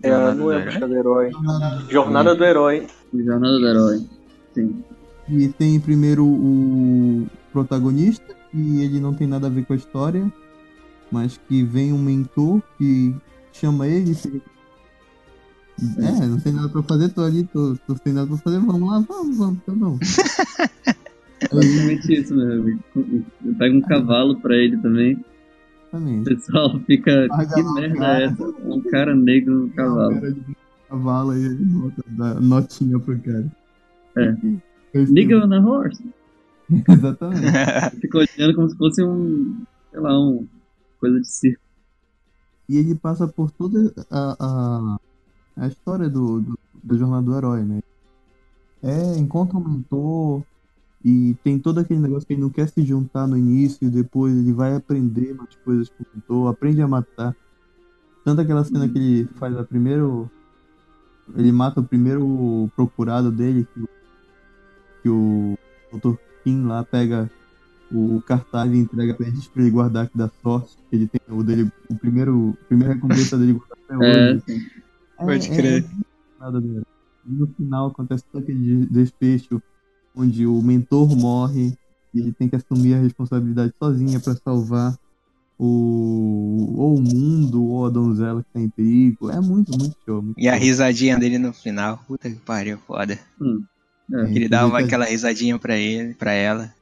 É, 0.04 0.34
não 0.34 0.52
é 0.52 0.64
Busca 0.66 0.86
do 0.86 0.94
Herói. 0.94 1.30
Jornada 1.30 1.86
Jornada 1.88 2.34
do 2.34 2.44
Herói. 2.44 2.86
Jornada 3.14 3.58
do 3.58 3.66
Herói. 3.66 4.06
Sim. 4.52 4.84
E 5.30 5.48
tem 5.48 5.80
primeiro 5.80 6.26
o 6.26 7.26
protagonista, 7.50 8.34
que 8.50 8.82
ele 8.82 9.00
não 9.00 9.14
tem 9.14 9.26
nada 9.26 9.46
a 9.46 9.50
ver 9.50 9.64
com 9.64 9.72
a 9.72 9.76
história, 9.76 10.30
mas 11.10 11.40
que 11.48 11.62
vem 11.62 11.92
um 11.92 11.98
mentor 11.98 12.60
que 12.76 13.14
chama 13.52 13.88
ele 13.88 14.12
e. 14.12 14.42
É, 15.98 16.26
não 16.26 16.38
tem 16.38 16.52
nada 16.52 16.68
pra 16.68 16.82
fazer, 16.82 17.08
tô 17.08 17.22
ali, 17.22 17.44
tô, 17.44 17.74
tô 17.86 17.96
sem 18.04 18.12
nada 18.12 18.28
pra 18.28 18.36
fazer, 18.36 18.60
vamos 18.60 18.88
lá, 18.88 19.00
vamos, 19.08 19.36
vamos, 19.38 19.58
então 19.62 19.76
vamos. 19.76 20.00
É 21.40 21.54
basicamente 21.54 22.14
isso 22.14 22.34
mesmo. 22.34 22.78
Pega 23.58 23.76
um 23.76 23.80
cavalo 23.82 24.40
pra 24.40 24.56
ele 24.56 24.78
também. 24.78 25.22
O 25.94 25.96
Exatamente. 25.96 26.24
pessoal 26.34 26.80
fica. 26.80 27.28
Que 27.54 27.62
não, 27.62 27.74
merda 27.74 27.96
cara. 27.98 28.20
é 28.20 28.24
essa? 28.26 28.44
Um 28.64 28.80
cara 28.82 29.14
negro 29.14 29.54
no 29.54 29.66
O 29.66 29.70
cavalo. 29.70 30.14
cara 30.14 30.32
de 30.32 30.56
cavalo 30.88 31.36
e 31.36 31.44
ele 31.46 31.64
bota, 31.64 32.04
dá 32.08 32.34
notinha 32.40 32.98
pro 32.98 33.18
cara. 33.20 33.52
É. 34.16 34.36
Nigga 35.08 35.44
on 35.44 35.52
a 35.52 35.60
horse. 35.60 36.04
Exatamente. 36.88 38.00
Fica 38.00 38.18
olhando 38.18 38.54
como 38.54 38.68
se 38.68 38.76
fosse 38.76 39.04
um. 39.04 39.62
Sei 39.90 40.00
lá, 40.00 40.18
um. 40.18 40.46
Coisa 41.00 41.20
de 41.20 41.28
circo. 41.28 41.62
E 42.68 42.78
ele 42.78 42.94
passa 42.94 43.28
por 43.28 43.50
toda 43.50 43.92
a, 44.10 44.36
a, 44.40 44.98
a 45.64 45.66
história 45.68 46.08
do, 46.08 46.40
do, 46.40 46.58
do 46.82 46.98
Jornada 46.98 47.22
do 47.22 47.36
Herói, 47.36 47.62
né? 47.62 47.82
É, 48.82 49.18
encontra 49.18 49.58
um 49.58 49.68
mentor 49.68 50.42
e 51.04 51.36
tem 51.44 51.58
todo 51.58 51.78
aquele 51.80 52.00
negócio 52.00 52.26
que 52.26 52.32
ele 52.32 52.40
não 52.40 52.48
quer 52.50 52.68
se 52.68 52.82
juntar 52.82 53.26
no 53.26 53.36
início 53.36 53.86
e 53.86 53.90
depois 53.90 54.34
ele 54.36 54.52
vai 54.52 54.74
aprender 54.74 55.34
mais 55.34 55.54
coisas 55.64 55.88
com 55.90 56.02
o 56.02 56.06
mentor, 56.14 56.48
aprende 56.48 56.80
a 56.80 56.88
matar. 56.88 57.36
Tanto 58.24 58.40
aquela 58.40 58.64
cena 58.64 58.88
que 58.88 58.96
ele 58.98 59.28
faz 59.34 59.54
a 59.56 59.62
primeiro. 59.64 60.30
Ele 61.36 61.52
mata 61.52 61.80
o 61.80 61.84
primeiro 61.84 62.70
procurado 62.74 63.30
dele, 63.30 63.66
que, 63.74 63.80
o- 63.80 63.88
que 65.02 65.08
o 65.10 65.58
Dr. 65.92 66.14
Kim 66.42 66.64
lá 66.64 66.82
pega 66.84 67.30
o 67.92 68.22
cartaz 68.26 68.72
e 68.72 68.76
entrega 68.78 69.14
pra 69.14 69.26
gente 69.26 69.48
pra 69.50 69.62
ele 69.62 69.70
guardar 69.70 70.08
que 70.08 70.16
dá 70.16 70.30
sorte. 70.42 70.76
que 70.88 70.96
Ele 70.96 71.06
tem 71.06 71.20
o 71.28 71.42
dele, 71.42 71.70
o 71.90 71.94
primeiro, 71.96 72.56
a 72.62 72.64
primeira 72.66 72.94
recompensa 72.94 73.36
dele 73.38 73.60
até 73.70 73.94
É, 73.94 74.32
hoje. 74.32 74.42
sim. 74.46 74.66
Pode 75.18 75.48
crer. 75.50 75.84
nada 76.40 76.60
do 76.60 76.68
herói. 76.70 76.84
E 77.26 77.32
no 77.32 77.46
final 77.46 77.86
acontece 77.88 78.24
todo 78.32 78.42
aquele 78.42 78.86
desfecho 78.86 79.62
onde 80.16 80.46
o 80.46 80.60
mentor 80.62 81.16
morre 81.16 81.76
e 82.12 82.20
ele 82.20 82.32
tem 82.32 82.48
que 82.48 82.56
assumir 82.56 82.94
a 82.94 83.00
responsabilidade 83.00 83.72
sozinha 83.78 84.20
pra 84.20 84.34
salvar 84.36 84.96
o 85.58 86.74
ou 86.76 86.96
o 86.96 87.00
mundo 87.00 87.64
ou 87.64 87.86
a 87.86 87.90
donzela 87.90 88.42
que 88.42 88.48
tá 88.52 88.60
em 88.60 88.68
perigo. 88.68 89.30
É 89.30 89.40
muito, 89.40 89.76
muito 89.78 89.96
show. 90.04 90.22
Muito 90.22 90.38
E 90.38 90.48
a 90.48 90.52
show. 90.52 90.60
risadinha 90.62 91.18
dele 91.18 91.38
no 91.38 91.52
final. 91.52 91.98
Puta 92.06 92.28
que 92.30 92.36
pariu, 92.36 92.78
foda. 92.86 93.18
É. 94.12 94.22
Ele 94.34 94.48
dava 94.48 94.78
aquela 94.78 95.04
risadinha 95.06 95.58
pra 95.58 95.76
ele, 95.76 96.14
pra 96.14 96.32
ela. 96.32 96.74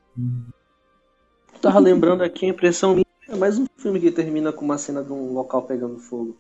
Tava 1.61 1.79
lembrando 1.79 2.23
aqui 2.23 2.47
a 2.47 2.49
impressão 2.49 2.95
minha. 2.95 3.07
É 3.29 3.37
mais 3.37 3.59
um 3.59 3.67
filme 3.77 4.01
que 4.01 4.11
termina 4.11 4.53
com 4.53 4.65
uma 4.65 4.77
cena 4.77 5.03
de 5.03 5.13
um 5.13 5.33
local 5.33 5.63
pegando 5.63 5.99
fogo. 5.99 6.37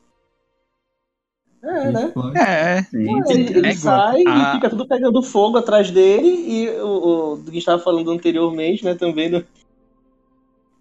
É, 1.62 1.92
né? 1.92 2.12
É, 2.36 2.82
Sim. 2.82 3.20
Ele, 3.30 3.58
ele 3.58 3.66
É 3.68 3.72
igual. 3.72 3.76
sai 3.76 4.22
Ah. 4.26 4.50
e 4.50 4.54
fica 4.56 4.68
tudo 4.70 4.86
pegando 4.86 5.22
fogo 5.22 5.56
atrás 5.58 5.90
dele 5.90 6.26
e 6.28 6.68
o, 6.80 7.32
o 7.32 7.36
do 7.36 7.44
que 7.44 7.50
a 7.50 7.54
gente 7.54 7.64
tava 7.66 7.82
falando 7.82 8.10
anteriormente, 8.10 8.84
né, 8.84 8.94
também 8.96 9.30
do, 9.30 9.44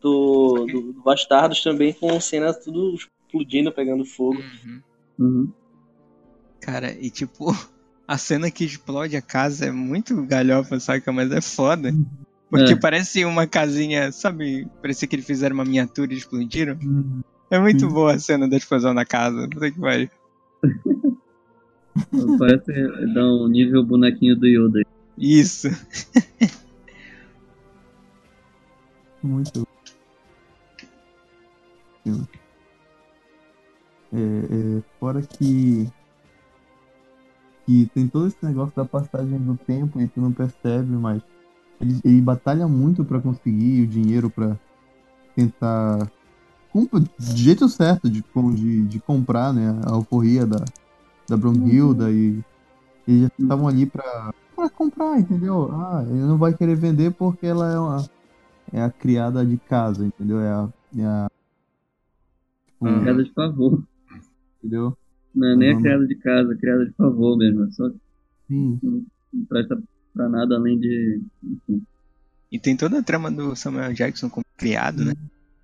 do, 0.02 0.66
do, 0.66 0.82
do 0.94 1.02
Bastardos 1.04 1.62
também 1.62 1.94
com 1.94 2.20
cenas 2.20 2.58
tudo 2.64 2.96
explodindo, 2.96 3.72
pegando 3.72 4.04
fogo. 4.06 4.42
Uhum. 5.20 5.52
Cara, 6.60 6.92
e 7.00 7.10
tipo, 7.10 7.46
a 8.08 8.18
cena 8.18 8.50
que 8.50 8.66
explode 8.66 9.16
a 9.16 9.22
casa 9.22 9.68
é 9.68 9.72
muito 9.72 10.20
galhofa, 10.26 10.80
saca? 10.80 11.12
Mas 11.12 11.32
é 11.32 11.42
foda. 11.42 11.94
Porque 12.50 12.74
É. 12.74 12.76
parece 12.76 13.24
uma 13.24 13.48
casinha, 13.48 14.12
sabe? 14.12 14.68
Parecia 14.82 15.08
que 15.08 15.16
eles 15.16 15.26
fizeram 15.26 15.54
uma 15.56 15.64
miniatura 15.64 16.14
e 16.14 16.18
explodiram. 16.18 16.78
Uhum. 16.84 17.22
É 17.50 17.60
muito 17.60 17.88
boa 17.88 18.14
a 18.14 18.20
cena 18.20 18.48
da 18.48 18.58
explosão 18.58 18.94
na 18.94 19.06
casa. 19.06 19.48
Puta 19.48 19.70
que 19.72 19.80
pariu. 19.80 20.10
Parece 22.38 22.72
dar 23.14 23.26
um 23.26 23.48
nível 23.48 23.84
bonequinho 23.84 24.36
do 24.36 24.48
Yoda. 24.48 24.82
Isso. 25.18 25.68
Muito. 29.24 29.68
É, 34.14 34.18
é, 34.18 34.82
fora 35.00 35.22
que. 35.22 35.88
Que 37.66 37.86
tem 37.94 38.08
todo 38.08 38.28
esse 38.28 38.44
negócio 38.44 38.76
da 38.76 38.84
passagem 38.84 39.38
do 39.38 39.56
tempo 39.56 40.02
e 40.02 40.08
tu 40.08 40.20
não 40.20 40.32
percebe, 40.34 40.90
mas 40.90 41.22
ele, 41.80 42.00
ele 42.04 42.22
batalha 42.22 42.68
muito 42.68 43.06
pra 43.06 43.22
conseguir 43.22 43.84
o 43.84 43.88
dinheiro 43.88 44.30
pra 44.30 44.58
tentar. 45.36 46.12
Do 46.74 47.10
jeito 47.20 47.68
certo 47.68 48.10
de, 48.10 48.24
de, 48.56 48.86
de 48.88 49.00
comprar, 49.00 49.54
né? 49.54 49.70
A 49.86 49.92
alforria 49.92 50.46
da, 50.46 50.64
da 51.28 51.36
Brunhilda 51.36 52.10
e 52.12 52.40
eles 53.08 53.22
já 53.24 53.30
estavam 53.40 53.68
ali 53.68 53.86
pra, 53.86 54.34
pra 54.56 54.70
comprar, 54.70 55.20
entendeu? 55.20 55.70
Ah, 55.74 56.04
ele 56.08 56.20
não 56.22 56.38
vai 56.38 56.54
querer 56.54 56.76
vender 56.76 57.12
porque 57.14 57.46
ela 57.46 57.72
é 57.72 57.78
uma 57.80 58.06
é 58.72 58.82
a 58.82 58.90
criada 58.90 59.46
de 59.46 59.58
casa, 59.58 60.06
entendeu? 60.06 60.40
É 60.40 60.50
a. 60.50 60.70
É 60.98 61.06
a 61.06 61.28
tipo, 62.66 62.86
Uhum. 62.86 63.02
Criada 63.02 63.24
de 63.24 63.32
favor. 63.34 63.84
Entendeu? 64.60 64.98
Não 65.36 65.48
é 65.50 65.56
nem 65.56 65.72
a 65.72 65.76
Uhum. 65.76 65.82
criada 65.82 66.08
de 66.08 66.16
casa, 66.16 66.54
a 66.54 66.58
criada 66.58 66.86
de 66.86 66.92
favor 66.94 67.38
mesmo. 67.38 67.72
Só 67.74 67.90
que 67.90 67.98
Sim. 68.48 68.80
não 68.82 69.06
presta 69.50 69.82
pra 70.14 70.30
nada 70.30 70.56
além 70.56 70.80
de. 70.80 71.22
Enfim. 71.44 71.84
E 72.52 72.60
tem 72.60 72.76
toda 72.78 73.00
a 73.00 73.04
trama 73.04 73.30
do 73.32 73.56
Samuel 73.56 73.94
Jackson 73.94 74.30
como 74.30 74.46
criado, 74.58 75.06
né? 75.06 75.14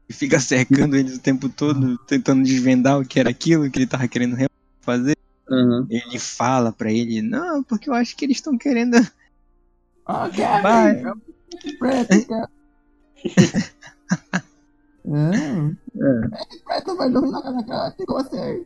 E 0.10 0.14
fica 0.14 0.40
cercando 0.40 0.96
eles 0.96 1.18
o 1.18 1.22
tempo 1.22 1.50
todo, 1.50 1.98
tentando 2.00 2.44
desvendar 2.44 3.00
o 3.00 3.06
que 3.06 3.20
era 3.20 3.30
aquilo 3.30 3.70
que 3.70 3.80
ele 3.80 3.88
tava 3.88 4.08
querendo 4.08 4.32
realmente 4.36 4.52
fazer. 4.82 5.18
Aham. 5.50 5.86
Ele 5.90 6.20
fala 6.20 6.72
pra 6.72 6.92
ele, 6.92 7.22
não, 7.22 7.62
porque 7.64 7.90
eu 7.90 7.94
acho 7.94 8.16
que 8.16 8.26
eles 8.26 8.38
estão 8.38 8.58
querendo. 8.58 8.96
Ah, 10.06 10.28
Vai. 10.62 11.04
É, 11.04 11.14
É. 15.10 16.28
Preto 16.66 16.96
vai 16.98 17.10
dormir 17.10 17.32
na 17.32 17.64
cara 17.66 17.96
você. 18.08 18.66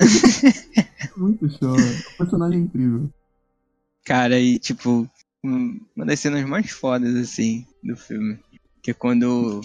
Muito 1.16 1.48
show. 1.58 1.74
O 1.74 2.16
personagem 2.18 2.60
é 2.60 2.62
incrível. 2.64 3.10
Cara, 4.04 4.38
e 4.38 4.58
tipo, 4.58 5.08
um- 5.44 5.80
uma 5.94 6.06
das 6.06 6.20
cenas 6.20 6.44
mais 6.44 6.70
fodas, 6.70 7.14
assim, 7.16 7.66
do 7.82 7.96
filme. 7.96 8.38
Que 8.82 8.92
é 8.92 8.94
quando 8.94 9.60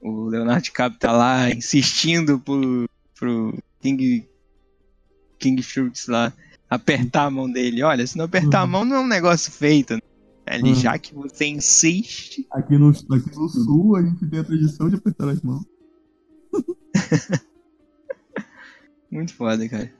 o 0.00 0.24
Leonardo 0.26 0.62
DiCaprio 0.62 0.98
tá 0.98 1.12
lá 1.12 1.50
insistindo 1.50 2.38
pro, 2.40 2.88
pro 3.18 3.58
King, 3.80 4.26
King 5.38 5.62
Schultz 5.62 6.06
lá 6.08 6.32
apertar 6.68 7.24
a 7.26 7.30
mão 7.30 7.50
dele. 7.50 7.82
Olha, 7.82 8.06
se 8.06 8.16
não 8.16 8.24
apertar 8.24 8.60
a 8.62 8.66
mão 8.66 8.84
não 8.84 8.96
é 8.96 9.00
um 9.00 9.06
negócio 9.06 9.50
feito. 9.52 9.94
né? 9.94 10.00
Ele, 10.46 10.70
Uhum. 10.70 10.74
já 10.74 10.98
que 10.98 11.14
você 11.14 11.46
insiste. 11.46 12.46
Aqui 12.50 12.76
no, 12.78 12.88
aqui 12.90 13.36
no 13.36 13.48
sul 13.48 13.96
a 13.96 14.02
gente 14.02 14.26
tem 14.26 14.40
a 14.40 14.44
tradição 14.44 14.88
de 14.88 14.96
apertar 14.96 15.28
as 15.28 15.40
mãos. 15.42 15.64
Muito 19.10 19.34
foda, 19.34 19.68
cara. 19.68 19.92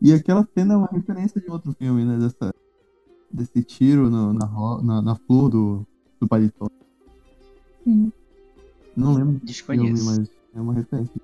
E 0.00 0.12
aquela 0.12 0.46
cena 0.56 0.74
é 0.74 0.76
uma 0.76 0.88
referência 0.92 1.40
de 1.40 1.50
outro 1.50 1.74
filme, 1.78 2.04
né? 2.04 2.18
Dessa, 2.18 2.54
desse 3.30 3.62
tiro 3.64 4.10
no- 4.10 4.32
na, 4.32 4.46
na, 4.82 5.02
na 5.02 5.16
flor 5.16 5.48
do, 5.50 5.86
do 6.20 6.28
paletó. 6.28 6.68
Sim. 7.84 8.12
Não 8.96 9.14
lembro 9.14 9.32
do 9.34 9.38
filme, 9.38 9.46
Desconheço. 9.46 10.04
mas 10.06 10.30
é 10.54 10.60
uma 10.60 10.74
referência. 10.74 11.20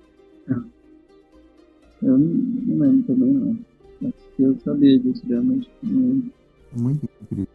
Eu 2.01 2.17
não, 2.17 2.79
lembro 2.79 3.03
também, 3.03 3.33
não. 3.33 3.57
Acho 4.09 4.13
que 4.35 4.43
Eu 4.43 4.57
sabia 4.63 4.99
disso 4.99 5.23
já, 5.27 5.41
mas 5.41 5.65
não 5.81 6.01
lembro. 6.01 6.31
É 6.75 6.81
muito 6.81 7.09
incrível. 7.21 7.47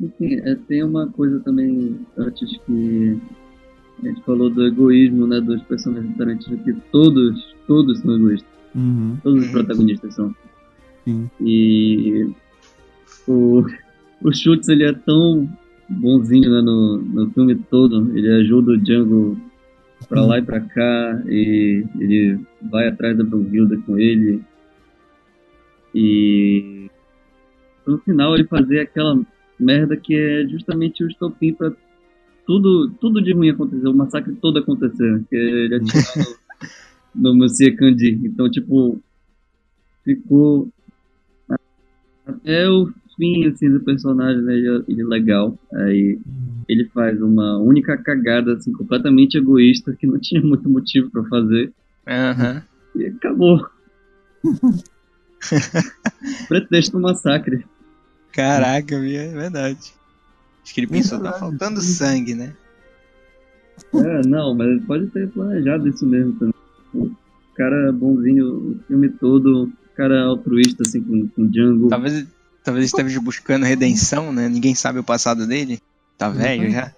Enfim, 0.00 0.34
é, 0.36 0.54
tem 0.54 0.82
uma 0.84 1.06
coisa 1.08 1.40
também 1.40 1.98
antes 2.16 2.56
que 2.66 3.18
a 4.02 4.06
gente 4.06 4.22
falou 4.22 4.48
do 4.50 4.64
egoísmo, 4.66 5.26
né, 5.26 5.40
dos 5.40 5.60
personagens 5.62 6.12
do 6.12 6.18
Tarantino, 6.18 6.58
que 6.58 6.72
todos, 6.92 7.54
todos 7.66 7.98
são 8.00 8.14
egoístas. 8.16 8.48
Uhum, 8.74 9.16
Todos 9.22 9.44
os 9.44 9.50
protagonistas 9.50 10.14
são. 10.14 10.34
sim. 11.04 11.28
E 11.40 12.30
o, 13.26 13.64
o 14.22 14.32
Schultz, 14.32 14.68
ele 14.68 14.84
é 14.84 14.92
tão 14.92 15.48
bonzinho 15.88 16.50
né, 16.50 16.60
no, 16.60 16.98
no 16.98 17.30
filme 17.30 17.54
todo. 17.54 18.16
Ele 18.16 18.28
ajuda 18.42 18.72
o 18.72 18.78
Django 18.78 19.38
pra 20.08 20.24
lá 20.24 20.38
e 20.38 20.42
pra 20.42 20.60
cá. 20.60 21.22
E 21.26 21.84
ele 21.98 22.40
vai 22.70 22.88
atrás 22.88 23.16
da 23.16 23.24
Brunhilda 23.24 23.76
com 23.78 23.98
ele. 23.98 24.42
E 25.94 26.90
no 27.86 27.98
final 27.98 28.34
ele 28.34 28.44
fazer 28.44 28.80
aquela 28.80 29.18
merda 29.58 29.96
que 29.96 30.14
é 30.14 30.46
justamente 30.46 31.02
o 31.02 31.08
estopim 31.08 31.52
pra 31.52 31.72
tudo, 32.46 32.90
tudo 33.00 33.20
de 33.20 33.32
ruim 33.32 33.50
acontecer, 33.50 33.88
o 33.88 33.94
massacre 33.94 34.34
todo 34.36 34.58
acontecer. 34.58 35.24
Que 35.28 35.36
ele 35.36 35.74
atirar 35.76 36.16
no, 37.14 37.32
no 37.32 37.34
Monsieur 37.36 37.76
Candy. 37.76 38.20
Então, 38.24 38.50
tipo, 38.50 39.00
ficou 40.04 40.68
até 42.26 42.68
o 42.68 42.92
fim 43.18 43.44
assim 43.46 43.70
do 43.70 43.80
personagem 43.80 44.40
né, 44.42 44.54
ele, 44.54 44.84
ele 44.88 45.02
é 45.02 45.04
legal. 45.04 45.58
Aí 45.74 46.18
ele 46.68 46.88
faz 46.94 47.20
uma 47.20 47.58
única 47.58 47.98
cagada 47.98 48.54
assim 48.54 48.72
completamente 48.72 49.36
egoísta 49.36 49.94
que 49.98 50.06
não 50.06 50.18
tinha 50.22 50.40
muito 50.40 50.68
motivo 50.70 51.10
pra 51.10 51.24
fazer. 51.24 51.72
Aham. 52.06 52.62
e 52.94 53.06
acabou. 53.06 53.66
Pretexto 56.48 56.92
do 56.92 57.02
massacre. 57.02 57.64
Caraca, 58.32 58.94
é 58.94 59.28
verdade. 59.28 59.92
Acho 60.62 60.74
que 60.74 60.80
ele 60.80 60.86
pensou, 60.86 61.20
tá 61.20 61.32
faltando 61.32 61.80
sangue, 61.80 62.34
né? 62.34 62.54
é 63.94 64.26
não 64.26 64.54
mas 64.54 64.84
pode 64.84 65.06
ter 65.08 65.28
planejado 65.30 65.88
isso 65.88 66.06
mesmo 66.06 66.32
também. 66.34 66.54
O 66.94 67.10
cara 67.54 67.92
bonzinho 67.92 68.46
o 68.46 68.78
filme 68.86 69.08
todo 69.08 69.64
o 69.64 69.72
cara 69.96 70.24
altruísta 70.24 70.82
assim 70.86 71.02
com, 71.02 71.26
com 71.28 71.46
Django 71.46 71.88
Talvez, 71.88 72.26
talvez 72.68 72.92
ele 72.92 73.00
esteja 73.02 73.20
buscando 73.20 73.64
redenção, 73.64 74.32
né? 74.32 74.48
Ninguém 74.48 74.74
sabe 74.74 74.98
o 74.98 75.04
passado 75.04 75.46
dele. 75.46 75.80
Tá 76.16 76.28
velho 76.28 76.70
já. 76.70 76.94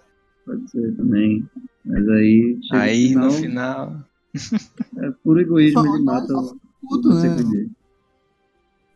pode 0.47 0.71
ser 0.71 0.97
também 0.97 1.47
mas 1.85 2.09
aí 2.09 2.59
chega 2.63 2.83
Aí 2.83 3.15
no 3.15 3.25
no 3.27 3.31
final, 3.33 4.05
final. 4.33 5.05
é 5.05 5.11
puro 5.25 5.41
egoísmo 5.41 5.87
ele 5.95 6.05
mata 6.05 6.27
só 6.29 6.41
o, 6.41 6.89
Puto, 6.89 7.09
o 7.09 7.15
né? 7.15 7.69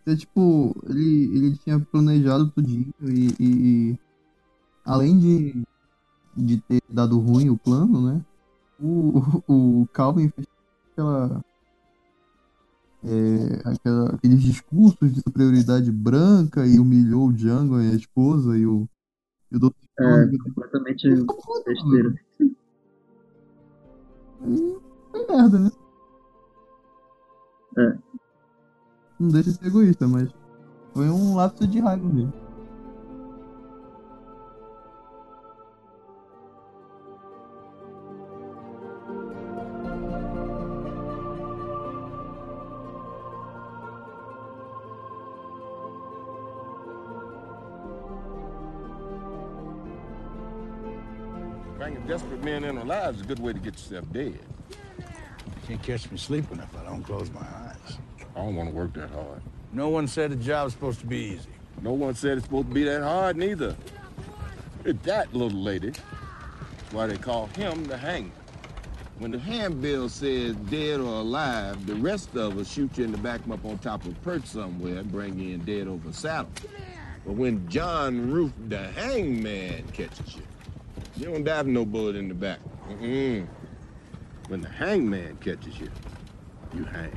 É, 0.06 0.16
tipo, 0.16 0.74
ele, 0.88 1.30
ele 1.36 1.56
tinha 1.58 1.80
planejado 1.80 2.50
tudinho 2.50 2.92
e, 3.02 3.28
e- 3.40 3.90
e 3.92 3.98
além 4.84 5.18
de, 5.18 5.62
de 6.36 6.58
ter 6.60 6.82
dado 6.90 7.18
ruim 7.18 7.48
o 7.48 7.56
plano, 7.56 8.06
né? 8.12 8.20
O, 8.78 9.18
o, 9.48 9.82
o 9.82 9.88
Calvin 9.92 10.28
fez 10.28 10.46
aquela, 10.92 11.40
é, 13.06 13.68
aquela- 13.68 14.14
aqueles 14.14 14.42
discursos 14.42 15.12
de 15.12 15.20
superioridade 15.20 15.90
branca 15.92 16.66
e 16.66 16.78
humilhou 16.78 17.28
o 17.28 17.32
Django 17.32 17.80
e 17.80 17.90
a 17.90 17.94
esposa 17.94 18.56
e 18.56 18.66
o, 18.66 18.88
e 19.52 19.56
o 19.56 19.60
Dr. 19.60 19.72
É, 20.00 20.26
completamente 20.38 21.08
besteira. 21.66 22.14
Foi 25.10 25.26
merda, 25.26 25.58
né? 25.58 25.70
É. 27.78 27.98
Não 29.18 29.28
deixa 29.28 29.50
de 29.50 29.56
ser 29.58 29.66
egoísta, 29.66 30.06
mas 30.08 30.28
foi 30.92 31.08
um 31.08 31.36
lapso 31.36 31.66
de 31.66 31.80
raiva 31.80 32.08
dele. 32.08 32.32
Men 52.44 52.64
in 52.64 52.76
alive 52.76 53.14
is 53.14 53.22
a 53.22 53.24
good 53.24 53.38
way 53.38 53.54
to 53.54 53.58
get 53.58 53.72
yourself 53.74 54.04
dead. 54.12 54.38
Can't 55.66 55.82
catch 55.82 56.10
me 56.10 56.18
sleeping 56.18 56.58
if 56.58 56.76
I 56.76 56.84
don't 56.84 57.02
close 57.02 57.30
my 57.30 57.40
eyes. 57.40 57.98
I 58.36 58.40
don't 58.40 58.54
want 58.54 58.68
to 58.68 58.74
work 58.74 58.92
that 58.94 59.08
hard. 59.10 59.40
No 59.72 59.88
one 59.88 60.06
said 60.06 60.30
the 60.30 60.36
job's 60.36 60.74
supposed 60.74 61.00
to 61.00 61.06
be 61.06 61.16
easy. 61.16 61.48
No 61.80 61.94
one 61.94 62.14
said 62.14 62.36
it's 62.36 62.46
supposed 62.46 62.68
to 62.68 62.74
be 62.74 62.84
that 62.84 63.02
hard, 63.02 63.36
neither. 63.36 63.74
It's 64.84 65.02
that 65.04 65.32
little 65.32 65.58
lady. 65.58 65.90
That's 65.90 66.92
why 66.92 67.06
they 67.06 67.16
call 67.16 67.46
him 67.46 67.84
the 67.84 67.96
hangman. 67.96 68.32
When 69.18 69.30
the 69.30 69.38
handbill 69.38 70.08
says 70.08 70.54
dead 70.56 71.00
or 71.00 71.20
alive, 71.20 71.86
the 71.86 71.94
rest 71.94 72.36
of 72.36 72.58
us 72.58 72.70
shoot 72.70 72.98
you 72.98 73.04
in 73.04 73.12
the 73.12 73.18
back 73.18 73.40
up 73.50 73.64
on 73.64 73.78
top 73.78 74.04
of 74.04 74.12
a 74.12 74.20
perch 74.20 74.44
somewhere 74.44 74.98
and 74.98 75.10
bring 75.10 75.38
you 75.38 75.54
in 75.54 75.64
dead 75.64 75.86
over 75.86 76.12
saddle. 76.12 76.50
But 77.24 77.34
when 77.34 77.66
John 77.70 78.30
Roof, 78.30 78.52
the 78.68 78.88
hangman, 78.88 79.84
catches 79.92 80.36
you, 80.36 80.42
you 81.16 81.26
don't 81.26 81.44
dive 81.44 81.66
no 81.66 81.84
bullet 81.84 82.16
in 82.16 82.28
the 82.28 82.34
back. 82.34 82.58
Mm-mm. 82.88 83.46
When 84.48 84.60
the 84.60 84.68
hangman 84.68 85.36
catches 85.36 85.78
you, 85.78 85.90
you 86.74 86.84
hang. 86.84 87.16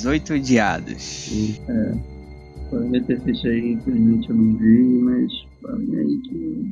Os 0.00 0.06
Oito 0.06 0.32
Odiados. 0.32 1.30
É. 1.68 1.92
Poderia 2.70 3.02
ter 3.02 3.20
feito 3.20 3.46
aí, 3.48 3.72
infelizmente 3.72 4.30
eu 4.30 4.34
não 4.34 4.56
vi, 4.56 4.82
mas 5.02 5.32
falem 5.60 5.98
aí 5.98 6.20
que. 6.22 6.70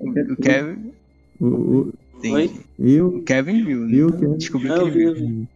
O. 0.00 0.36
Kevin. 0.42 0.92
O, 1.40 1.46
o. 1.46 1.92
Oi? 2.24 2.50
eu, 2.80 3.06
O 3.06 3.22
Kevin 3.22 3.64
viu, 3.64 3.86
né? 3.86 3.96
eu 3.96 4.10
quero. 4.12 4.36
Descobriu 4.38 4.74
Não, 4.74 4.90
que 4.90 4.98
ele 4.98 5.14
viu. 5.14 5.14
vi. 5.14 5.48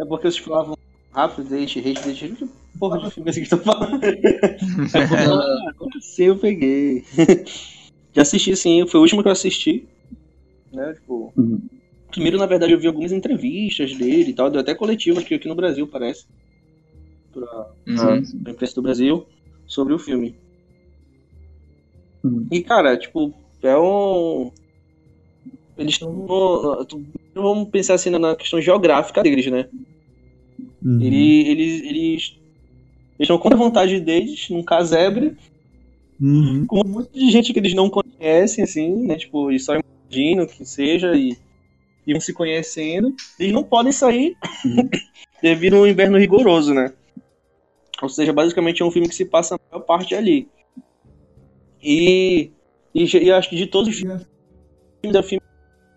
É 0.00 0.04
porque 0.04 0.28
vocês 0.32 0.38
falavam 0.38 0.76
rápido, 1.12 1.54
hate, 1.54 1.78
hate, 1.78 2.08
hate. 2.10 2.28
Que 2.34 2.48
porra 2.76 2.98
de 2.98 3.10
filme 3.12 3.28
é 3.28 3.30
esse 3.30 3.38
que 3.38 3.44
estão 3.46 3.60
falando? 3.60 4.00
É 4.02 4.16
porque, 5.06 5.14
ah, 5.14 6.24
eu 6.24 6.36
peguei. 6.38 7.04
Já 8.12 8.22
assisti 8.22 8.56
sim, 8.56 8.84
foi 8.88 8.98
o 8.98 9.02
último 9.04 9.22
que 9.22 9.28
eu 9.28 9.32
assisti. 9.32 9.86
Né, 10.72 10.92
tipo, 10.94 11.32
Uhum. 11.36 11.60
Primeiro, 12.18 12.38
na 12.38 12.46
verdade, 12.46 12.72
eu 12.72 12.78
vi 12.80 12.86
algumas 12.86 13.12
entrevistas 13.12 13.94
dele 13.94 14.30
e 14.30 14.34
tal, 14.34 14.50
deu 14.50 14.60
até 14.60 14.74
coletivas 14.74 15.24
que 15.24 15.34
aqui 15.34 15.48
no 15.48 15.54
Brasil, 15.54 15.86
parece. 15.86 16.26
Pra, 17.32 17.70
Uhum. 17.86 18.22
pra 18.42 18.52
imprensa 18.52 18.74
do 18.74 18.82
Brasil, 18.82 19.26
sobre 19.66 19.94
o 19.94 19.98
filme. 19.98 20.34
Uhum. 22.24 22.46
E, 22.50 22.60
cara, 22.62 22.96
tipo, 22.96 23.32
é 23.62 23.76
um. 23.78 24.50
Eles 25.76 25.94
estão. 25.94 26.26
Vamos 27.34 27.68
pensar 27.70 27.94
assim 27.94 28.10
na 28.10 28.34
questão 28.34 28.60
geográfica 28.60 29.22
deles, 29.22 29.46
né? 29.46 29.68
Uhum. 30.84 31.00
Ele, 31.00 31.48
eles, 31.48 31.80
eles, 31.82 31.90
eles 31.92 32.40
estão 33.20 33.38
contra 33.38 33.56
a 33.56 33.62
vontade 33.62 34.00
deles, 34.00 34.48
num 34.50 34.62
casebre, 34.62 35.36
Uhum. 36.20 36.66
com 36.66 36.80
um 36.84 36.88
monte 36.88 37.12
de 37.12 37.30
gente 37.30 37.52
que 37.52 37.60
eles 37.60 37.74
não 37.74 37.88
conhecem, 37.88 38.64
assim, 38.64 39.06
né? 39.06 39.16
Tipo, 39.16 39.50
eles 39.52 39.64
só 39.64 39.74
imaginam 40.10 40.46
que 40.46 40.64
seja 40.64 41.14
e, 41.14 41.36
e 42.08 42.12
vão 42.12 42.20
se 42.20 42.32
conhecendo. 42.32 43.14
Eles 43.38 43.52
não 43.52 43.62
podem 43.62 43.92
sair 43.92 44.34
devido 45.42 45.76
ao 45.76 45.86
inverno 45.86 46.18
rigoroso, 46.18 46.72
né? 46.72 46.94
Ou 48.00 48.08
seja, 48.08 48.32
basicamente 48.32 48.80
é 48.80 48.84
um 48.84 48.90
filme 48.90 49.08
que 49.08 49.14
se 49.14 49.26
passa 49.26 49.54
a 49.54 49.58
maior 49.70 49.84
parte 49.84 50.14
ali. 50.14 50.48
E, 51.82 52.50
e, 52.94 53.04
e 53.04 53.30
acho 53.30 53.50
que 53.50 53.56
de 53.56 53.66
todos 53.66 53.90
os 53.90 53.94
filmes 53.94 54.26
da 55.12 55.22
filme, 55.22 55.42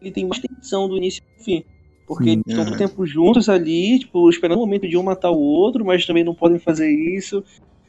ele 0.01 0.11
tem 0.11 0.27
mais 0.27 0.41
tensão 0.41 0.89
do 0.89 0.97
início 0.97 1.23
ao 1.37 1.45
fim. 1.45 1.63
Porque 2.05 2.25
Sim. 2.25 2.31
eles 2.31 2.43
estão 2.45 2.65
todo 2.65 2.77
tempo 2.77 3.05
juntos 3.05 3.47
ali, 3.47 3.99
tipo, 3.99 4.29
esperando 4.29 4.57
o 4.57 4.61
momento 4.61 4.89
de 4.89 4.97
um 4.97 5.03
matar 5.03 5.31
o 5.31 5.39
outro, 5.39 5.85
mas 5.85 6.05
também 6.05 6.25
não 6.25 6.35
podem 6.35 6.59
fazer 6.59 6.91
isso. 6.91 7.41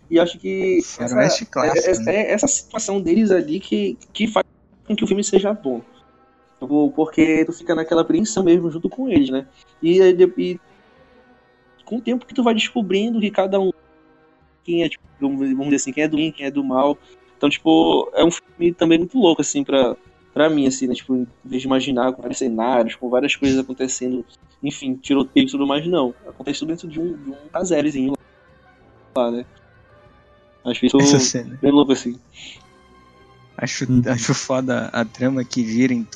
E 0.09 0.21
acho 0.21 0.39
que 0.39 0.81
Faroeste 0.83 1.47
clássico, 1.47 1.89
é- 1.89 1.91
é- 1.91 1.99
né? 2.05 2.15
é 2.15 2.33
essa 2.33 2.47
situação 2.47 3.01
deles 3.01 3.33
ali 3.33 3.59
que, 3.59 3.99
que 4.13 4.29
faz 4.29 4.47
com 4.87 4.95
que 4.95 5.03
o 5.03 5.07
filme 5.09 5.25
seja 5.25 5.53
bom. 5.53 5.81
Porque 6.67 7.45
tu 7.45 7.53
fica 7.53 7.75
naquela 7.75 8.03
apreensão 8.03 8.43
mesmo 8.43 8.71
junto 8.71 8.89
com 8.89 9.09
eles, 9.09 9.31
né? 9.31 9.47
E, 9.83 10.01
e 10.01 10.61
com 11.85 11.97
o 11.97 12.01
tempo 12.01 12.27
que 12.27 12.35
tu 12.35 12.43
vai 12.43 12.55
descobrindo 12.55 13.21
que 13.21 13.31
cada 13.31 13.61
um 13.61 13.71
quem 14.65 14.83
é, 14.83 14.89
tipo, 14.89 15.05
vamos 15.21 15.65
dizer 15.65 15.77
assim, 15.77 15.93
quem 15.93 16.05
é 16.05 16.09
do 16.09 16.17
bem, 16.17 16.33
quem 16.33 16.47
é 16.47 16.51
do 16.51 16.65
mal. 16.65 16.97
Então, 17.37 17.51
tipo, 17.51 18.11
é 18.15 18.25
um 18.25 18.31
filme 18.31 18.73
também 18.73 18.99
muito 18.99 19.19
louco, 19.19 19.41
assim, 19.41 19.65
pra, 19.65 19.97
pra 20.33 20.49
mim, 20.49 20.67
assim, 20.67 20.87
né? 20.87 20.95
Tipo, 20.95 21.17
em 21.17 21.27
vez 21.45 21.63
de 21.63 21.69
imaginar 21.69 22.13
com 22.13 22.23
vários 22.23 22.39
cenários, 22.39 22.95
com 22.95 23.09
várias 23.09 23.35
coisas 23.35 23.59
acontecendo, 23.59 24.25
enfim, 24.63 24.95
tiroteio 24.95 25.47
e 25.47 25.51
tudo 25.51 25.67
mais, 25.67 25.87
não. 25.87 26.15
Acontece 26.27 26.61
tudo 26.61 26.69
dentro 26.69 26.89
de 26.89 27.01
um, 27.01 27.17
de 27.17 27.31
um 27.31 27.49
casérezinho 27.53 28.13
lá, 29.17 29.31
né? 29.31 29.45
Acho 30.65 30.87
isso 30.87 30.97
Essa 30.99 31.19
cena. 31.19 31.59
bem 31.61 31.73
louco, 31.73 31.93
assim. 31.93 32.19
Acho, 33.57 33.85
acho 34.09 34.35
foda 34.35 34.89
a 34.93 35.05
trama 35.05 35.45
que 35.45 35.65
gira 35.67 35.93
em 35.93 36.07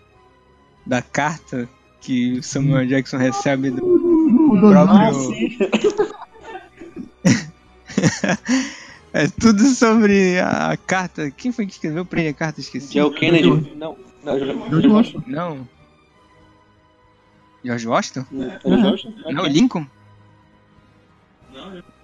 da 0.87 1.03
carta 1.03 1.69
que 2.01 2.39
o 2.39 2.43
Samuel 2.43 2.87
Jackson 2.87 3.17
recebe 3.19 3.71
do 3.71 4.57
Ah, 4.57 4.87
próprio. 4.87 5.15
sim. 5.15 5.59
é 9.13 9.27
tudo 9.29 9.65
sobre 9.71 10.39
a, 10.39 10.77
carta. 10.77 11.31
Quem 11.31 11.51
foi 11.53 11.67
que 11.67 11.73
escreveu 11.73 12.05
pra 12.05 12.21
ele 12.21 12.29
a 12.29 12.35
carta? 12.35 12.61
Esqueci. 12.61 12.89
Que 12.89 12.99
é 12.99 13.05
o 13.05 13.11
Kennedy. 13.11 13.75
Não, 13.77 13.97
não, 14.23 14.39
George 14.39 14.89
Washington. 14.89 15.23
Não. 15.27 15.69
George 17.65 17.89
Washington? 17.89 18.27
O 18.65 18.77
Jorge? 18.79 19.15
Não, 19.33 19.47
Lincoln? 19.47 19.87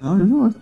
Não, 0.00 0.18
eu 0.18 0.26
não 0.26 0.38
gosto. 0.40 0.60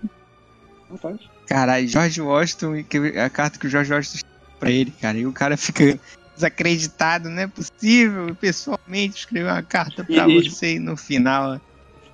Rapaz. 0.91 1.19
Caralho, 1.47 1.89
George 1.89 2.21
Washington 2.21 2.77
e 2.77 3.19
a 3.19 3.31
carta 3.31 3.59
que 3.59 3.67
o 3.67 3.71
George 3.71 3.93
Washington 3.93 4.17
escreveu 4.17 4.59
pra 4.59 4.71
ele, 4.71 4.91
cara. 4.91 5.17
E 5.17 5.27
o 5.27 5.33
cara 5.33 5.57
fica 5.57 5.99
desacreditado, 6.41 7.29
não 7.29 7.39
é 7.43 7.47
possível 7.47 8.35
pessoalmente 8.35 9.19
escrever 9.19 9.49
uma 9.51 9.63
carta 9.63 10.05
pra 10.05 10.29
E- 10.29 10.49
você 10.49 10.77
e 10.77 10.79
no 10.79 10.97
final 10.97 11.61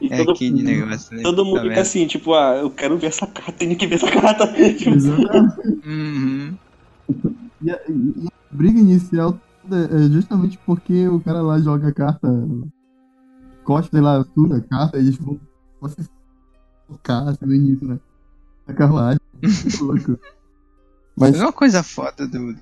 E 0.01 0.13
é 0.13 0.17
todo, 0.19 0.33
aquele 0.33 0.63
negócio, 0.63 1.17
né? 1.17 1.23
todo 1.23 1.45
mundo 1.45 1.55
Tá 1.57 1.63
fica 1.63 1.75
vendo? 1.75 1.83
assim, 1.83 2.07
tipo, 2.07 2.35
ah, 2.35 2.57
eu 2.57 2.71
quero 2.71 2.99
ver 2.99 3.07
essa 3.07 3.27
carta, 3.27 3.53
tenho 3.53 3.77
que 3.77 3.87
ver 3.87 3.95
essa 3.95 4.11
carta. 4.11 4.47
Tipo, 4.77 4.91
Exatamente. 4.91 5.87
Uhum. 5.87 6.57
E 7.63 7.71
a, 7.71 7.81
e 7.89 8.27
a 8.27 8.55
briga 8.55 8.79
inicial 8.79 9.41
é 9.71 10.13
justamente 10.13 10.59
porque 10.67 11.09
o 11.09 11.21
cara 11.21 11.41
lá 11.41 11.59
joga 11.61 11.89
a 11.89 11.93
carta, 11.95 12.29
sei 13.91 14.01
lá, 14.01 14.25
suja 14.35 14.57
a 14.57 14.61
carta, 14.61 14.99
e 14.99 15.01
eles 15.01 15.17
vão 15.17 15.41
se 15.89 16.09
focar 16.89 17.27
assim, 17.29 17.47
no 17.47 17.55
início, 17.55 17.87
né? 17.89 17.99
A 18.69 18.73
carruagem. 18.75 19.21
Muito 19.43 19.85
louco. 19.85 20.19
Mas 21.17 21.31
Mas 21.33 21.41
uma 21.41 21.53
coisa 21.53 21.83
foda 21.83 22.27
do. 22.29 22.53
do- 22.53 22.61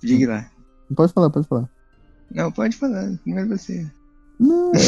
Diga 0.00 0.28
lá. 0.28 0.50
Pode 0.94 1.12
falar, 1.12 1.30
pode 1.30 1.46
falar. 1.46 1.68
Não, 2.30 2.50
pode 2.52 2.76
falar. 2.76 3.10
Primeiro 3.22 3.48
você. 3.48 3.86
Não, 4.38 4.72
é, 4.74 4.78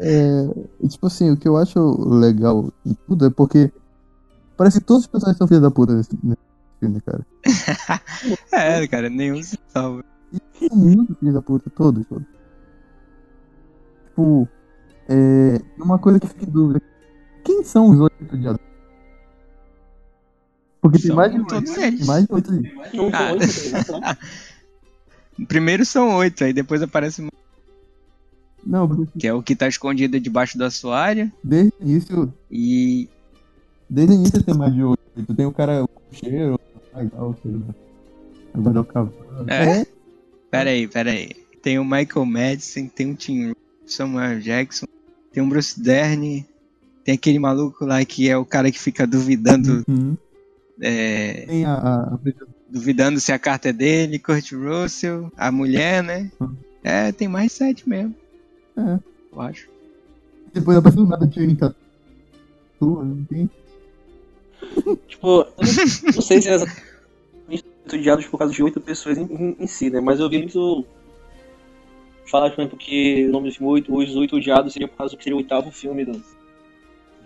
é- 0.00 0.46
é- 0.82 0.88
Tipo 0.88 1.06
assim, 1.06 1.30
o 1.30 1.36
que 1.36 1.46
eu 1.48 1.56
acho 1.56 1.78
legal 2.08 2.72
em 2.84 2.94
tudo 3.06 3.26
é 3.26 3.30
porque 3.30 3.70
parece 4.56 4.80
que 4.80 4.86
todos 4.86 5.04
os 5.04 5.06
personagens 5.08 5.38
são 5.38 5.46
filhos 5.46 5.62
da 5.62 5.70
puta 5.70 5.94
nesse, 5.94 6.18
nesse 6.22 6.38
filme, 6.80 7.00
cara. 7.00 7.24
É, 8.52 8.86
cara, 8.88 9.08
nenhum 9.10 9.42
se 9.42 9.58
salva. 9.68 10.04
São 10.58 10.76
muito 10.76 11.14
filhos 11.16 11.34
da 11.34 11.42
puta, 11.42 11.70
todos, 11.70 12.04
todos. 12.06 12.26
Tipo, 14.08 14.48
é. 15.08 15.60
Uma 15.78 15.98
coisa 15.98 16.18
que 16.18 16.26
fica 16.26 16.44
em 16.44 16.50
dúvida. 16.50 16.80
Quem 17.44 17.62
são 17.62 17.90
os 17.90 18.00
oito 18.00 18.38
diabos? 18.38 18.60
Porque 20.80 20.98
tem 20.98 21.14
mais 21.14 21.32
de 21.32 21.38
oito. 21.38 21.62
Tem 21.74 21.84
eles. 21.84 22.06
mais 22.06 22.26
de 22.26 22.32
oito 22.32 22.50
ali. 22.50 22.74
não 22.94 23.10
Ah. 23.12 24.16
Primeiro 25.48 25.84
são 25.84 26.16
oito, 26.16 26.44
aí 26.44 26.52
depois 26.52 26.80
aparece 26.82 27.22
um 27.22 27.28
Não, 28.64 28.88
porque 28.88 29.18
que 29.20 29.26
é 29.26 29.32
o 29.34 29.42
que 29.42 29.56
tá 29.56 29.66
escondido 29.68 30.18
debaixo 30.20 30.56
do 30.56 30.64
assoalho. 30.64 31.30
desde 31.42 31.72
o 31.80 31.82
início. 31.84 32.32
E. 32.50 33.08
Desde 33.90 34.14
o 34.14 34.16
início 34.16 34.42
tem 34.42 34.54
mais 34.54 34.72
de 34.72 34.82
oito. 34.82 35.34
Tem 35.36 35.46
o 35.46 35.52
cara, 35.52 35.84
o 35.84 35.88
cheiro. 36.12 36.58
Agora 38.54 38.78
é 38.78 38.80
o 38.80 38.84
cavalo. 38.84 39.14
É? 39.48 39.86
Pera 40.50 40.70
aí, 40.70 40.86
pera 40.86 41.10
aí. 41.10 41.30
Tem 41.62 41.78
o 41.78 41.84
Michael 41.84 42.24
Madison, 42.26 42.86
tem 42.88 43.10
o 43.10 43.14
Tim 43.16 43.52
Samuel 43.86 44.38
Jackson, 44.40 44.86
tem 45.32 45.42
o 45.42 45.48
Bruce 45.48 45.80
Dern, 45.80 46.46
tem 47.04 47.14
aquele 47.14 47.38
maluco 47.38 47.84
lá 47.84 48.04
que 48.04 48.28
é 48.28 48.36
o 48.36 48.44
cara 48.44 48.70
que 48.70 48.78
fica 48.78 49.06
duvidando, 49.06 49.84
Uhum. 49.88 50.16
é, 50.80 51.44
Tem 51.46 51.64
a, 51.64 51.74
a 51.74 52.18
duvidando 52.68 53.20
se 53.20 53.32
a 53.32 53.38
carta 53.38 53.68
é 53.68 53.72
dele, 53.72 54.18
Kurt 54.18 54.52
Russell, 54.52 55.30
a 55.36 55.50
mulher, 55.52 56.02
né? 56.02 56.30
Uhum. 56.40 56.56
É, 56.82 57.12
tem 57.12 57.28
mais 57.28 57.52
sete 57.52 57.88
mesmo. 57.88 58.14
É. 58.76 58.98
Eu 59.32 59.40
acho. 59.40 59.68
Depois 60.52 60.76
apareceu 60.76 61.06
nada 61.06 61.26
de 61.26 61.56
não 62.80 63.24
tem? 63.24 63.50
Tipo, 65.08 65.40
eu 65.42 65.54
não, 66.14 66.22
sei 66.22 66.40
se 66.40 66.48
é 66.48 66.54
exatamente 66.54 67.64
odiados 67.92 68.26
por 68.26 68.38
causa 68.38 68.52
de 68.52 68.62
oito 68.62 68.80
pessoas 68.80 69.18
em, 69.18 69.24
em- 69.24 69.56
em 69.60 69.66
si, 69.66 69.90
né? 69.90 70.00
Mas 70.00 70.20
eu 70.20 70.28
vi 70.28 70.38
muito 70.38 70.84
falar, 72.26 72.50
por 72.50 72.60
exemplo, 72.60 72.78
que 72.78 73.26
o 73.26 73.30
nome 73.32 73.48
do 73.48 73.54
filme 73.54 73.72
oito, 73.72 73.94
Os 73.96 74.16
Oito 74.16 74.36
Odiados 74.36 74.72
seria 74.72 74.88
por 74.88 74.96
causa 74.96 75.16
que 75.16 75.22
seria 75.22 75.36
o 75.36 75.38
oitavo 75.40 75.70
filme 75.70 76.04
do, 76.04 76.22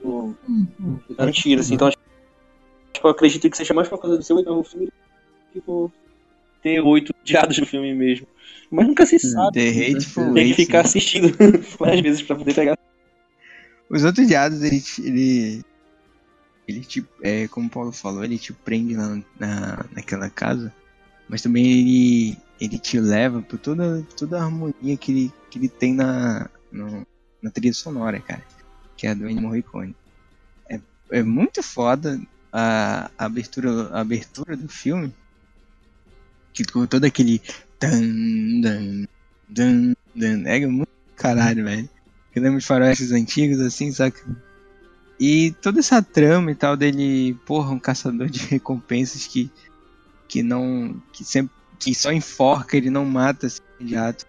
do, 0.03 0.35
do 1.09 1.15
Tarantino, 1.15 1.61
assim. 1.61 1.75
Então, 1.75 1.89
acho- 1.89 1.97
tipo, 2.93 3.07
eu 3.07 3.11
acredito 3.13 3.49
que 3.49 3.57
seja 3.57 3.75
mais 3.75 3.89
por 3.89 3.99
causa 4.01 4.17
do 4.17 4.23
seu 4.23 4.37
oitavo 4.37 4.63
filme 4.65 4.89
por, 5.65 5.93
ter 6.63 6.81
oito 6.81 7.15
diados 7.25 7.59
no 7.59 7.67
filme 7.67 7.95
mesmo. 7.95 8.27
Mas 8.71 8.87
nunca 8.87 9.07
se 9.07 9.19
sabe. 9.19 9.53
The 9.53 9.71
né? 9.71 10.35
Tem 10.35 10.49
que 10.49 10.55
ficar 10.55 10.79
né? 10.79 10.85
assistindo 10.85 11.29
várias 11.79 12.01
vezes 12.01 12.23
pra 12.23 12.37
poder 12.37 12.55
pegar. 12.55 12.77
Os 13.89 14.05
outros 14.05 14.27
diados, 14.27 14.63
ele, 14.63 14.83
ele, 14.99 15.65
ele 16.67 16.81
te, 16.85 17.05
é, 17.23 17.49
como 17.49 17.67
o 17.67 17.71
Paulo 17.71 17.93
falou, 17.93 18.23
ele 18.23 18.39
te 18.39 18.53
prende 18.53 18.95
na, 18.95 19.23
na, 19.41 19.87
naquela 19.93 20.29
casa, 20.29 20.73
mas 21.27 21.41
também 21.41 21.65
ele, 21.67 22.39
ele 22.61 22.79
te 22.79 23.01
leva 23.01 23.41
por 23.41 23.59
toda, 23.59 24.07
toda 24.17 24.39
a 24.39 24.45
harmonia 24.45 24.97
que 24.99 25.11
ele, 25.11 25.33
que 25.51 25.59
ele 25.59 25.69
tem 25.71 25.95
na, 25.95 26.51
no- 26.71 27.07
na 27.41 27.51
trilha 27.51 27.73
sonora, 27.73 28.21
cara, 28.21 28.43
que 28.97 29.07
é 29.07 29.11
a 29.11 29.15
do 29.15 29.27
Ennio 29.29 29.43
Morricone. 29.43 29.97
É, 30.69 30.79
é 31.13 31.23
muito 31.23 31.63
foda 31.63 32.21
a, 32.53 33.11
a 33.17 33.25
abertura, 33.25 33.89
a 33.89 34.01
abertura 34.01 34.55
do 34.55 34.69
filme, 34.69 35.15
que 36.65 36.73
com 36.73 36.87
todo 36.87 37.05
aquele 37.05 37.41
dan, 37.81 38.61
dan, 38.61 39.07
dan, 39.49 39.95
dan, 40.15 40.43
é 40.47 40.67
muito 40.67 40.89
caralho, 41.17 41.65
velho. 41.65 41.89
Eu 42.35 42.43
lembro 42.43 42.59
de 42.61 42.67
faroestes 42.67 43.13
antigos, 43.13 43.61
assim, 43.61 43.93
saca? 43.93 44.21
E 45.19 45.53
toda 45.63 45.81
essa 45.81 46.03
trama 46.03 46.51
e 46.53 46.55
tal 46.55 46.77
dele, 46.77 47.35
porra, 47.47 47.71
um 47.71 47.79
caçador 47.79 48.29
de 48.29 48.41
recompensas 48.47 49.27
que, 49.27 49.51
que 50.29 50.43
não. 50.43 51.01
que 51.13 51.25
sempre. 51.25 51.55
que 51.79 51.95
só 51.95 52.13
enforca, 52.13 52.77
ele 52.77 52.91
não 52.91 53.05
mata 53.05 53.47
assim, 53.47 53.61
imediato. 53.81 54.27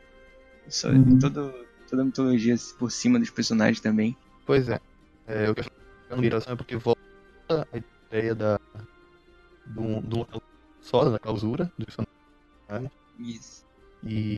Só, 0.68 0.90
Uhum. 0.90 1.18
todo, 1.20 1.54
toda 1.90 2.02
a 2.02 2.06
mitologia 2.06 2.54
assim, 2.54 2.76
por 2.78 2.92
cima 2.92 3.20
dos 3.20 3.30
personagens 3.30 3.80
também. 3.80 4.16
Pois 4.46 4.70
é. 4.70 4.80
é 5.28 5.50
o 5.50 5.56
que 5.56 5.62
eu 5.62 5.64
falo 6.10 6.22
migração 6.22 6.54
é 6.54 6.56
porque 6.56 6.76
volta 6.76 7.00
a 7.50 7.78
ideia 8.12 8.34
da, 8.34 8.60
do, 9.66 10.02
do 10.02 10.18
local 10.20 10.42
só 10.82 11.08
da 11.08 11.20
clausura 11.20 11.72
do 11.78 11.86
personagem. 12.70 12.92
Isso. 13.20 13.66
E, 14.04 14.38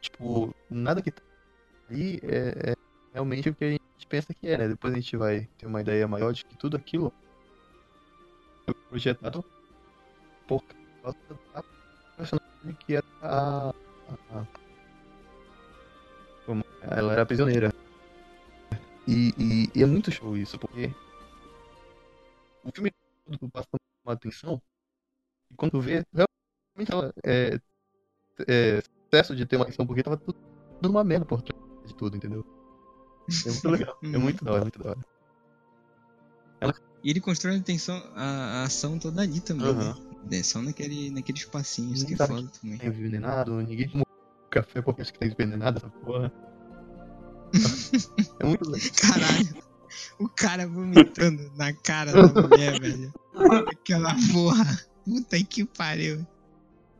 tipo, 0.00 0.54
nada 0.70 1.02
que 1.02 1.10
tá 1.10 1.22
ali 1.88 2.18
é, 2.24 2.72
é 2.72 2.74
realmente 3.14 3.48
o 3.50 3.56
que 3.56 3.64
a 3.64 3.70
gente 3.70 3.82
pensa 4.08 4.34
que 4.34 4.48
é, 4.48 4.58
né? 4.58 4.68
Depois 4.68 4.92
a 4.94 4.96
gente 5.00 5.16
vai 5.16 5.46
ter 5.58 5.66
uma 5.66 5.80
ideia 5.80 6.08
maior 6.08 6.32
de 6.32 6.44
que 6.44 6.56
tudo 6.58 6.76
aquilo 6.78 7.12
foi 8.64 8.74
projetado 8.88 9.44
por 10.46 10.62
causa 11.02 11.18
da 11.52 11.62
personagem 12.16 12.76
que 12.80 12.94
era 12.96 13.06
a, 13.22 13.70
a- 13.70 14.46
como- 16.46 16.64
ela 16.82 17.12
era 17.12 17.26
prisioneira. 17.26 17.70
E, 19.06 19.32
e- 19.38 19.68
e 19.74 19.82
é 19.82 19.86
muito 19.86 20.10
show 20.10 20.36
isso, 20.36 20.58
porque 20.58 20.90
o 22.64 22.70
filme 22.74 22.90
todo 23.24 23.50
passa 23.50 23.68
uma 24.04 24.14
atenção 24.14 24.60
e 25.50 25.56
quando 25.56 25.80
vê, 25.80 26.04
realmente 26.74 26.92
ela 26.92 27.12
é, 27.24 27.60
é 28.48 28.82
excesso 29.12 29.36
de 29.36 29.46
ter 29.46 29.56
uma 29.56 29.64
atenção, 29.64 29.86
porque 29.86 30.02
tava 30.02 30.16
tudo, 30.16 30.38
tudo 30.80 30.90
uma 30.90 31.04
merda 31.04 31.24
por 31.24 31.42
trás 31.42 31.62
de 31.86 31.94
tudo, 31.94 32.16
entendeu? 32.16 32.44
É 33.46 33.50
muito 33.50 33.68
legal, 33.70 33.98
é 34.02 34.18
muito 34.18 34.44
da 34.44 34.52
hora, 34.52 34.62
muito 34.62 34.78
da 34.78 34.90
hora. 34.90 35.04
E 37.04 37.10
ele 37.10 37.20
constrói 37.20 37.56
a, 37.56 37.60
tensão, 37.60 38.00
a, 38.14 38.24
a 38.24 38.62
ação 38.64 38.98
toda 38.98 39.22
ali 39.22 39.40
também. 39.40 39.66
Aham. 39.66 39.94
Né? 40.30 40.38
É 40.38 40.42
só 40.42 40.62
naquele, 40.62 41.10
naquele 41.10 41.38
espacinho, 41.38 41.92
isso 41.92 42.06
que 42.06 42.14
é 42.14 42.16
Ninguém 42.16 42.36
foda 42.36 42.48
também. 42.60 42.78
É 42.80 42.86
envenenado, 42.86 43.60
ninguém 43.60 43.88
tomou 43.88 44.06
café 44.48 44.80
porque 44.80 45.02
acha 45.02 45.12
que 45.12 45.18
tá 45.18 45.26
envenenado 45.26 45.78
essa 45.78 45.88
porra. 45.88 46.32
É 48.38 48.44
muito 48.44 48.68
legal. 48.70 48.88
Caralho. 48.96 49.62
O 50.18 50.28
cara 50.28 50.66
vomitando 50.66 51.50
na 51.56 51.72
cara 51.72 52.12
da 52.12 52.42
mulher, 52.42 52.80
velho. 52.80 53.12
Aquela 53.70 54.14
porra. 54.32 54.80
Puta 55.04 55.42
que 55.44 55.64
pariu. 55.64 56.26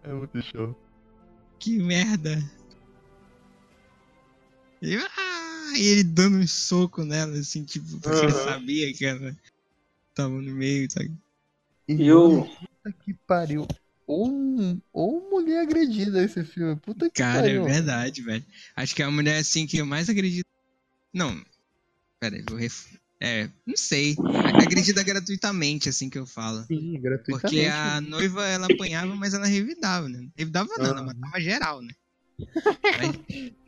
É 0.05 0.13
muito 0.13 0.43
show. 0.43 0.77
Que 1.59 1.79
merda. 1.79 2.39
E, 4.81 4.97
ah, 4.97 5.73
e 5.79 5.83
ele 5.87 6.03
dando 6.05 6.39
um 6.39 6.47
soco 6.47 7.05
nela, 7.05 7.39
assim, 7.39 7.65
tipo, 7.65 7.87
porque 8.01 8.25
ele 8.25 8.33
Aham. 8.33 8.45
sabia 8.45 8.93
que 8.93 9.05
ela 9.05 9.37
tava 10.15 10.31
no 10.31 10.53
meio, 10.55 10.91
sabe? 10.91 11.13
E 11.89 12.07
eu- 12.07 12.45
Puta 12.83 12.93
que 13.05 13.15
pariu. 13.27 13.67
Ou, 14.05 14.29
ou 14.93 15.31
mulher 15.31 15.61
agredida 15.63 16.23
esse 16.23 16.43
filme. 16.45 16.75
Puta 16.77 17.09
que 17.09 17.15
Cara, 17.23 17.43
pariu. 17.43 17.63
é 17.63 17.65
verdade, 17.73 18.23
velho. 18.23 18.45
Acho 18.75 18.95
que 18.95 19.03
é 19.03 19.05
a 19.05 19.11
mulher, 19.11 19.39
assim, 19.39 19.67
que 19.67 19.79
eu 19.79 19.87
mais 19.87 20.09
acredito. 20.11 20.47
Não. 21.15 21.41
Pera 22.19 22.35
aí, 22.37 22.43
vou 22.49 22.59
ref... 22.59 22.87
É, 23.25 23.49
não 23.65 23.77
sei. 23.77 24.19
Agredida 24.59 25.01
gratuitamente, 25.05 25.89
assim 25.89 26.11
que 26.11 26.19
eu 26.19 26.27
falo. 26.27 26.65
Sim, 26.65 27.01
gratuitamente. 27.01 27.41
Porque 27.43 27.61
a 27.67 28.01
noiva, 28.01 28.45
ela 28.47 28.67
apanhava, 28.67 29.15
mas 29.15 29.33
ela 29.33 29.47
revidava, 29.47 30.09
né? 30.09 30.29
Revidava 30.37 30.69
não, 30.77 30.87
ela 30.87 31.01
Ah. 31.03 31.05
matava 31.05 31.41
geral, 31.41 31.81
né? 31.83 31.93
Mas 32.99 33.17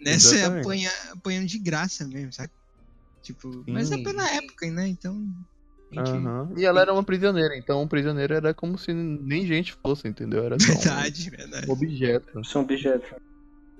nessa 0.00 0.36
é 0.36 0.44
apanha, 0.44 0.90
apanhando 1.12 1.46
de 1.46 1.58
graça 1.58 2.04
mesmo, 2.08 2.32
sabe? 2.32 2.50
Tipo, 3.22 3.64
mas 3.68 3.90
é 3.92 3.96
Sim. 3.96 4.02
pela 4.02 4.28
época, 4.34 4.70
né? 4.70 4.88
Então. 4.88 5.24
gente- 5.92 6.10
Aham. 6.10 6.52
E 6.56 6.64
ela 6.64 6.80
era 6.80 6.92
uma 6.92 7.04
prisioneira, 7.04 7.56
então 7.56 7.80
um 7.82 7.88
prisioneiro 7.88 8.34
era 8.34 8.52
como 8.52 8.76
se 8.76 8.92
nem 8.92 9.46
gente 9.46 9.72
fosse, 9.80 10.08
entendeu? 10.08 10.44
Era 10.44 10.58
só 10.58 10.72
um 10.72 10.74
Verdade, 10.74 11.30
verdade. 11.30 11.70
objeto. 11.70 12.44
São 12.44 12.62
objetos. 12.62 13.08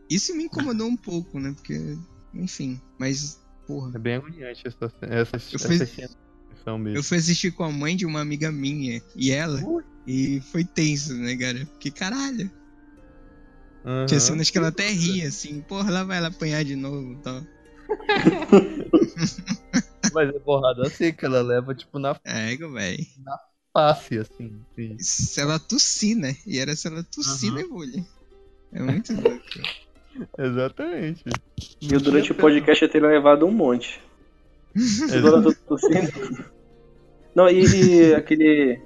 Isso 0.08 0.34
me 0.36 0.44
incomodou 0.44 0.86
um 0.86 0.96
pouco, 0.96 1.40
né? 1.40 1.52
Porque, 1.52 1.98
enfim, 2.32 2.80
mas, 2.98 3.40
porra. 3.66 3.94
É 3.94 3.98
bem 3.98 4.14
agoniante 4.16 4.62
essa, 4.66 4.92
essa, 5.02 5.36
Eu 5.50 5.58
essa 5.58 5.68
fiz- 5.68 5.84
cena 5.86 6.12
mesmo. 6.78 6.94
Eu 6.94 7.02
fui 7.02 7.18
assistir 7.18 7.52
com 7.52 7.64
a 7.64 7.70
mãe 7.72 7.96
de 7.96 8.06
uma 8.06 8.20
amiga 8.20 8.50
minha 8.52 9.02
e 9.14 9.30
ela, 9.30 9.60
e 10.06 10.40
foi 10.42 10.64
tenso, 10.64 11.14
né, 11.16 11.36
cara? 11.36 11.66
Porque 11.66 11.90
caralho. 11.92 12.50
Aham. 13.84 14.04
Tinha 14.06 14.18
cenas 14.20 14.48
que 14.50 14.56
ela 14.58 14.68
até 14.68 14.88
ria, 14.88 15.28
assim, 15.28 15.62
porra, 15.62 15.90
lá 15.90 16.04
vai 16.04 16.16
ela 16.18 16.28
apanhar 16.28 16.64
de 16.64 16.74
novo 16.76 17.12
e 17.14 17.20
tal. 17.20 17.46
Mas 20.10 20.28
é 20.34 20.38
porrada 20.40 20.86
assim 20.86 21.12
que 21.12 21.24
ela 21.26 21.42
leva, 21.42 21.74
tipo, 21.74 21.98
na 21.98 22.18
É, 22.24 22.56
velho. 22.56 23.06
face, 23.72 24.18
assim. 24.18 24.64
sim. 24.74 25.06
Se 25.06 25.40
ela 25.40 25.58
tossir, 25.60 26.16
né? 26.16 26.36
E 26.46 26.58
era 26.58 26.74
se 26.76 26.86
ela 26.88 27.04
tossir 27.04 27.52
Aham. 27.52 27.52
na 27.52 27.66
bolha. 27.68 28.04
É 28.72 28.82
muito 28.82 29.14
louco. 29.14 29.46
Exatamente. 30.38 31.24
E 31.80 31.92
eu 31.92 32.00
durante 32.00 32.32
o 32.32 32.34
podcast 32.34 32.82
eu 32.82 32.90
teria 32.90 33.08
levado 33.08 33.46
um 33.46 33.50
monte. 33.50 34.00
Agora 35.16 35.36
eu 35.36 35.42
tô 35.42 35.54
tossindo. 35.68 36.44
Não, 37.34 37.48
e, 37.48 37.64
e 37.64 38.14
aquele. 38.14 38.80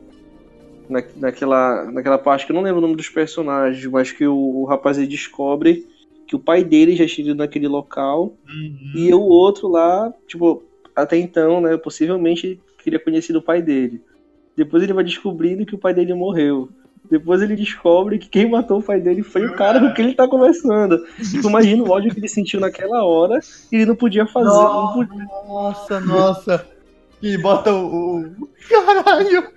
Na, 0.89 1.03
naquela, 1.17 1.91
naquela 1.91 2.19
parte 2.19 2.47
que 2.47 2.53
eu 2.53 2.55
não 2.55 2.63
lembro 2.63 2.79
o 2.79 2.83
nome 2.83 2.97
dos 2.97 3.11
personagens, 3.11 3.85
mas 3.87 4.11
que 4.11 4.27
o, 4.27 4.35
o 4.35 4.65
rapaz 4.65 4.97
ele 4.97 5.07
descobre 5.07 5.87
que 6.27 6.35
o 6.35 6.39
pai 6.39 6.65
dele 6.65 6.97
já 6.97 7.07
tinha 7.07 7.27
ido 7.27 7.35
naquele 7.35 7.69
local 7.69 8.35
Uhum. 8.49 8.93
e 8.95 9.13
o 9.13 9.21
outro 9.21 9.69
lá, 9.69 10.13
tipo, 10.27 10.63
até 10.95 11.17
então, 11.17 11.61
né, 11.61 11.77
possivelmente 11.77 12.61
queria 12.83 12.99
conhecer 12.99 13.37
o 13.37 13.43
pai 13.43 13.61
dele. 13.63 14.03
Depois 14.57 14.83
ele 14.83 14.93
vai 14.93 15.05
descobrindo 15.05 15.65
que 15.65 15.75
o 15.75 15.79
pai 15.79 15.95
dele 15.95 16.13
morreu. 16.15 16.69
Depois 17.11 17.41
ele 17.43 17.57
descobre 17.57 18.19
que 18.19 18.29
quem 18.29 18.51
matou 18.51 18.79
o 18.81 18.83
pai 18.83 19.01
dele 19.01 19.23
foi 19.23 19.47
o 19.47 19.55
cara 19.55 19.81
com 19.81 19.93
quem 19.95 20.07
ele 20.07 20.15
tá 20.15 20.29
conversando. 20.29 20.99
Tipo, 21.31 21.49
imagina 21.49 21.83
o 21.83 21.91
ódio 21.91 22.13
que 22.13 22.21
ele 22.21 22.29
sentiu 22.29 22.61
naquela 22.61 23.05
hora 23.05 23.41
e 23.73 23.77
ele 23.77 23.87
não 23.87 23.97
podia 23.97 24.27
fazer. 24.27 24.49
Não 24.49 24.93
podia... 24.95 25.25
Nossa, 25.47 26.01
nossa. 26.01 26.67
E 27.23 27.37
bota 27.39 27.73
o. 27.73 28.21
o- 28.21 28.49
Caralho! 28.69 29.49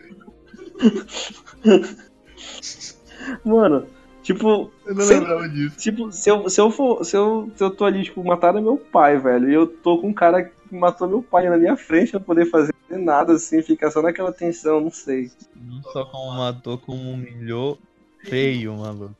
Mano, 3.45 3.85
tipo. 4.23 4.71
Eu 4.85 4.95
não 4.95 5.01
se- 5.01 5.13
lembrava 5.13 5.47
disso. 5.49 5.77
Tipo, 5.77 6.11
se 6.11 6.29
eu, 6.29 6.49
se 6.49 6.59
eu 6.61 6.71
for. 6.71 7.03
Se 7.05 7.15
eu, 7.15 7.51
se 7.55 7.63
eu 7.63 7.69
tô 7.69 7.85
ali, 7.85 8.03
tipo, 8.03 8.23
mataram 8.23 8.61
meu 8.61 8.77
pai, 8.77 9.17
velho. 9.17 9.49
E 9.49 9.53
eu 9.53 9.67
tô 9.67 9.97
com 9.99 10.07
um 10.09 10.13
cara 10.13 10.49
matou 10.71 11.07
meu 11.07 11.21
pai 11.21 11.49
na 11.49 11.57
minha 11.57 11.75
frente 11.75 12.11
pra 12.11 12.19
poder 12.19 12.45
fazer 12.45 12.73
nada 12.89 13.33
assim, 13.33 13.61
ficar 13.61 13.91
só 13.91 14.01
naquela 14.01 14.31
tensão, 14.31 14.81
não 14.81 14.91
sei. 14.91 15.31
Não 15.55 15.81
só 15.83 16.05
como 16.05 16.33
matou, 16.33 16.77
como 16.77 17.11
humilhou 17.11 17.79
feio, 18.19 18.75
maluco. 18.75 19.15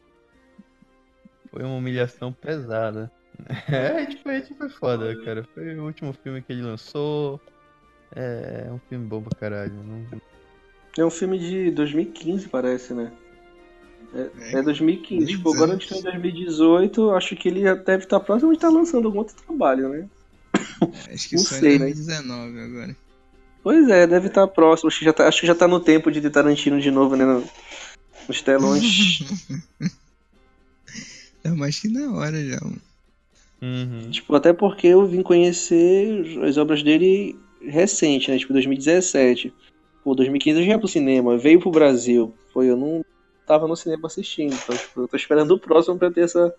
Foi 1.49 1.64
uma 1.64 1.76
humilhação 1.76 2.32
pesada. 2.32 3.12
É, 3.72 4.06
tipo, 4.06 4.30
a 4.30 4.34
gente 4.36 4.54
foi 4.54 4.70
foda, 4.70 5.16
cara. 5.24 5.43
Foi 5.56 5.76
o 5.76 5.86
último 5.86 6.14
filme 6.14 6.43
que 6.43 6.54
ele 6.54 6.62
lançou. 6.62 7.41
É, 8.16 8.66
é 8.68 8.72
um 8.72 8.78
filme 8.88 9.06
bom 9.08 9.22
pra 9.22 9.39
caralho. 9.39 9.74
Não... 9.74 10.22
É 10.97 11.04
um 11.04 11.10
filme 11.10 11.39
de 11.39 11.72
2015, 11.72 12.49
parece, 12.49 12.93
né? 12.93 13.12
É, 14.14 14.30
É, 14.56 14.60
é 14.60 14.62
2015. 14.62 15.26
dois 15.26 15.38
Tipo, 15.38 15.54
agora 15.56 15.72
a 15.72 15.74
gente 15.74 15.89
tá 15.89 15.97
em 15.97 16.04
2018, 16.04 17.12
acho 17.12 17.36
que 17.36 17.47
ele 17.47 17.62
já 17.62 17.74
deve 17.74 18.04
estar 18.04 18.20
próximo 18.20 18.52
de 18.52 18.58
estar 18.58 18.70
lançando 18.70 19.08
algum 19.08 19.20
outro 19.20 19.36
trabalho, 19.36 19.89
né? 19.89 20.10
Acho 21.14 21.30
que 21.30 21.36
Não 21.36 21.43
só 21.43 21.55
sei, 21.55 21.76
em 21.76 21.80
né? 21.80 21.86
2019 21.93 22.59
agora. 22.59 22.95
Pois 23.64 23.88
é, 23.89 24.07
deve 24.07 24.28
estar 24.28 24.47
próximo. 24.47 24.88
Acho 24.89 24.99
que 24.99 25.05
já 25.05 25.14
tá, 25.14 25.28
acho 25.28 25.41
que 25.41 25.47
já 25.47 25.53
tá 25.55 25.68
no 25.68 25.80
tempo 25.80 26.12
de 26.12 26.20
ter 26.22 26.30
Tarantino 26.32 26.80
de 26.82 26.89
novo, 26.89 27.16
né? 27.16 27.26
no- 27.26 27.47
Nos 28.28 28.41
telões. 28.41 29.20
É 31.43 31.49
mais 31.49 31.80
que 31.80 31.88
na 31.89 32.12
hora 32.14 32.43
já. 32.45 32.59
mano. 32.62 32.82
Uhum. 33.64 34.09
tipo, 34.09 34.36
até 34.36 34.53
porque 34.53 34.88
eu 34.88 35.05
vim 35.05 35.22
conhecer 35.22 36.39
as 36.43 36.57
obras 36.57 36.82
dele 36.84 37.36
recente, 37.62 38.30
né? 38.32 38.38
Tipo, 38.38 38.53
2017. 38.53 39.53
Pô, 40.03 40.16
2015 40.16 40.59
eu 40.59 40.66
já 40.66 40.72
ia 40.74 40.80
pro 40.80 40.88
cinema, 40.88 41.38
veio 41.38 41.59
pro 41.59 41.72
Brasil. 41.72 42.34
Foi, 42.53 42.70
eu 42.70 42.76
não. 42.78 43.03
tava 43.45 43.68
no 43.68 43.76
cinema 43.76 44.07
assistindo. 44.07 44.53
Então, 44.53 44.76
tipo, 44.76 45.01
eu 45.01 45.07
tô 45.07 45.16
esperando 45.18 45.51
o 45.51 45.59
próximo 45.59 45.97
pra 45.97 46.12
ter 46.12 46.22
essa, 46.22 46.53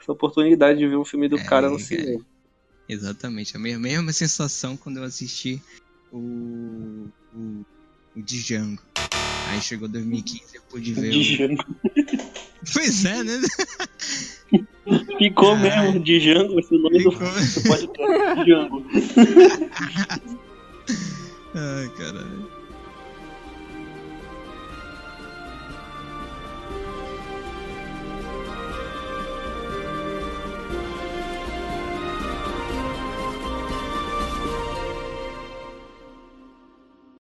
essa 0.00 0.12
oportunidade 0.12 0.78
de 0.78 0.86
ver 0.86 0.96
um 0.96 1.04
filme 1.04 1.28
do 1.28 1.36
É, 1.38 1.44
cara 1.44 1.68
no 1.68 1.76
cara. 1.76 1.86
cinema. 1.86 2.24
Exatamente, 2.88 3.56
a 3.56 3.60
mesma, 3.60 3.80
mesma 3.80 4.12
sensação 4.12 4.76
quando 4.76 4.96
eu 4.96 5.04
assisti 5.04 5.62
o, 6.10 7.06
o, 7.34 7.64
o 8.16 8.22
Django. 8.22 8.82
Aí 9.48 9.60
chegou 9.60 9.88
2015 9.88 10.56
eu 10.56 10.62
pude 10.62 10.94
ver 10.94 11.10
o... 11.10 11.20
Django. 11.22 11.64
Pois 12.72 13.04
é, 13.04 13.22
né? 13.22 13.40
Ficou 15.16 15.56
mesmo, 15.56 16.00
Django, 16.00 16.54
o 16.54 16.78
nome 16.78 17.04
do, 17.04 17.10
do 17.10 17.16
podcast, 17.68 18.44
Django. 18.44 18.84
Ai, 21.54 21.88
caralho. 21.96 22.57